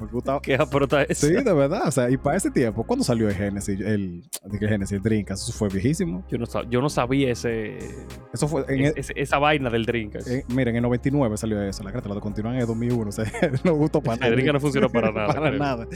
¿Qué 0.42 0.54
aprota 0.54 1.02
eso? 1.02 1.26
Sí, 1.26 1.34
de 1.34 1.52
verdad. 1.52 1.82
O 1.86 1.90
sea, 1.90 2.08
y 2.10 2.16
para 2.16 2.34
ese 2.38 2.50
tiempo, 2.50 2.84
¿cuándo 2.84 3.04
salió 3.04 3.28
el 3.28 3.34
Genesis? 3.34 3.78
El, 3.80 4.22
el 4.50 4.58
Genesis, 4.58 4.92
el 4.96 5.02
Dreamcast, 5.02 5.42
eso 5.42 5.52
fue 5.52 5.68
viejísimo. 5.68 6.24
Yo 6.30 6.38
no, 6.38 6.46
sab- 6.46 6.66
yo 6.70 6.80
no 6.80 6.88
sabía 6.88 7.30
ese, 7.30 7.76
Eso 8.32 8.48
fue 8.48 8.64
en, 8.68 8.80
es- 8.86 8.92
ese- 8.96 9.12
esa 9.16 9.38
vaina 9.38 9.68
del 9.68 9.84
Dreamcast. 9.84 10.26
en- 10.26 10.44
miren, 10.54 10.74
en 10.76 10.82
99 10.84 11.36
salió 11.36 11.60
eso, 11.62 11.82
la 11.82 11.92
carta, 11.92 12.08
lo 12.08 12.18
continúan 12.18 12.54
en 12.54 12.62
el 12.62 12.66
2001, 12.66 13.08
o 13.10 13.12
sea, 13.12 13.24
no 13.64 13.74
gustó 13.74 14.00
para 14.00 14.14
El 14.14 14.20
nada. 14.20 14.32
Dreamcast 14.32 14.54
no 14.54 14.60
funcionó 14.60 14.88
para 14.92 15.12
nada, 15.12 15.26
para 15.26 15.48
creo. 15.48 15.58
nada. 15.58 15.86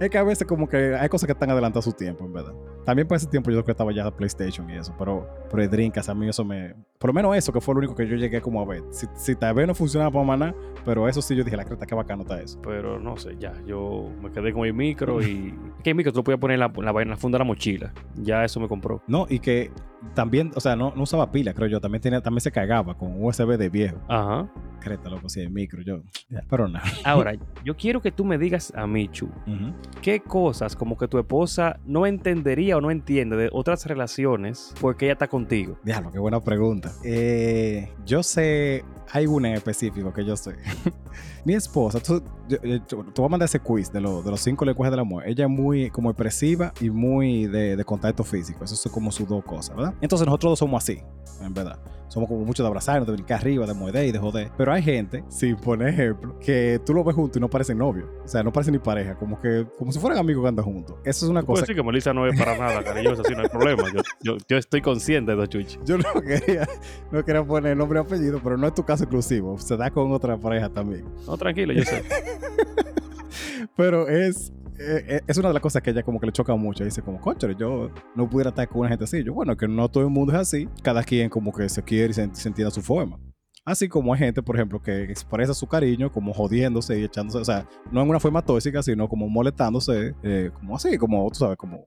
Es 0.00 0.10
que 0.10 0.18
a 0.18 0.24
veces 0.24 0.44
como 0.46 0.68
que 0.68 0.96
hay 0.96 1.08
cosas 1.08 1.26
que 1.28 1.32
están 1.32 1.48
adelantadas 1.50 1.86
a 1.86 1.90
su 1.90 1.96
tiempo, 1.96 2.24
en 2.24 2.32
verdad. 2.32 2.52
También 2.86 3.08
para 3.08 3.16
ese 3.16 3.26
tiempo 3.26 3.50
yo 3.50 3.56
creo 3.56 3.64
que 3.64 3.72
estaba 3.72 3.92
ya 3.92 4.08
PlayStation 4.10 4.70
y 4.70 4.76
eso, 4.76 4.94
pero, 4.96 5.28
pero 5.50 5.60
el 5.62 5.68
Dreamcast 5.68 6.08
a 6.08 6.14
mí 6.14 6.28
eso 6.28 6.44
me... 6.44 6.72
Por 6.98 7.10
lo 7.10 7.14
menos 7.14 7.36
eso 7.36 7.52
que 7.52 7.60
fue 7.60 7.74
lo 7.74 7.80
único 7.80 7.96
que 7.96 8.06
yo 8.06 8.16
llegué 8.16 8.40
como 8.40 8.60
a 8.60 8.64
ver. 8.64 8.82
Si, 8.92 9.06
si 9.16 9.34
tal 9.34 9.54
vez 9.54 9.66
no 9.66 9.74
funcionaba 9.74 10.10
para 10.12 10.24
maná, 10.24 10.54
pero 10.84 11.08
eso 11.08 11.20
sí 11.20 11.34
yo 11.34 11.42
dije, 11.42 11.56
la 11.56 11.64
creta, 11.64 11.84
qué 11.84 11.94
bacano 11.96 12.22
está 12.22 12.40
eso. 12.40 12.58
Pero 12.62 12.98
no 13.00 13.16
sé, 13.16 13.36
ya. 13.38 13.52
Yo 13.66 14.08
me 14.22 14.30
quedé 14.30 14.52
con 14.52 14.64
el 14.64 14.72
micro 14.72 15.20
y. 15.20 15.52
Que 15.82 15.90
el 15.90 15.96
micro 15.96 16.12
tú 16.12 16.20
lo 16.20 16.24
podías 16.24 16.40
poner 16.40 16.54
en 16.54 16.60
la, 16.60 16.92
la, 16.92 17.02
en 17.02 17.10
la 17.10 17.16
funda 17.16 17.36
de 17.36 17.40
la 17.40 17.44
mochila. 17.44 17.92
Ya 18.14 18.44
eso 18.44 18.60
me 18.60 18.68
compró. 18.68 19.02
No, 19.06 19.26
y 19.28 19.40
que 19.40 19.70
también, 20.14 20.52
o 20.54 20.60
sea, 20.60 20.76
no, 20.76 20.92
no 20.94 21.02
usaba 21.02 21.30
pila, 21.30 21.52
creo 21.52 21.68
yo. 21.68 21.80
También 21.80 22.00
tenía, 22.00 22.20
también 22.20 22.40
se 22.40 22.50
cargaba 22.52 22.96
con 22.96 23.22
USB 23.22 23.56
de 23.58 23.68
viejo. 23.68 23.98
Ajá. 24.08 24.48
Creta, 24.80 25.10
loco, 25.10 25.28
sí, 25.28 25.40
el 25.40 25.50
micro, 25.50 25.82
yo. 25.82 26.02
pero 26.48 26.68
nada. 26.68 26.86
Ahora, 27.04 27.32
yo 27.64 27.76
quiero 27.76 28.00
que 28.00 28.12
tú 28.12 28.24
me 28.24 28.38
digas 28.38 28.72
a 28.76 28.86
mí, 28.86 29.08
Chu, 29.08 29.26
Ujú. 29.26 29.72
¿qué 30.00 30.20
cosas 30.20 30.76
como 30.76 30.96
que 30.96 31.08
tu 31.08 31.18
esposa 31.18 31.80
no 31.84 32.06
entendería 32.06 32.75
no 32.80 32.90
entiende 32.90 33.36
de 33.36 33.48
otras 33.52 33.86
relaciones 33.86 34.74
porque 34.80 35.06
ella 35.06 35.14
está 35.14 35.28
contigo? 35.28 35.78
Diablo, 35.82 36.10
qué 36.12 36.18
buena 36.18 36.42
pregunta. 36.42 36.92
Eh, 37.04 37.90
yo 38.04 38.22
sé, 38.22 38.84
hay 39.10 39.26
una 39.26 39.48
en 39.48 39.54
específico 39.54 40.12
que 40.12 40.24
yo 40.24 40.36
sé. 40.36 40.54
Mi 41.46 41.54
esposa, 41.54 42.00
tú, 42.00 42.20
yo- 42.48 42.58
yo- 42.62 42.80
tú 42.84 43.22
vas 43.22 43.26
a 43.26 43.28
mandar 43.28 43.46
ese 43.46 43.60
quiz 43.60 43.92
de, 43.92 44.00
lo- 44.00 44.20
de 44.20 44.30
los 44.32 44.40
cinco 44.40 44.64
lenguajes 44.64 44.90
del 44.90 44.98
amor. 45.00 45.22
Ella 45.26 45.44
es 45.44 45.50
muy 45.50 45.90
como 45.90 46.10
expresiva 46.10 46.72
y 46.80 46.90
muy 46.90 47.46
de, 47.46 47.76
de 47.76 47.84
contacto 47.84 48.24
físico. 48.24 48.64
Esas 48.64 48.78
son 48.80 48.90
como 48.92 49.12
sus 49.12 49.28
dos 49.28 49.44
cosas, 49.44 49.76
¿verdad? 49.76 49.94
Entonces 50.00 50.26
nosotros 50.26 50.50
dos 50.52 50.58
somos 50.58 50.82
así, 50.82 51.00
en 51.40 51.54
verdad. 51.54 51.78
Somos 52.08 52.28
como 52.28 52.44
mucho 52.44 52.62
de 52.62 52.68
abrazarnos, 52.68 53.04
de 53.08 53.14
brincar 53.14 53.40
arriba, 53.40 53.66
de 53.66 53.74
morder 53.74 54.06
y 54.06 54.12
de 54.12 54.18
joder. 54.20 54.50
Pero 54.56 54.72
hay 54.72 54.80
gente, 54.80 55.24
sin 55.28 55.56
poner 55.56 55.88
ejemplo, 55.88 56.38
que 56.38 56.80
tú 56.86 56.94
lo 56.94 57.02
ves 57.02 57.16
juntos 57.16 57.36
y 57.36 57.40
no 57.40 57.50
parecen 57.50 57.78
novios. 57.78 58.08
O 58.24 58.28
sea, 58.28 58.44
no 58.44 58.52
parecen 58.52 58.72
ni 58.74 58.78
pareja, 58.78 59.16
como 59.16 59.40
que 59.40 59.66
como 59.76 59.90
si 59.90 59.98
fueran 59.98 60.18
amigos 60.20 60.44
que 60.44 60.48
andan 60.48 60.64
juntos. 60.64 60.96
Eso 61.04 61.26
es 61.26 61.30
una 61.30 61.42
cosa 61.42 61.62
decir 61.62 61.74
que 61.74 61.82
Melissa 61.82 62.14
no 62.14 62.24
es 62.26 62.38
para 62.38 62.56
nada 62.56 62.82
cariñosa, 62.84 63.22
así 63.22 63.34
no 63.34 63.40
hay 63.42 63.48
problema. 63.48 63.82
Yo, 63.92 64.00
yo, 64.22 64.36
yo 64.48 64.56
estoy 64.56 64.80
consciente 64.82 65.32
de 65.34 65.38
eso, 65.42 65.46
Chuchi. 65.46 65.78
Yo 65.84 65.98
no 65.98 66.04
quería, 66.22 66.66
no 67.10 67.24
quería 67.24 67.44
poner 67.44 67.76
nombre 67.76 67.98
y 67.98 68.02
apellido, 68.02 68.40
pero 68.42 68.56
no 68.56 68.68
es 68.68 68.74
tu 68.74 68.84
caso 68.84 69.02
exclusivo. 69.02 69.58
Se 69.58 69.76
da 69.76 69.90
con 69.90 70.12
otra 70.12 70.38
pareja 70.38 70.68
también. 70.70 71.04
No, 71.26 71.35
tranquilo, 71.36 71.72
yo 71.72 71.82
sé. 71.82 72.02
Pero 73.76 74.08
es, 74.08 74.52
eh, 74.78 75.04
eh, 75.08 75.20
es 75.26 75.36
una 75.36 75.48
de 75.48 75.54
las 75.54 75.62
cosas 75.62 75.82
que 75.82 75.90
ella 75.90 76.02
como 76.02 76.20
que 76.20 76.26
le 76.26 76.32
choca 76.32 76.54
mucho. 76.54 76.84
Dice 76.84 77.02
como, 77.02 77.20
concho, 77.20 77.50
yo 77.52 77.90
no 78.14 78.28
pudiera 78.28 78.50
estar 78.50 78.68
con 78.68 78.80
una 78.80 78.88
gente 78.88 79.04
así. 79.04 79.22
Yo, 79.22 79.34
bueno, 79.34 79.56
que 79.56 79.68
no 79.68 79.88
todo 79.88 80.04
el 80.04 80.10
mundo 80.10 80.32
es 80.32 80.38
así. 80.38 80.68
Cada 80.82 81.02
quien 81.02 81.28
como 81.28 81.52
que 81.52 81.68
se 81.68 81.82
quiere 81.82 82.10
y 82.10 82.14
se, 82.14 82.28
se 82.34 82.48
entiende 82.48 82.68
a 82.68 82.70
su 82.70 82.82
forma. 82.82 83.18
Así 83.66 83.88
como 83.88 84.14
hay 84.14 84.20
gente, 84.20 84.42
por 84.44 84.54
ejemplo, 84.54 84.80
que 84.80 85.02
expresa 85.02 85.52
su 85.52 85.66
cariño 85.66 86.12
como 86.12 86.32
jodiéndose 86.32 87.00
y 87.00 87.02
echándose, 87.02 87.38
o 87.38 87.44
sea, 87.44 87.68
no 87.90 88.00
en 88.00 88.08
una 88.08 88.20
forma 88.20 88.40
tóxica, 88.40 88.80
sino 88.80 89.08
como 89.08 89.28
molestándose, 89.28 90.14
eh, 90.22 90.50
como 90.54 90.76
así, 90.76 90.96
como, 90.96 91.28
tú 91.30 91.40
sabes, 91.40 91.56
como 91.56 91.84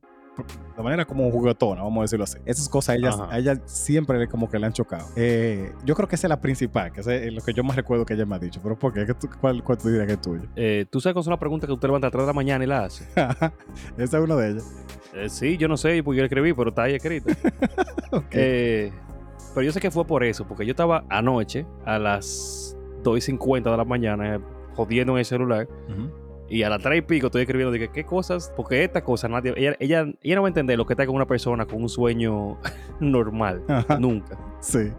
de 0.78 0.84
manera 0.84 1.06
como 1.06 1.30
juguetona, 1.32 1.82
vamos 1.84 2.00
a 2.00 2.02
decirlo 2.04 2.24
así. 2.24 2.38
Esas 2.46 2.68
cosas 2.70 2.90
a 2.94 2.96
ella, 2.98 3.10
Ajá. 3.10 3.28
a 3.32 3.38
ella 3.38 3.62
siempre 3.66 4.18
le- 4.20 4.28
como 4.28 4.50
que 4.50 4.58
le 4.60 4.66
han 4.66 4.74
chocado. 4.74 5.06
Eh, 5.16 5.72
yo 5.86 5.96
creo 5.96 6.08
que 6.08 6.16
esa 6.16 6.28
es 6.28 6.30
la 6.30 6.40
principal, 6.42 6.92
que 6.92 7.02
es 7.02 7.34
lo 7.34 7.42
que 7.42 7.54
yo 7.54 7.64
más 7.64 7.76
recuerdo 7.76 8.06
que 8.06 8.14
ella 8.14 8.26
me 8.26 8.36
ha 8.36 8.40
dicho. 8.40 8.60
Pero 8.64 8.78
¿por 8.78 8.94
qué? 8.94 9.06
¿Qué 9.06 9.14
tú- 9.14 9.30
cuál, 9.42 9.64
¿Cuál 9.64 9.78
tú 9.78 9.90
dirías 9.90 10.08
que 10.08 10.14
es 10.14 10.22
tuyo? 10.22 10.44
Eh, 10.56 10.86
¿Tú 10.90 11.00
sabes 11.02 11.14
cuáles 11.14 11.26
son 11.26 11.32
las 11.32 11.40
preguntas 11.40 11.68
que 11.68 11.74
usted 11.74 11.88
levanta 11.88 12.08
a 12.08 12.10
las 12.10 12.14
3 12.14 12.24
de 12.24 12.28
la 12.28 12.34
mañana 12.34 12.64
y 12.64 12.68
la 12.68 12.84
hace? 12.86 13.06
esa 13.98 14.18
es 14.18 14.24
una 14.24 14.36
de 14.36 14.52
ellas. 14.52 14.86
Eh, 15.14 15.30
sí, 15.30 15.58
yo 15.58 15.68
no 15.68 15.76
sé, 15.78 16.02
porque 16.04 16.18
yo 16.18 16.22
la 16.24 16.28
escribí, 16.28 16.54
pero 16.54 16.70
está 16.70 16.84
ahí 16.84 16.96
escrito. 16.96 17.30
Ok. 18.12 18.26
Eh, 18.32 18.92
pero 19.54 19.64
yo 19.66 19.72
sé 19.72 19.80
que 19.80 19.92
fue 19.92 20.06
por 20.06 20.24
eso, 20.24 20.48
porque 20.48 20.66
yo 20.66 20.72
estaba 20.72 21.04
anoche 21.10 21.66
a 21.86 22.00
las 22.00 22.76
2 23.04 23.18
y 23.18 23.22
50 23.22 23.70
de 23.70 23.78
la 23.78 23.86
mañana 23.86 24.40
jodiendo 24.76 25.14
en 25.14 25.20
el 25.20 25.26
celular. 25.26 25.68
Y 26.50 26.64
a 26.64 26.70
las 26.70 26.82
3 26.82 27.00
y 27.00 27.02
pico 27.02 27.28
estoy 27.28 27.41
escribiendo, 27.41 27.72
dije, 27.72 27.89
¿qué 27.93 28.04
cosas? 28.04 28.52
Porque 28.56 28.84
esta 28.84 29.04
cosa, 29.04 29.28
nadie, 29.28 29.54
ella, 29.56 29.76
ella, 29.80 30.06
ella 30.22 30.36
no 30.36 30.41
va 30.41 30.47
a 30.47 30.50
entender 30.50 30.78
lo 30.78 30.86
que 30.86 30.93
está 30.93 31.06
con 31.06 31.16
una 31.16 31.28
persona 31.28 31.66
con 31.66 31.82
un 31.82 31.89
sueño 31.89 32.58
normal, 33.00 33.64
Ajá. 33.68 34.00
nunca. 34.00 34.38
Sí. 34.60 34.91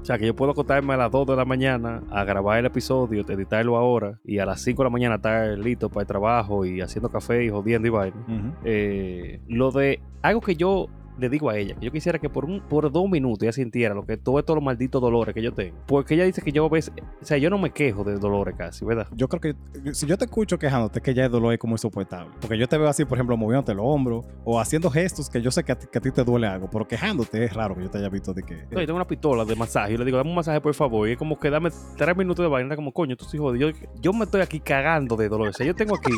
O 0.00 0.04
sea, 0.04 0.18
que 0.18 0.26
yo 0.26 0.34
puedo 0.34 0.50
acostarme 0.50 0.94
a 0.94 0.96
las 0.96 1.12
2 1.12 1.28
de 1.28 1.36
la 1.36 1.44
mañana 1.44 2.02
a 2.10 2.24
grabar 2.24 2.58
el 2.58 2.66
episodio, 2.66 3.24
editarlo 3.28 3.76
ahora 3.76 4.18
y 4.24 4.38
a 4.40 4.46
las 4.46 4.60
5 4.60 4.82
de 4.82 4.86
la 4.86 4.90
mañana 4.90 5.14
estar 5.14 5.56
listo 5.56 5.88
para 5.88 6.00
el 6.02 6.06
trabajo 6.08 6.64
y 6.64 6.80
haciendo 6.80 7.08
café 7.08 7.44
y 7.44 7.50
jodiendo 7.50 7.86
y 7.86 7.90
vaina. 7.92 8.16
Eh, 8.64 9.40
lo 9.46 9.70
de 9.70 10.00
algo 10.22 10.40
que 10.40 10.56
yo 10.56 10.88
le 11.18 11.28
digo 11.28 11.50
a 11.50 11.56
ella, 11.56 11.74
que 11.74 11.86
yo 11.86 11.92
quisiera 11.92 12.18
que 12.18 12.28
por 12.28 12.44
un 12.44 12.60
por 12.60 12.90
dos 12.90 13.08
minutos 13.08 13.42
ella 13.42 13.52
sintiera 13.52 13.94
lo 13.94 14.04
que 14.04 14.16
todo 14.16 14.38
estos 14.38 14.54
los 14.54 14.64
malditos 14.64 15.00
dolores 15.00 15.34
que 15.34 15.42
yo 15.42 15.52
tengo. 15.52 15.76
Porque 15.86 16.14
ella 16.14 16.24
dice 16.24 16.42
que 16.42 16.52
yo 16.52 16.64
a 16.64 16.68
veces, 16.68 16.92
o 17.20 17.24
sea, 17.24 17.38
yo 17.38 17.50
no 17.50 17.58
me 17.58 17.70
quejo 17.70 18.04
de 18.04 18.16
dolores 18.18 18.54
casi, 18.56 18.84
¿verdad? 18.84 19.06
Yo 19.12 19.28
creo 19.28 19.40
que 19.40 19.94
si 19.94 20.06
yo 20.06 20.16
te 20.16 20.24
escucho 20.24 20.58
quejándote, 20.58 21.00
que 21.00 21.14
ya 21.14 21.26
el 21.26 21.32
dolor 21.32 21.52
es 21.52 21.58
como 21.58 21.74
insoportable. 21.74 22.32
Porque 22.40 22.58
yo 22.58 22.68
te 22.68 22.78
veo 22.78 22.88
así, 22.88 23.04
por 23.04 23.18
ejemplo, 23.18 23.36
moviéndote 23.36 23.72
el 23.72 23.78
hombro 23.80 24.24
o 24.44 24.60
haciendo 24.60 24.90
gestos 24.90 25.28
que 25.28 25.40
yo 25.42 25.50
sé 25.50 25.64
que 25.64 25.72
a 25.72 25.78
ti, 25.78 25.86
que 25.90 25.98
a 25.98 26.00
ti 26.00 26.10
te 26.10 26.24
duele 26.24 26.46
algo, 26.46 26.68
pero 26.70 26.86
quejándote 26.86 27.44
es 27.44 27.52
raro 27.52 27.74
que 27.74 27.82
yo 27.82 27.90
te 27.90 27.98
haya 27.98 28.08
visto 28.08 28.32
de 28.32 28.42
que. 28.42 28.66
No, 28.70 28.80
yo 28.80 28.86
tengo 28.86 28.96
una 28.96 29.06
pistola 29.06 29.44
de 29.44 29.56
masaje. 29.56 29.92
Yo 29.92 29.98
le 29.98 30.04
digo, 30.04 30.16
dame 30.16 30.30
un 30.30 30.36
masaje, 30.36 30.60
por 30.60 30.74
favor. 30.74 31.08
Y 31.08 31.12
es 31.12 31.18
como 31.18 31.38
que 31.38 31.50
dame 31.50 31.70
tres 31.96 32.16
minutos 32.16 32.44
de 32.44 32.48
vaina. 32.48 32.76
Como, 32.76 32.92
coño, 32.92 33.16
tú 33.16 33.24
sí 33.24 33.38
jodido. 33.38 33.70
Yo, 33.70 33.78
yo 34.00 34.12
me 34.12 34.24
estoy 34.24 34.40
aquí 34.40 34.60
cagando 34.60 35.16
de 35.16 35.28
dolor. 35.28 35.48
O 35.48 35.52
sea, 35.52 35.66
yo 35.66 35.74
tengo 35.74 35.96
aquí. 35.96 36.12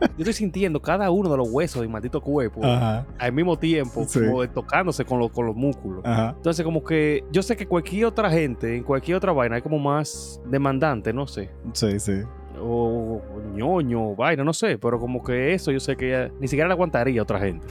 Yo 0.00 0.08
estoy 0.18 0.32
sintiendo 0.32 0.80
cada 0.80 1.10
uno 1.10 1.30
de 1.30 1.36
los 1.36 1.48
huesos 1.50 1.80
de 1.82 1.86
mi 1.88 1.92
maldito 1.92 2.20
cuerpo 2.20 2.60
Ajá, 2.64 3.06
al 3.18 3.32
mismo 3.32 3.58
tiempo, 3.58 4.04
Sí. 4.06 4.20
como 4.20 4.46
tocándose 4.48 5.04
con, 5.04 5.18
los 5.18 5.30
con 5.30 5.46
los 5.46 5.56
músculos. 5.56 6.04
ajá. 6.04 6.34
Entonces, 6.36 6.64
como 6.64 6.82
que 6.82 7.24
yo 7.32 7.42
sé 7.42 7.56
que 7.56 7.66
cualquier 7.66 8.06
otra 8.06 8.30
gente, 8.30 8.76
en 8.76 8.82
cualquier 8.84 9.16
otra 9.16 9.32
vaina, 9.32 9.56
es 9.56 9.62
como 9.62 9.78
más 9.78 10.40
demandante, 10.50 11.12
no 11.12 11.26
sé. 11.26 11.50
Sí, 11.72 11.98
sí. 12.00 12.22
O, 12.60 13.20
o 13.20 13.42
ñoño, 13.54 14.10
o 14.10 14.16
vaina, 14.16 14.44
no 14.44 14.52
sé. 14.52 14.78
Pero 14.78 14.98
como 15.00 15.22
que 15.22 15.54
eso 15.54 15.70
yo 15.72 15.80
sé 15.80 15.96
que 15.96 16.10
ya 16.10 16.30
ni 16.40 16.48
siquiera 16.48 16.68
le 16.68 16.74
aguantaría 16.74 17.20
a 17.20 17.22
otra 17.24 17.38
gente. 17.40 17.66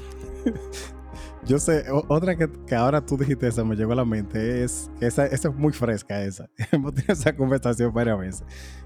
Yo 1.46 1.60
sé, 1.60 1.84
otra 2.08 2.38
que, 2.38 2.50
que 2.66 2.74
ahora 2.74 3.06
tú 3.06 3.18
dijiste 3.18 3.46
esa, 3.50 3.66
me 3.66 3.76
llegó 3.76 3.92
a 3.92 3.96
la 3.96 4.06
mente, 4.06 4.64
es 4.64 4.90
que 4.98 5.08
esa, 5.08 5.26
esa 5.26 5.50
es 5.50 5.54
muy 5.56 5.74
fresca 5.74 6.24
esa. 6.24 6.50
Hemos 6.72 6.94
tenido 6.94 7.12
esa 7.14 7.36
conversación 7.36 7.94
varias 7.94 8.18
veces. 8.18 8.44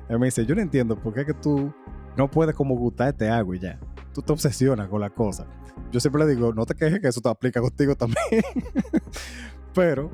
Él 0.09 0.17
me 0.17 0.25
dice, 0.25 0.43
yo 0.43 0.55
no 0.55 0.61
entiendo 0.61 0.95
por 0.99 1.13
qué 1.13 1.19
es 1.21 1.27
que 1.27 1.33
tú 1.35 1.71
no 2.17 2.29
puedes 2.29 2.55
como 2.55 2.75
gustarte 2.75 3.29
algo 3.29 3.53
y 3.53 3.59
ya. 3.59 3.79
Tú 4.13 4.21
te 4.21 4.33
obsesionas 4.33 4.87
con 4.87 4.99
la 4.99 5.09
cosa. 5.09 5.45
Yo 5.91 5.99
siempre 5.99 6.25
le 6.25 6.35
digo, 6.35 6.53
no 6.53 6.65
te 6.65 6.73
quejes 6.75 6.99
que 6.99 7.07
eso 7.07 7.21
te 7.21 7.29
aplica 7.29 7.61
contigo 7.61 7.95
también. 7.95 8.43
Pero, 9.73 10.09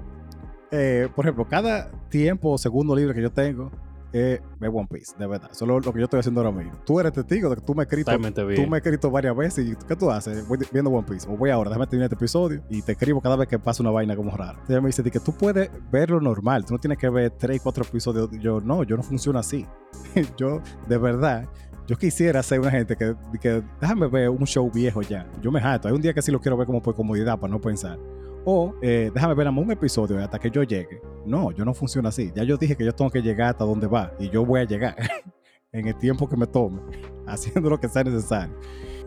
eh, 0.71 1.07
por 1.15 1.25
ejemplo, 1.25 1.47
cada 1.47 1.89
tiempo 2.09 2.51
o 2.51 2.57
segundo 2.57 2.95
libre 2.95 3.13
que 3.13 3.21
yo 3.21 3.31
tengo, 3.31 3.71
es 4.13 4.39
ver 4.59 4.69
One 4.69 4.87
Piece, 4.89 5.15
de 5.17 5.25
verdad. 5.25 5.49
Eso 5.51 5.65
es 5.65 5.67
lo, 5.67 5.79
lo 5.79 5.91
que 5.91 5.99
yo 5.99 6.05
estoy 6.05 6.19
haciendo 6.19 6.41
ahora 6.41 6.55
mismo. 6.55 6.79
Tú 6.85 6.99
eres 6.99 7.11
testigo 7.11 7.49
de 7.49 7.55
que 7.55 7.61
tú 7.61 7.73
me 7.73 7.81
has 7.81 7.87
escrito, 7.87 8.11
tú 8.11 8.67
me 8.67 8.77
escrito 8.77 9.09
varias 9.09 9.35
veces. 9.35 9.67
¿Y 9.67 9.75
qué 9.87 9.95
tú 9.95 10.11
haces? 10.11 10.47
Voy 10.47 10.59
viendo 10.71 10.91
One 10.91 11.07
Piece. 11.07 11.27
O 11.27 11.35
voy 11.35 11.49
ahora, 11.49 11.71
déjame 11.71 11.87
terminar 11.87 12.05
este 12.05 12.15
episodio. 12.15 12.63
Y 12.69 12.83
te 12.83 12.91
escribo 12.91 13.19
cada 13.19 13.35
vez 13.35 13.47
que 13.47 13.57
pasa 13.57 13.81
una 13.81 13.91
vaina 13.91 14.15
como 14.15 14.35
rara. 14.37 14.61
Ella 14.69 14.81
me 14.81 14.87
dice 14.87 15.03
que 15.03 15.19
tú 15.19 15.33
puedes 15.33 15.69
verlo 15.91 16.21
normal. 16.21 16.63
Tú 16.63 16.73
no 16.73 16.79
tienes 16.79 16.99
que 16.99 17.09
ver 17.09 17.31
tres, 17.31 17.59
cuatro 17.61 17.83
episodios. 17.83 18.29
Yo, 18.39 18.61
no, 18.61 18.83
yo 18.83 18.95
no 18.95 19.03
funciona 19.03 19.39
así. 19.39 19.65
yo, 20.37 20.61
de 20.87 20.97
verdad, 20.97 21.49
yo 21.87 21.97
quisiera 21.97 22.41
ser 22.41 22.59
una 22.59 22.71
gente 22.71 22.95
que, 22.95 23.15
que 23.41 23.61
déjame 23.81 24.07
ver 24.07 24.29
un 24.29 24.45
show 24.45 24.69
viejo 24.71 25.01
ya. 25.01 25.29
Yo 25.41 25.51
me 25.51 25.59
jato. 25.59 25.87
Hay 25.87 25.93
un 25.93 26.01
día 26.01 26.13
que 26.13 26.21
sí 26.21 26.31
lo 26.31 26.39
quiero 26.39 26.55
ver 26.57 26.65
como 26.65 26.81
por 26.81 26.95
comodidad, 26.95 27.39
para 27.39 27.51
no 27.51 27.59
pensar. 27.59 27.99
O 28.45 28.73
eh, 28.81 29.11
déjame 29.13 29.33
ver 29.35 29.47
un 29.47 29.71
episodio 29.71 30.19
hasta 30.19 30.39
que 30.39 30.49
yo 30.49 30.63
llegue. 30.63 31.01
No, 31.25 31.51
yo 31.51 31.63
no 31.65 31.73
funciona 31.73 32.09
así. 32.09 32.31
Ya 32.35 32.43
yo 32.43 32.57
dije 32.57 32.75
que 32.75 32.85
yo 32.85 32.93
tengo 32.93 33.11
que 33.11 33.21
llegar 33.21 33.49
hasta 33.51 33.65
donde 33.65 33.87
va 33.87 34.13
y 34.19 34.29
yo 34.29 34.45
voy 34.45 34.61
a 34.61 34.63
llegar 34.65 34.95
en 35.71 35.87
el 35.87 35.95
tiempo 35.95 36.27
que 36.27 36.37
me 36.37 36.47
tome, 36.47 36.81
haciendo 37.27 37.69
lo 37.69 37.79
que 37.79 37.87
sea 37.87 38.03
necesario. 38.03 38.55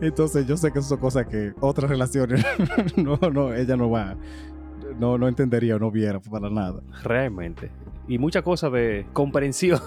Entonces 0.01 0.45
yo 0.45 0.57
sé 0.57 0.71
que 0.71 0.79
eso 0.79 0.89
son 0.89 0.99
cosas 0.99 1.25
que 1.27 1.53
otras 1.59 1.89
relaciones 1.89 2.45
no, 2.95 3.17
no, 3.31 3.53
ella 3.53 3.75
no 3.75 3.89
va, 3.89 4.15
no, 4.99 5.17
no 5.17 5.27
entendería 5.27 5.75
o 5.75 5.79
no 5.79 5.89
viera 5.91 6.19
para 6.19 6.49
nada. 6.49 6.81
Realmente. 7.03 7.71
Y 8.07 8.17
muchas 8.19 8.41
cosas 8.43 8.71
de 8.71 9.05
comprensión 9.13 9.79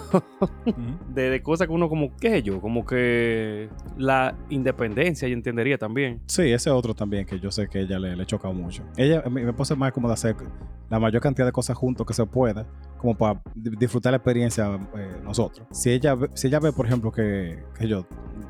de, 1.09 1.29
de 1.29 1.41
cosas 1.41 1.67
que 1.67 1.73
uno 1.73 1.89
como, 1.89 2.15
¿qué 2.17 2.29
sé 2.29 2.43
yo? 2.43 2.61
Como 2.61 2.85
que 2.85 3.69
la 3.97 4.35
independencia 4.49 5.27
yo 5.27 5.33
entendería 5.33 5.77
también. 5.77 6.21
Sí, 6.27 6.43
ese 6.51 6.69
otro 6.69 6.93
también 6.93 7.25
que 7.25 7.39
yo 7.39 7.49
sé 7.51 7.67
que 7.67 7.81
ella 7.81 7.97
le, 7.99 8.15
le 8.15 8.25
choca 8.25 8.49
mucho. 8.51 8.83
Ella 8.97 9.23
me, 9.29 9.43
me 9.43 9.53
puse 9.53 9.75
más 9.75 9.91
como 9.91 10.07
de 10.07 10.13
hacer 10.13 10.35
la 10.89 10.99
mayor 10.99 11.21
cantidad 11.21 11.45
de 11.47 11.51
cosas 11.51 11.75
juntos 11.77 12.05
que 12.05 12.13
se 12.13 12.25
pueda, 12.25 12.67
como 12.97 13.15
para 13.17 13.41
di- 13.55 13.75
disfrutar 13.77 14.11
la 14.11 14.17
experiencia 14.17 14.67
eh, 14.97 15.21
nosotros. 15.23 15.65
Si 15.71 15.89
ella, 15.89 16.15
ve- 16.15 16.29
si 16.33 16.47
ella 16.47 16.59
ve, 16.59 16.73
por 16.73 16.85
ejemplo, 16.85 17.11
que, 17.11 17.63
que 17.79 17.87
yo, 17.87 18.05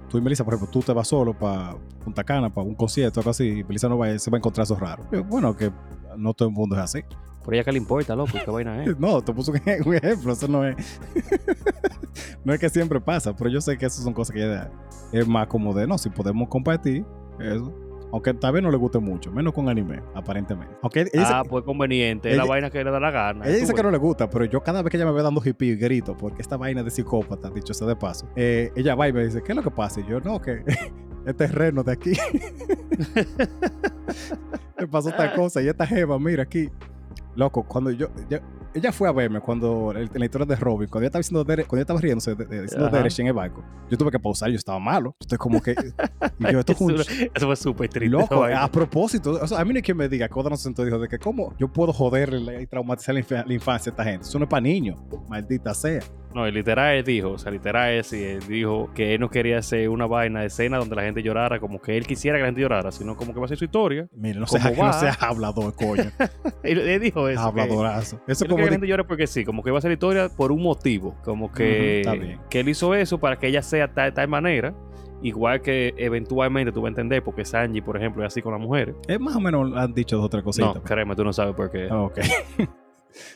tú 0.10 0.18
y 0.18 0.22
Melissa, 0.22 0.44
por 0.44 0.56
ejemplo, 0.56 0.72
tú 0.72 0.80
te 0.86 0.92
vas 0.92 1.08
solo 1.08 1.34
para 1.38 1.76
Punta 2.04 2.24
Cana, 2.24 2.50
para 2.50 2.66
un 2.68 2.74
concierto, 2.76 3.20
algo 3.20 3.30
así, 3.30 3.60
y 3.60 3.64
Melissa 3.64 3.88
no 3.88 3.98
va, 3.98 4.18
se 4.18 4.30
va 4.32 4.38
a 4.38 4.40
encontrar 4.40 4.64
eso 4.64 4.76
raro. 4.76 5.06
Yo, 5.12 5.24
bueno, 5.24 5.56
que 5.56 5.72
no 6.18 6.34
todo 6.34 6.50
el 6.50 6.54
mundo 6.56 6.76
es 6.76 6.82
así. 6.82 7.02
Por 7.44 7.54
ella 7.56 7.64
que 7.64 7.72
le 7.72 7.78
importa, 7.80 8.16
loco, 8.16 8.32
qué 8.44 8.52
vaina 8.52 8.84
es. 8.84 8.96
No, 9.00 9.22
te 9.22 9.34
puse 9.34 9.52
un 9.52 9.58
ej- 9.66 9.86
un 9.86 9.96
ejemplo, 9.96 10.34
eso 10.34 10.48
no 10.48 10.66
es. 10.66 11.00
no 12.46 12.54
es 12.54 12.60
que 12.60 12.70
siempre 12.70 13.00
pasa, 13.02 13.36
pero 13.36 13.50
yo 13.50 13.62
sé 13.62 13.78
que 13.78 13.86
esas 13.86 14.04
son 14.04 14.14
cosas 14.14 14.34
que 14.34 14.44
ella 14.44 14.70
es 15.12 15.28
más 15.28 15.48
como 15.48 15.74
de, 15.74 15.88
no, 15.88 15.98
si 15.98 16.10
podemos 16.10 16.48
compartir 16.48 17.06
eso. 17.40 17.74
Aunque 18.14 18.34
tal 18.34 18.52
vez 18.52 18.62
no 18.62 18.70
le 18.70 18.76
guste 18.76 19.00
mucho, 19.00 19.32
menos 19.32 19.54
con 19.54 19.70
anime, 19.70 20.02
aparentemente. 20.14 20.76
Aunque 20.82 21.08
ella, 21.14 21.40
Ah, 21.40 21.44
pues 21.48 21.64
conveniente, 21.64 22.30
es 22.30 22.36
la 22.36 22.44
ella- 22.44 22.50
vaina 22.50 22.70
que 22.70 22.84
le 22.84 22.92
da 22.92 23.00
la 23.00 23.10
gana. 23.10 23.46
ella 23.48 23.56
dice 23.58 23.74
que 23.74 23.82
no 23.82 23.90
le 23.90 23.98
gusta, 23.98 24.30
pero 24.30 24.44
yo 24.44 24.62
cada 24.62 24.82
vez 24.82 24.92
que 24.92 24.98
ella 24.98 25.06
me 25.06 25.14
ve 25.14 25.24
dando 25.24 25.42
hippie 25.44 25.70
y 25.72 25.76
grito, 25.78 26.18
porque 26.18 26.42
esta 26.42 26.58
vaina 26.58 26.84
de 26.84 26.92
psicópata, 26.92 27.50
dicho 27.50 27.74
sea 27.74 27.88
de 27.88 27.96
paso, 27.96 28.28
eh, 28.36 28.70
ella 28.76 28.96
va 28.96 29.08
y 29.08 29.14
me 29.14 29.24
dice, 29.24 29.42
¿qué 29.42 29.54
es 29.54 29.56
lo 29.56 29.64
que 29.64 29.72
pasa? 29.72 30.02
Y 30.02 30.08
yo, 30.10 30.20
no, 30.20 30.42
que 30.42 30.62
es 31.26 31.38
terreno 31.38 31.84
de 31.84 31.94
aquí. 31.94 32.12
me 34.78 34.88
pasó 34.88 35.12
tal 35.12 35.34
cosa 35.34 35.62
y 35.62 35.68
esta 35.70 35.88
jeva, 35.88 36.20
mira 36.20 36.44
aquí. 36.44 36.70
Loco, 37.36 37.64
cuando 37.64 37.92
yo, 37.92 38.08
yo- 38.30 38.40
ella 38.74 38.92
fue 38.92 39.08
a 39.08 39.12
verme 39.12 39.40
cuando 39.42 39.92
el- 39.92 40.10
en 40.14 40.20
la 40.20 40.26
historia 40.26 40.46
de 40.46 40.56
Robin, 40.56 40.88
cuando 40.90 41.04
ella 41.04 41.08
estaba 41.08 41.20
diciendo, 41.20 41.44
Dere- 41.46 41.66
cuando 41.66 41.78
ella 41.78 41.82
estaba 41.84 42.00
riéndose, 42.02 42.36
diciendo. 42.36 42.90
Derech 42.90 43.20
en 43.20 43.28
el 43.28 43.34
barco, 43.34 43.64
yo 43.90 43.98
tuve 43.98 44.12
que 44.12 44.20
pausar, 44.20 44.50
yo 44.50 44.56
estaba 44.56 44.80
malo. 44.80 45.12
Yo 45.20 45.24
estoy 45.26 45.38
como 45.38 45.62
que, 45.62 45.76
yo, 45.76 46.60
esto 46.60 46.72
es 46.74 46.82
un 46.82 46.92
Eso, 47.34 47.46
fue 47.48 47.56
súper 47.56 47.90
triste. 47.90 48.10
Loco, 48.10 48.44
a 48.44 48.68
propósito, 48.72 49.32
o 49.42 49.48
sea, 49.48 49.60
a 49.60 49.66
mí 49.66 49.72
no 49.74 49.78
hay 49.78 49.82
quien 49.82 49.98
me 49.98 50.08
diga, 50.10 50.28
Coda 50.30 50.50
no 50.50 50.58
se 50.58 50.64
sentó, 50.64 50.84
dijo 50.86 51.00
de 51.00 51.08
que 51.08 51.20
cómo 51.20 51.54
yo 51.58 51.68
puedo 51.68 51.92
joderle 51.94 52.62
y 52.62 52.68
traumatizar 52.68 53.16
la 53.16 53.54
infancia 53.54 53.90
a 53.90 53.92
esta 53.92 54.04
gente. 54.04 54.28
Eso 54.28 54.38
no 54.40 54.46
es 54.46 54.50
para 54.50 54.62
niños, 54.62 55.00
maldita 55.30 55.74
sea. 55.74 56.02
No, 56.34 56.48
y 56.48 56.52
literal 56.52 56.96
él 56.96 57.04
dijo, 57.04 57.32
o 57.32 57.38
sea, 57.38 57.52
literal 57.52 57.92
es, 57.94 58.14
él 58.14 58.40
dijo 58.48 58.90
que 58.96 59.14
él 59.14 59.20
no 59.20 59.30
quería 59.30 59.58
hacer 59.58 59.90
una 59.90 60.06
vaina 60.08 60.42
de 60.42 60.48
escena 60.48 60.78
donde 60.78 60.96
la 60.96 61.02
gente 61.04 61.22
llorara, 61.24 61.60
como 61.60 61.82
que 61.82 61.98
él 61.98 62.08
quisiera 62.08 62.38
que 62.38 62.42
la 62.44 62.48
gente 62.48 62.62
llorara, 62.62 62.92
sino 62.92 63.16
como 63.18 63.34
que 63.34 63.40
va 63.40 63.46
a 63.46 63.50
ser 63.50 63.58
su 63.58 63.66
historia. 63.66 64.08
Mire, 64.16 64.40
no 64.40 64.46
¿Cómo 64.46 64.62
seas 64.62 64.78
no 64.78 64.94
sea 64.94 65.14
hablador, 65.20 65.76
coño. 65.76 66.12
Él, 66.64 66.80
él 66.80 67.02
dijo 67.02 67.28
eso. 67.28 67.42
que- 67.54 67.62
Habladorazo. 67.62 68.22
Eso 68.28 68.46
Él 68.46 68.50
como 68.50 68.58
que 68.58 68.62
la 68.64 68.66
de- 68.68 68.72
gente 68.76 68.88
llore 68.88 69.04
porque 69.04 69.28
sí, 69.28 69.44
como 69.44 69.62
que 69.64 69.72
va 69.72 69.80
a 69.80 69.82
ser 69.82 69.90
la 69.90 69.94
historia 69.94 70.30
por 70.30 70.52
un 70.52 70.62
motivo, 70.62 71.16
como 71.24 71.52
que, 71.52 72.38
que 72.50 72.60
él 72.62 72.70
hizo 72.70 72.94
eso 72.96 73.18
para 73.20 73.38
que 73.38 73.48
ella 73.48 73.62
sea 73.62 73.88
tal, 73.94 74.14
tal 74.14 74.28
manera, 74.28 74.74
igual 75.24 75.62
que 75.62 75.94
eventualmente 75.98 76.72
tú 76.72 76.82
vas 76.82 76.88
a 76.88 76.90
entender 76.90 77.24
porque 77.24 77.46
Sanji, 77.46 77.82
por 77.82 77.98
ejemplo, 77.98 78.24
es 78.24 78.28
así 78.28 78.42
con 78.42 78.54
las 78.54 78.62
mujeres. 78.62 78.96
es 79.08 79.20
más 79.20 79.36
o 79.36 79.40
menos 79.40 79.72
han 79.76 79.94
dicho 79.94 80.16
dos 80.18 80.26
o 80.26 80.30
tres 80.30 80.44
cositas. 80.44 80.76
No, 80.76 80.84
créeme, 80.84 81.16
tú 81.16 81.24
no 81.24 81.34
sabes 81.34 81.54
por 81.56 81.70
qué. 81.70 81.88
Ah, 81.92 82.02
ok. 82.04 82.20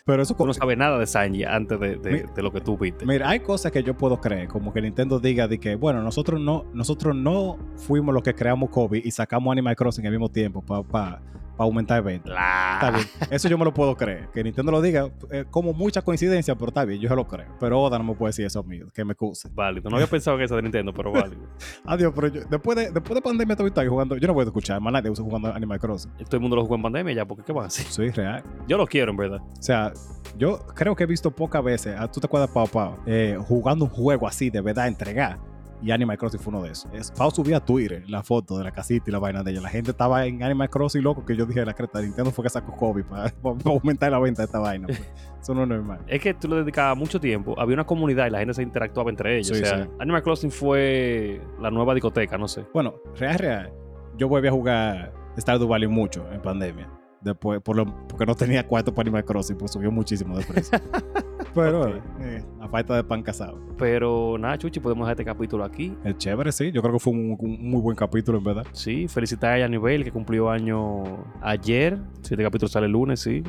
Pero 0.06 0.22
eso 0.24 0.36
Tú 0.36 0.46
no 0.46 0.54
sabes 0.54 0.78
nada 0.78 0.98
de 1.00 1.08
Sanji 1.08 1.44
antes 1.44 1.80
de, 1.80 1.96
de- 1.98 2.12
Mi- 2.12 2.34
de 2.36 2.42
lo 2.44 2.52
que 2.52 2.62
tú 2.62 2.78
viste. 2.78 3.06
Mira, 3.06 3.30
hay 3.30 3.40
cosas 3.40 3.72
que 3.72 3.82
yo 3.84 3.98
puedo 3.98 4.20
creer, 4.22 4.48
como 4.48 4.72
que 4.74 4.82
Nintendo 4.82 5.20
diga 5.20 5.48
de 5.48 5.60
que, 5.60 5.76
bueno, 5.76 6.02
nosotros 6.02 6.40
no, 6.40 6.66
nosotros 6.74 7.16
no 7.16 7.58
fuimos 7.76 8.14
los 8.14 8.24
que 8.24 8.34
creamos 8.36 8.70
COVID 8.70 9.04
y 9.04 9.12
sacamos 9.12 9.52
Animal 9.52 9.76
Crossing 9.76 10.06
al 10.06 10.12
mismo 10.12 10.30
tiempo 10.30 10.62
para 10.62 11.22
aumentar 11.64 12.04
ventas. 12.04 12.32
Está 12.34 12.92
bien. 12.92 13.06
Eso 13.32 13.48
yo 13.48 13.58
me 13.58 13.66
lo 13.66 13.74
puedo 13.74 13.96
creer. 13.96 14.30
Que 14.34 14.44
Nintendo 14.44 14.72
lo 14.72 14.82
diga, 14.82 15.10
eh, 15.32 15.46
como 15.50 15.74
mucha 15.74 16.02
coincidencia, 16.02 16.56
pero 16.56 16.68
está 16.70 16.84
bien, 16.86 17.00
yo 17.00 17.10
se 17.10 17.16
lo 17.16 17.28
creo. 17.28 17.48
Pero 17.60 17.82
Oda 17.82 17.98
no 17.98 18.04
me 18.04 18.14
puede 18.16 18.30
decir 18.30 18.46
eso 18.46 18.64
mío, 18.64 18.88
que 18.94 19.06
me 19.06 19.14
excuse. 19.14 19.48
Válido. 19.54 19.90
No 19.90 19.96
había 19.98 20.08
pensado 20.08 20.38
que 20.38 20.44
eso 20.44 20.56
de 20.56 20.62
Nintendo, 20.64 20.94
pero 20.94 21.12
válido. 21.12 21.42
Adiós, 21.86 22.12
pero 22.16 22.28
yo- 22.28 22.42
después, 22.50 22.76
de, 22.78 22.92
después 22.92 23.16
de 23.16 23.22
pandemia 23.22 23.56
estoy 23.58 23.88
jugando. 23.88 24.18
Yo 24.18 24.28
no 24.28 24.34
voy 24.34 24.44
a 24.44 24.46
escuchar 24.48 24.80
más 24.82 24.92
nadie 24.94 25.12
jugando 25.16 25.54
Animal 25.54 25.80
Crossing. 25.80 26.12
Todo 26.26 26.38
el 26.38 26.42
mundo 26.42 26.56
lo 26.56 26.64
jugó 26.64 26.76
en 26.76 26.82
pandemia 26.82 27.14
ya, 27.14 27.26
porque 27.26 27.44
¿qué 27.44 27.54
van 27.54 27.66
a 27.66 27.68
hacer? 27.68 27.86
Soy 27.86 28.10
real. 28.12 28.44
Yo 28.68 28.78
lo 28.78 28.86
quiero, 28.86 29.12
en 29.12 29.18
verdad. 29.18 29.40
O 29.42 29.62
sea, 29.64 29.94
yo 30.38 30.60
creo 30.76 30.96
que 30.96 31.04
he 31.04 31.08
visto 31.08 31.32
pocas 31.32 31.64
veces, 31.64 31.96
ah, 31.98 32.10
tú 32.12 32.20
te 32.20 32.28
acuerdas, 32.28 32.50
Pau 32.50 32.68
Pau, 32.68 32.98
eh, 33.06 33.38
jugando 33.48 33.86
un 33.86 33.92
juego 33.92 34.28
así 34.28 34.50
de 34.50 34.62
verdad, 34.62 34.88
entregar. 34.88 35.40
Y 35.82 35.92
Animal 35.92 36.18
Crossing 36.18 36.40
fue 36.40 36.54
uno 36.54 36.64
de 36.64 36.72
esos. 36.72 36.92
Es, 36.94 37.12
Pau 37.12 37.30
subía 37.32 37.58
a 37.58 37.60
Twitter 37.66 38.04
la 38.08 38.24
foto 38.24 38.58
de 38.58 38.64
la 38.64 38.72
casita 38.72 39.06
y 39.08 39.12
la 39.12 39.20
vaina 39.20 39.44
de 39.44 39.52
ella. 39.52 39.62
La 39.62 39.70
gente 39.70 39.92
estaba 39.92 40.26
en 40.26 40.42
Animal 40.42 40.70
Crossing 40.70 41.04
loco 41.04 41.26
que 41.26 41.36
yo 41.36 41.46
dije, 41.46 41.66
la 41.66 41.74
creta 41.74 42.00
de 42.00 42.06
Nintendo 42.06 42.32
fue 42.32 42.44
que 42.44 42.50
sacó 42.50 42.76
COVID 42.76 43.04
para, 43.04 43.34
aumentar 43.66 44.12
la 44.12 44.20
venta 44.20 44.42
de 44.42 44.46
esta 44.46 44.60
vaina. 44.60 44.88
pues. 44.88 45.02
Eso 45.42 45.54
no 45.54 45.64
es 45.64 45.70
normal. 45.70 46.00
Es 46.08 46.22
que 46.22 46.34
tú 46.34 46.48
le 46.48 46.56
dedicabas 46.58 46.98
mucho 46.98 47.20
tiempo, 47.20 47.60
había 47.60 47.76
una 47.76 47.86
comunidad 47.86 48.26
y 48.26 48.32
la 48.32 48.40
gente 48.40 48.56
se 48.56 48.64
interactuaba 48.64 49.12
entre 49.12 49.38
ellos. 49.38 49.56
Sí, 49.56 49.64
o 49.64 49.66
sea, 49.66 49.84
sí. 49.84 49.90
Animal 50.00 50.24
Crossing 50.24 50.52
fue 50.52 51.40
la 51.62 51.70
nueva 51.70 51.94
discoteca, 51.94 52.38
no 52.38 52.48
sé. 52.48 52.66
Bueno, 52.74 52.96
real, 53.16 53.38
real. 53.38 53.74
Yo 54.18 54.28
volví 54.28 54.48
a 54.48 54.52
jugar 54.52 55.14
Stardew 55.38 55.68
Valley 55.68 55.88
mucho 55.88 56.26
en 56.32 56.42
pandemia. 56.42 56.90
Después, 57.26 57.60
por 57.62 57.76
lo, 57.76 57.86
porque 58.08 58.26
no 58.26 58.36
tenía 58.36 58.66
cuarto 58.68 58.94
para 58.94 59.08
Animal 59.08 59.26
Crossing, 59.26 59.58
pues 59.58 59.72
subió 59.72 59.92
muchísimo 59.92 60.38
de 60.38 60.46
precio. 60.46 60.80
Pero, 61.56 61.82
Ok. 61.82 61.96
eh, 62.22 62.44
a 62.62 62.68
falta 62.68 62.96
de 62.96 63.04
pan 63.04 63.24
casado. 63.24 63.60
Pero 63.78 64.38
nada, 64.38 64.58
Chuchi, 64.58 64.80
podemos 64.80 65.06
dejar 65.06 65.14
este 65.14 65.26
capítulo 65.26 65.64
aquí. 65.64 65.98
Es 66.04 66.18
chévere, 66.18 66.52
sí. 66.52 66.72
Yo 66.72 66.82
creo 66.82 66.94
que 66.94 67.00
fue 67.00 67.14
un, 67.14 67.36
un 67.40 67.70
muy 67.70 67.82
buen 67.82 67.96
capítulo, 67.98 68.38
en 68.38 68.44
verdad. 68.44 68.66
Sí, 68.74 69.08
felicitar 69.08 69.54
a 69.54 69.60
Yanibel 69.60 70.04
que 70.04 70.12
cumplió 70.12 70.50
año 70.50 71.04
ayer. 71.42 71.98
Si 72.22 72.34
este 72.34 72.44
capítulo 72.44 72.68
sale 72.70 72.86
el 72.86 72.92
lunes, 72.92 73.20
sí. 73.22 73.42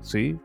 Sí. 0.00 0.38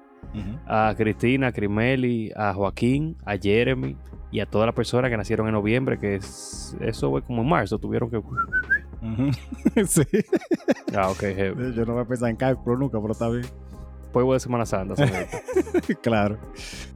A 0.67 0.93
Cristina, 0.97 1.47
a 1.47 1.51
Crimeli, 1.51 2.31
a 2.35 2.53
Joaquín, 2.53 3.15
a 3.25 3.37
Jeremy 3.37 3.95
y 4.31 4.39
a 4.39 4.45
todas 4.47 4.65
las 4.65 4.73
personas 4.73 5.11
que 5.11 5.17
nacieron 5.17 5.47
en 5.47 5.53
noviembre, 5.53 5.99
que 5.99 6.15
es, 6.15 6.75
eso 6.81 7.11
fue 7.11 7.21
como 7.21 7.43
en 7.43 7.49
marzo, 7.49 7.77
tuvieron 7.77 8.09
que... 8.09 8.19
Sí. 9.87 10.03
Ah, 10.95 11.09
ok, 11.09 11.19
heavy. 11.19 11.73
Yo 11.73 11.85
no 11.85 11.93
voy 11.93 12.03
a 12.03 12.05
pensar 12.05 12.29
en 12.29 12.35
cálculo 12.35 12.77
nunca, 12.77 12.99
pero 12.99 13.13
está 13.13 13.29
bien. 13.29 13.45
Pueblo 14.11 14.33
de 14.33 14.39
Semana 14.39 14.65
Santa. 14.65 14.95
claro. 16.01 16.37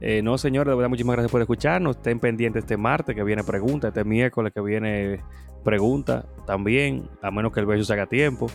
Eh, 0.00 0.22
no, 0.22 0.38
señores, 0.38 0.70
de 0.70 0.76
verdad, 0.76 0.88
muchísimas 0.88 1.14
gracias 1.14 1.32
por 1.32 1.40
escucharnos. 1.40 1.96
Estén 1.96 2.20
pendientes 2.20 2.62
este 2.62 2.76
martes 2.76 3.14
que 3.14 3.24
viene 3.24 3.42
pregunta, 3.42 3.88
este 3.88 4.04
miércoles 4.04 4.52
que 4.54 4.60
viene 4.60 5.20
pregunta 5.64 6.24
también, 6.46 7.10
a 7.20 7.30
menos 7.30 7.52
que 7.52 7.60
el 7.60 7.66
verso 7.66 7.84
se 7.84 7.92
haga 7.92 8.06
tiempo. 8.06 8.46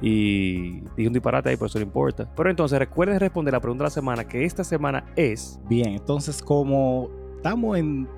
Y 0.00 0.80
dije 0.96 1.08
un 1.08 1.12
disparate 1.12 1.50
ahí, 1.50 1.56
pero 1.56 1.66
eso 1.66 1.78
no 1.78 1.84
importa. 1.84 2.30
Pero 2.34 2.48
entonces 2.48 2.78
recuerden 2.78 3.18
responder 3.18 3.52
la 3.52 3.60
pregunta 3.60 3.82
de 3.82 3.86
la 3.86 3.90
semana, 3.90 4.24
que 4.24 4.44
esta 4.44 4.64
semana 4.64 5.04
es... 5.16 5.60
Bien, 5.68 5.88
entonces 5.88 6.40
como 6.40 7.10
estamos 7.36 7.76
en 7.76 8.08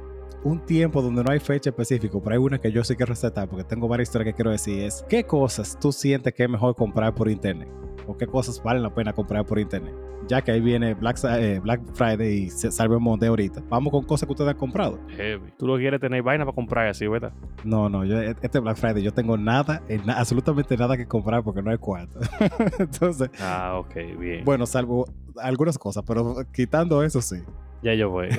un 0.44 0.60
tiempo 0.64 1.02
donde 1.02 1.22
no 1.24 1.30
hay 1.30 1.40
fecha 1.40 1.70
específica, 1.70 2.16
pero 2.22 2.32
hay 2.34 2.38
una 2.38 2.58
que 2.58 2.70
yo 2.70 2.84
sí 2.84 2.94
quiero 2.96 3.10
resaltar 3.10 3.48
porque 3.48 3.64
tengo 3.64 3.88
varias 3.88 4.08
historias 4.08 4.32
que 4.32 4.36
quiero 4.36 4.50
decir, 4.50 4.80
es 4.84 5.04
¿qué 5.08 5.24
cosas 5.24 5.76
tú 5.80 5.90
sientes 5.92 6.32
que 6.32 6.44
es 6.44 6.48
mejor 6.50 6.74
comprar 6.76 7.14
por 7.14 7.28
internet? 7.28 7.68
¿O 8.06 8.16
qué 8.16 8.26
cosas 8.26 8.62
valen 8.62 8.82
la 8.82 8.94
pena 8.94 9.12
comprar 9.12 9.44
por 9.44 9.58
internet? 9.58 9.94
Ya 10.26 10.40
que 10.42 10.50
ahí 10.50 10.60
viene 10.60 10.94
Black, 10.94 11.18
eh, 11.24 11.58
Black 11.62 11.80
Friday 11.94 12.44
y 12.44 12.50
Se- 12.50 12.70
Cyber 12.70 12.98
Monday 12.98 13.28
ahorita. 13.28 13.62
Vamos 13.68 13.90
con 13.90 14.04
cosas 14.04 14.26
que 14.26 14.32
ustedes 14.32 14.50
han 14.50 14.56
comprado. 14.56 14.98
Heavy. 15.08 15.52
Tú 15.58 15.66
lo 15.66 15.76
quieres 15.76 16.00
tener 16.00 16.22
vaina 16.22 16.44
para 16.44 16.54
comprar 16.54 16.86
así, 16.88 17.06
¿verdad? 17.06 17.32
No, 17.64 17.88
no, 17.88 18.04
yo, 18.04 18.20
este 18.20 18.58
Black 18.60 18.76
Friday 18.76 19.02
yo 19.02 19.12
tengo 19.12 19.36
nada, 19.36 19.82
eh, 19.88 20.00
na- 20.04 20.14
absolutamente 20.18 20.76
nada 20.76 20.96
que 20.96 21.06
comprar 21.06 21.42
porque 21.42 21.62
no 21.62 21.70
hay 21.70 21.78
cuarto. 21.78 22.18
Entonces, 22.78 23.30
Ah, 23.40 23.74
ok, 23.78 23.94
bien. 24.18 24.44
bueno, 24.44 24.64
salvo 24.66 25.06
algunas 25.36 25.78
cosas, 25.78 26.02
pero 26.06 26.36
quitando 26.52 27.02
eso 27.02 27.20
sí. 27.20 27.36
Ya 27.82 27.94
yo 27.94 28.10
voy. 28.10 28.28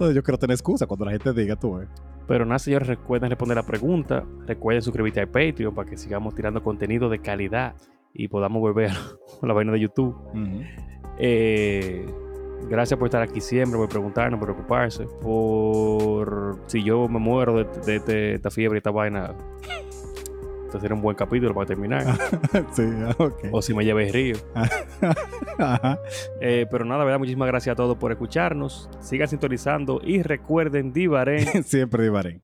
Entonces 0.00 0.16
yo 0.16 0.22
quiero 0.22 0.38
tener 0.38 0.54
excusa 0.54 0.86
cuando 0.86 1.04
la 1.04 1.10
gente 1.12 1.32
diga 1.34 1.56
tú, 1.56 1.78
eh. 1.78 1.86
Pero 2.26 2.46
nada, 2.46 2.58
señores, 2.58 2.88
recuerden 2.88 3.28
responder 3.28 3.56
la 3.56 3.62
pregunta. 3.64 4.24
Recuerden 4.46 4.80
suscribirte 4.82 5.20
al 5.20 5.28
Patreon 5.28 5.74
para 5.74 5.88
que 5.90 5.96
sigamos 5.98 6.34
tirando 6.34 6.62
contenido 6.62 7.08
de 7.10 7.18
calidad. 7.18 7.74
y 8.14 8.26
podamos 8.28 8.60
volver 8.60 8.90
a 8.90 8.96
la 9.46 9.52
vaina 9.52 9.72
de 9.72 9.80
YouTube. 9.80 10.16
Eh, 11.18 12.06
gracias 12.68 12.98
por 12.98 13.08
estar 13.08 13.20
aquí 13.22 13.40
siempre, 13.40 13.78
por 13.78 13.88
preguntarnos, 13.88 14.38
por 14.40 14.48
preocuparse, 14.48 15.06
por 15.20 16.56
si 16.66 16.82
yo 16.82 17.06
me 17.08 17.18
muero 17.18 17.62
de, 17.62 17.64
de- 17.84 18.00
de 18.00 18.34
esta 18.34 18.50
fiebre 18.50 18.76
y 18.76 18.78
esta 18.78 18.90
vaina. 18.90 19.34
Este 20.70 20.82
sería 20.82 20.94
un 20.94 21.02
buen 21.02 21.16
capítulo 21.16 21.52
para 21.52 21.66
terminar. 21.66 22.06
sí, 22.72 22.84
o 23.50 23.60
si 23.60 23.74
me 23.74 23.84
lleve 23.84 24.06
el 24.06 24.12
río. 24.12 24.36
Ajá. 25.58 25.98
Eh, 26.40 26.64
pero 26.70 26.84
nada, 26.84 27.02
¿verdad? 27.02 27.18
Muchísimas 27.18 27.48
gracias 27.48 27.72
a 27.72 27.76
todos 27.76 27.98
por 27.98 28.12
escucharnos. 28.12 28.88
Sigan 29.00 29.26
sintonizando 29.26 30.00
y 30.04 30.22
recuerden, 30.22 30.92
Divarén. 30.92 31.64
Siempre 31.64 32.04
divaré. 32.04 32.38